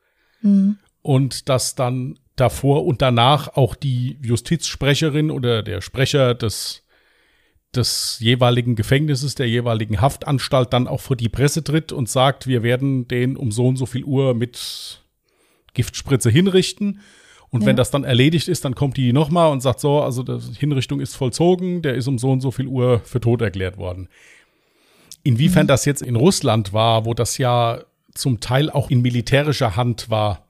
Mhm. 0.42 0.76
und 1.02 1.48
dass 1.48 1.74
dann 1.74 2.18
davor 2.36 2.86
und 2.86 3.02
danach 3.02 3.48
auch 3.56 3.74
die 3.74 4.18
Justizsprecherin 4.22 5.30
oder 5.30 5.62
der 5.62 5.80
Sprecher 5.80 6.34
des, 6.34 6.84
des 7.74 8.18
jeweiligen 8.20 8.76
Gefängnisses, 8.76 9.34
der 9.34 9.48
jeweiligen 9.48 10.00
Haftanstalt 10.00 10.72
dann 10.72 10.86
auch 10.86 11.00
vor 11.00 11.16
die 11.16 11.28
Presse 11.28 11.64
tritt 11.64 11.90
und 11.92 12.08
sagt, 12.08 12.46
wir 12.46 12.62
werden 12.62 13.08
den 13.08 13.36
um 13.36 13.50
so 13.50 13.66
und 13.66 13.76
so 13.76 13.86
viel 13.86 14.04
Uhr 14.04 14.34
mit 14.34 15.02
Giftspritze 15.74 16.30
hinrichten. 16.30 17.00
Und 17.50 17.62
Ja. 17.62 17.68
wenn 17.68 17.76
das 17.76 17.90
dann 17.90 18.04
erledigt 18.04 18.46
ist, 18.48 18.64
dann 18.64 18.74
kommt 18.74 18.96
die 18.98 19.12
nochmal 19.12 19.50
und 19.50 19.62
sagt 19.62 19.80
so, 19.80 20.00
also 20.02 20.22
die 20.22 20.38
Hinrichtung 20.58 21.00
ist 21.00 21.16
vollzogen, 21.16 21.80
der 21.82 21.94
ist 21.94 22.06
um 22.06 22.18
so 22.18 22.30
und 22.30 22.40
so 22.42 22.50
viel 22.50 22.66
Uhr 22.66 23.00
für 23.00 23.20
tot 23.20 23.40
erklärt 23.40 23.78
worden. 23.78 24.08
Inwiefern 25.28 25.66
das 25.66 25.84
jetzt 25.84 26.02
in 26.02 26.16
Russland 26.16 26.72
war, 26.72 27.04
wo 27.04 27.14
das 27.14 27.38
ja 27.38 27.82
zum 28.14 28.40
Teil 28.40 28.70
auch 28.70 28.90
in 28.90 29.02
militärischer 29.02 29.76
Hand 29.76 30.10
war, 30.10 30.48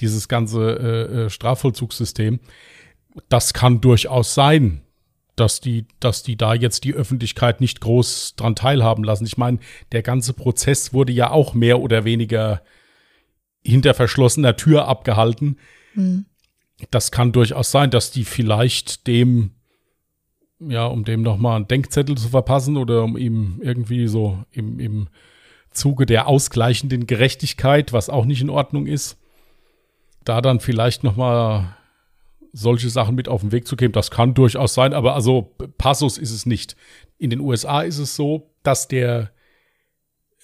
dieses 0.00 0.28
ganze 0.28 0.70
äh, 0.78 1.24
äh, 1.24 1.30
Strafvollzugssystem, 1.30 2.40
das 3.28 3.52
kann 3.52 3.80
durchaus 3.80 4.34
sein, 4.34 4.82
dass 5.36 5.60
die, 5.60 5.86
dass 6.00 6.22
die 6.22 6.36
da 6.36 6.54
jetzt 6.54 6.84
die 6.84 6.94
Öffentlichkeit 6.94 7.60
nicht 7.60 7.80
groß 7.80 8.34
dran 8.36 8.54
teilhaben 8.54 9.04
lassen. 9.04 9.26
Ich 9.26 9.36
meine, 9.36 9.58
der 9.92 10.02
ganze 10.02 10.32
Prozess 10.32 10.92
wurde 10.92 11.12
ja 11.12 11.30
auch 11.30 11.54
mehr 11.54 11.80
oder 11.80 12.04
weniger 12.04 12.62
hinter 13.62 13.94
verschlossener 13.94 14.56
Tür 14.56 14.86
abgehalten. 14.86 15.58
Mhm. 15.94 16.26
Das 16.90 17.10
kann 17.10 17.32
durchaus 17.32 17.70
sein, 17.70 17.90
dass 17.90 18.10
die 18.10 18.24
vielleicht 18.24 19.06
dem, 19.06 19.52
ja, 20.60 20.86
um 20.86 21.04
dem 21.04 21.22
nochmal 21.22 21.56
einen 21.56 21.68
Denkzettel 21.68 22.16
zu 22.16 22.28
verpassen 22.28 22.76
oder 22.76 23.02
um 23.04 23.16
ihm 23.16 23.60
irgendwie 23.62 24.06
so 24.08 24.44
im, 24.50 24.78
im 24.78 25.08
Zuge 25.70 26.06
der 26.06 26.26
ausgleichenden 26.26 27.06
Gerechtigkeit, 27.06 27.92
was 27.92 28.10
auch 28.10 28.24
nicht 28.24 28.42
in 28.42 28.50
Ordnung 28.50 28.86
ist, 28.86 29.16
da 30.24 30.40
dann 30.40 30.60
vielleicht 30.60 31.04
nochmal 31.04 31.76
solche 32.52 32.90
Sachen 32.90 33.14
mit 33.14 33.28
auf 33.28 33.42
den 33.42 33.52
Weg 33.52 33.66
zu 33.66 33.76
geben, 33.76 33.92
das 33.92 34.10
kann 34.10 34.34
durchaus 34.34 34.74
sein, 34.74 34.92
aber 34.92 35.14
also 35.14 35.52
Passus 35.78 36.18
ist 36.18 36.32
es 36.32 36.46
nicht. 36.46 36.76
In 37.18 37.30
den 37.30 37.40
USA 37.40 37.82
ist 37.82 37.98
es 37.98 38.16
so, 38.16 38.50
dass 38.62 38.88
der 38.88 39.30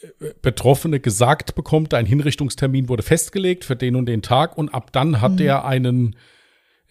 äh, 0.00 0.32
Betroffene 0.40 1.00
gesagt 1.00 1.56
bekommt, 1.56 1.94
ein 1.94 2.06
Hinrichtungstermin 2.06 2.88
wurde 2.88 3.02
festgelegt 3.02 3.64
für 3.64 3.76
den 3.76 3.96
und 3.96 4.06
den 4.06 4.22
Tag 4.22 4.56
und 4.56 4.72
ab 4.72 4.92
dann 4.92 5.20
hat 5.20 5.40
er 5.40 5.64
einen 5.64 6.14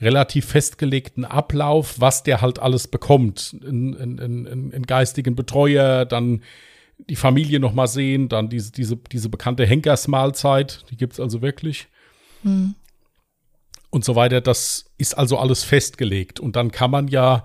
relativ 0.02 0.46
festgelegten 0.46 1.26
Ablauf, 1.26 2.00
was 2.00 2.24
der 2.24 2.42
halt 2.42 2.60
alles 2.60 2.88
bekommt. 2.88 3.56
Einen, 3.66 4.84
geistigen 4.86 5.36
Betreuer, 5.36 6.06
dann 6.06 6.44
die 6.98 7.16
Familie 7.16 7.60
noch 7.60 7.74
mal 7.74 7.88
sehen, 7.88 8.30
dann 8.30 8.50
diese, 8.50 8.72
diese, 8.72 8.98
diese 8.98 9.30
bekannte 9.30 9.66
Henkersmahlzeit, 9.66 10.86
die 10.90 10.98
gibt's 10.98 11.20
also 11.20 11.42
wirklich 11.42 11.88
Mhm. 12.46 12.76
und 13.90 14.06
so 14.06 14.16
weiter. 14.16 14.40
Das 14.40 14.86
ist 14.98 15.18
also 15.18 15.38
alles 15.38 15.64
festgelegt. 15.64 16.40
Und 16.40 16.56
dann 16.56 16.72
kann 16.72 16.92
man 16.92 17.08
ja 17.08 17.44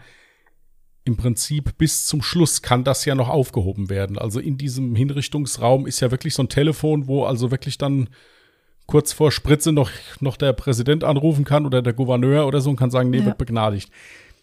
im 1.05 1.17
Prinzip 1.17 1.79
bis 1.79 2.07
zum 2.07 2.23
Schluss 2.23 2.61
kann 2.61 2.85
das 2.85 3.05
ja 3.05 3.15
noch 3.15 3.29
aufgehoben 3.29 3.89
werden. 3.89 4.19
Also 4.19 4.39
in 4.39 4.59
diesem 4.59 4.95
Hinrichtungsraum 4.95 5.87
ist 5.87 6.01
ja 6.01 6.11
wirklich 6.11 6.35
so 6.35 6.43
ein 6.43 6.49
Telefon, 6.49 7.07
wo 7.07 7.25
also 7.25 7.51
wirklich 7.51 7.79
dann 7.79 8.11
kurz 8.91 9.13
vor 9.13 9.31
Spritze 9.31 9.73
noch, 9.73 9.89
noch 10.19 10.37
der 10.37 10.53
Präsident 10.53 11.05
anrufen 11.05 11.45
kann 11.45 11.65
oder 11.65 11.81
der 11.81 11.93
Gouverneur 11.93 12.47
oder 12.47 12.61
so 12.61 12.71
und 12.71 12.77
kann 12.77 12.91
sagen, 12.91 13.09
nee, 13.09 13.19
Ja. 13.19 13.27
wird 13.27 13.39
begnadigt. 13.39 13.91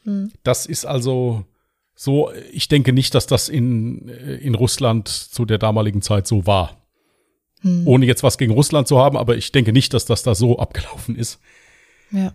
Hm. 0.05 0.31
Das 0.43 0.65
ist 0.65 0.85
also 0.85 1.45
so, 1.93 2.31
ich 2.51 2.67
denke 2.69 2.93
nicht, 2.93 3.13
dass 3.13 3.27
das 3.27 3.49
in, 3.49 4.07
in 4.07 4.55
Russland 4.55 5.09
zu 5.09 5.45
der 5.45 5.57
damaligen 5.57 6.01
Zeit 6.01 6.27
so 6.27 6.47
war. 6.47 6.77
Hm. 7.61 7.87
Ohne 7.87 8.05
jetzt 8.05 8.23
was 8.23 8.37
gegen 8.37 8.53
Russland 8.53 8.87
zu 8.87 8.97
haben, 8.99 9.17
aber 9.17 9.35
ich 9.35 9.51
denke 9.51 9.73
nicht, 9.73 9.93
dass 9.93 10.05
das 10.05 10.23
da 10.23 10.33
so 10.33 10.57
abgelaufen 10.65 11.15
ist. 11.15 11.39
Ja. 12.11 12.33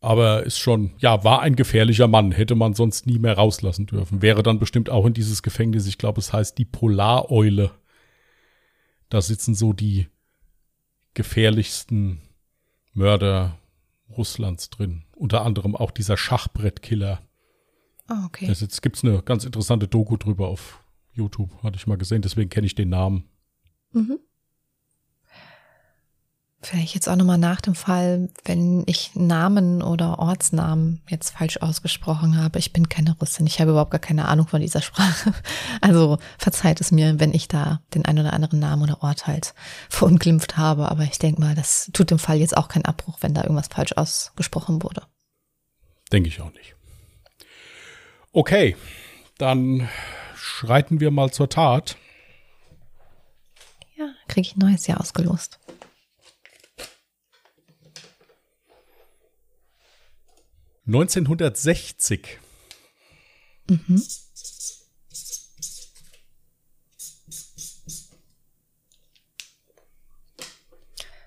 Aber 0.00 0.44
ist 0.46 0.58
schon, 0.58 0.92
ja, 0.98 1.24
war 1.24 1.42
ein 1.42 1.56
gefährlicher 1.56 2.08
Mann, 2.08 2.32
hätte 2.32 2.54
man 2.54 2.72
sonst 2.72 3.06
nie 3.06 3.18
mehr 3.18 3.34
rauslassen 3.34 3.84
dürfen. 3.84 4.22
Wäre 4.22 4.42
dann 4.42 4.58
bestimmt 4.58 4.88
auch 4.88 5.04
in 5.04 5.12
dieses 5.12 5.42
Gefängnis, 5.42 5.86
ich 5.86 5.98
glaube, 5.98 6.20
es 6.20 6.32
heißt 6.32 6.56
die 6.56 6.64
Polareule. 6.64 7.72
Da 9.10 9.20
sitzen 9.20 9.54
so 9.54 9.74
die 9.74 10.06
gefährlichsten 11.14 12.20
Mörder 12.92 13.58
Russlands 14.16 14.70
drin. 14.70 15.04
Unter 15.14 15.44
anderem 15.44 15.76
auch 15.76 15.90
dieser 15.90 16.16
Schachbrettkiller. 16.16 17.20
Ah, 18.06 18.24
okay. 18.26 18.46
Das 18.46 18.60
jetzt 18.60 18.82
gibt's 18.82 19.04
eine 19.04 19.22
ganz 19.22 19.44
interessante 19.44 19.86
Doku 19.86 20.16
drüber 20.16 20.48
auf 20.48 20.82
YouTube, 21.12 21.62
hatte 21.62 21.76
ich 21.76 21.86
mal 21.86 21.98
gesehen, 21.98 22.22
deswegen 22.22 22.50
kenne 22.50 22.66
ich 22.66 22.74
den 22.74 22.88
Namen. 22.88 23.28
Mhm. 23.92 24.18
Vielleicht 26.62 26.94
jetzt 26.94 27.08
auch 27.08 27.16
nochmal 27.16 27.38
nach 27.38 27.62
dem 27.62 27.74
Fall, 27.74 28.28
wenn 28.44 28.82
ich 28.86 29.12
Namen 29.14 29.80
oder 29.80 30.18
Ortsnamen 30.18 31.00
jetzt 31.08 31.30
falsch 31.30 31.56
ausgesprochen 31.62 32.36
habe. 32.36 32.58
Ich 32.58 32.74
bin 32.74 32.90
keine 32.90 33.16
Russin, 33.18 33.46
ich 33.46 33.60
habe 33.60 33.70
überhaupt 33.70 33.92
gar 33.92 34.00
keine 34.00 34.28
Ahnung 34.28 34.46
von 34.46 34.60
dieser 34.60 34.82
Sprache. 34.82 35.32
Also 35.80 36.18
verzeiht 36.36 36.80
es 36.82 36.92
mir, 36.92 37.18
wenn 37.18 37.32
ich 37.32 37.48
da 37.48 37.80
den 37.94 38.04
einen 38.04 38.18
oder 38.18 38.34
anderen 38.34 38.58
Namen 38.58 38.82
oder 38.82 39.02
Ort 39.02 39.26
halt 39.26 39.54
verunglimpft 39.88 40.58
habe. 40.58 40.90
Aber 40.90 41.04
ich 41.04 41.18
denke 41.18 41.40
mal, 41.40 41.54
das 41.54 41.90
tut 41.94 42.10
dem 42.10 42.18
Fall 42.18 42.36
jetzt 42.36 42.56
auch 42.56 42.68
keinen 42.68 42.84
Abbruch, 42.84 43.18
wenn 43.22 43.32
da 43.32 43.42
irgendwas 43.42 43.68
falsch 43.68 43.92
ausgesprochen 43.92 44.82
wurde. 44.82 45.02
Denke 46.12 46.28
ich 46.28 46.40
auch 46.42 46.52
nicht. 46.52 46.74
Okay, 48.32 48.76
dann 49.38 49.88
schreiten 50.34 51.00
wir 51.00 51.10
mal 51.10 51.30
zur 51.30 51.48
Tat. 51.48 51.96
Ja, 53.96 54.08
kriege 54.28 54.46
ich 54.46 54.56
ein 54.56 54.60
neues 54.60 54.86
Jahr 54.86 55.00
ausgelost. 55.00 55.59
Neunzehnhundertsechzig. 60.90 62.38
Mhm. 63.68 64.02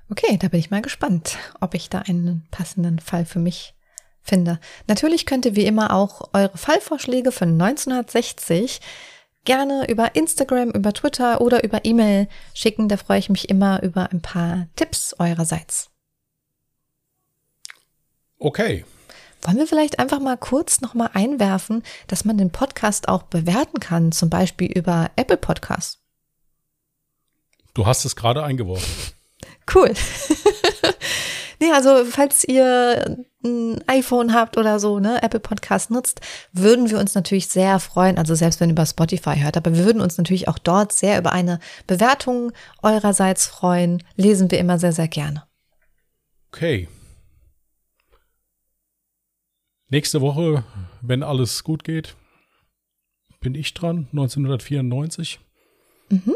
Okay, 0.09 0.37
da 0.37 0.49
bin 0.49 0.59
ich 0.59 0.69
mal 0.69 0.81
gespannt, 0.81 1.37
ob 1.59 1.73
ich 1.73 1.89
da 1.89 1.99
einen 1.99 2.45
passenden 2.51 2.99
Fall 2.99 3.25
für 3.25 3.39
mich 3.39 3.73
finde. 4.21 4.59
Natürlich 4.87 5.25
könnt 5.25 5.45
ihr 5.45 5.55
wie 5.55 5.65
immer 5.65 5.93
auch 5.93 6.29
eure 6.33 6.57
Fallvorschläge 6.57 7.31
von 7.31 7.59
1960 7.59 8.81
gerne 9.45 9.89
über 9.89 10.15
Instagram, 10.15 10.71
über 10.71 10.93
Twitter 10.93 11.41
oder 11.41 11.63
über 11.63 11.83
E-Mail 11.83 12.27
schicken. 12.53 12.89
Da 12.89 12.97
freue 12.97 13.19
ich 13.19 13.29
mich 13.29 13.49
immer 13.49 13.81
über 13.81 14.11
ein 14.11 14.21
paar 14.21 14.67
Tipps 14.75 15.15
eurerseits. 15.17 15.89
Okay, 18.37 18.85
Wollen 19.43 19.57
wir 19.57 19.67
vielleicht 19.67 19.99
einfach 19.99 20.19
mal 20.19 20.37
kurz 20.37 20.81
nochmal 20.81 21.09
einwerfen, 21.13 21.83
dass 22.07 22.25
man 22.25 22.37
den 22.37 22.51
Podcast 22.51 23.07
auch 23.09 23.23
bewerten 23.23 23.79
kann, 23.79 24.11
zum 24.11 24.29
Beispiel 24.29 24.71
über 24.71 25.11
Apple 25.15 25.37
Podcasts? 25.37 26.03
du 27.73 27.85
hast 27.85 28.05
es 28.05 28.15
gerade 28.15 28.43
eingeworfen. 28.43 28.89
Cool. 29.73 29.93
nee, 31.59 31.71
also 31.71 32.05
falls 32.05 32.43
ihr 32.43 33.25
ein 33.43 33.83
iPhone 33.87 34.33
habt 34.33 34.57
oder 34.57 34.79
so, 34.79 34.99
ne, 34.99 35.21
Apple 35.21 35.39
Podcast 35.39 35.91
nutzt, 35.91 36.21
würden 36.53 36.89
wir 36.89 36.99
uns 36.99 37.15
natürlich 37.15 37.47
sehr 37.47 37.79
freuen, 37.79 38.17
also 38.17 38.35
selbst 38.35 38.59
wenn 38.59 38.69
ihr 38.69 38.73
über 38.73 38.85
Spotify 38.85 39.35
hört, 39.37 39.57
aber 39.57 39.75
wir 39.75 39.85
würden 39.85 40.01
uns 40.01 40.17
natürlich 40.17 40.47
auch 40.47 40.59
dort 40.59 40.93
sehr 40.93 41.17
über 41.17 41.33
eine 41.33 41.59
Bewertung 41.87 42.51
eurerseits 42.81 43.45
freuen. 43.45 44.01
Lesen 44.15 44.49
wir 44.51 44.59
immer 44.59 44.79
sehr, 44.79 44.93
sehr 44.93 45.07
gerne. 45.07 45.43
Okay. 46.53 46.87
Nächste 49.93 50.21
Woche, 50.21 50.63
wenn 51.03 51.21
alles 51.21 51.63
gut 51.63 51.83
geht, 51.83 52.15
bin 53.41 53.53
ich 53.53 53.75
dran, 53.75 54.07
1994. 54.11 55.39
Mhm. 56.09 56.35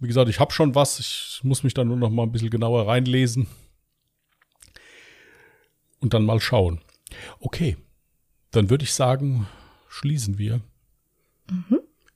Wie 0.00 0.08
gesagt, 0.08 0.28
ich 0.28 0.40
habe 0.40 0.52
schon 0.52 0.74
was, 0.74 0.98
ich 0.98 1.40
muss 1.44 1.62
mich 1.62 1.72
da 1.72 1.84
nur 1.84 1.96
noch 1.96 2.10
mal 2.10 2.24
ein 2.24 2.32
bisschen 2.32 2.50
genauer 2.50 2.88
reinlesen 2.88 3.46
und 6.00 6.14
dann 6.14 6.24
mal 6.24 6.40
schauen. 6.40 6.80
Okay, 7.38 7.76
dann 8.50 8.70
würde 8.70 8.82
ich 8.82 8.92
sagen, 8.92 9.46
schließen 9.86 10.38
wir. 10.38 10.60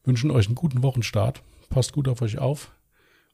Wünschen 0.02 0.32
euch 0.32 0.46
einen 0.46 0.56
guten 0.56 0.82
Wochenstart. 0.82 1.40
Passt 1.68 1.92
gut 1.92 2.08
auf 2.08 2.20
euch 2.20 2.38
auf 2.38 2.72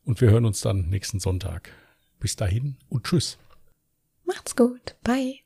und 0.04 0.20
wir 0.20 0.28
hören 0.28 0.44
uns 0.44 0.60
dann 0.60 0.90
nächsten 0.90 1.20
Sonntag. 1.20 1.72
Bis 2.20 2.36
dahin 2.36 2.76
und 2.90 3.04
tschüss. 3.04 3.38
Macht's 4.26 4.54
gut. 4.54 4.96
Bye. 5.02 5.43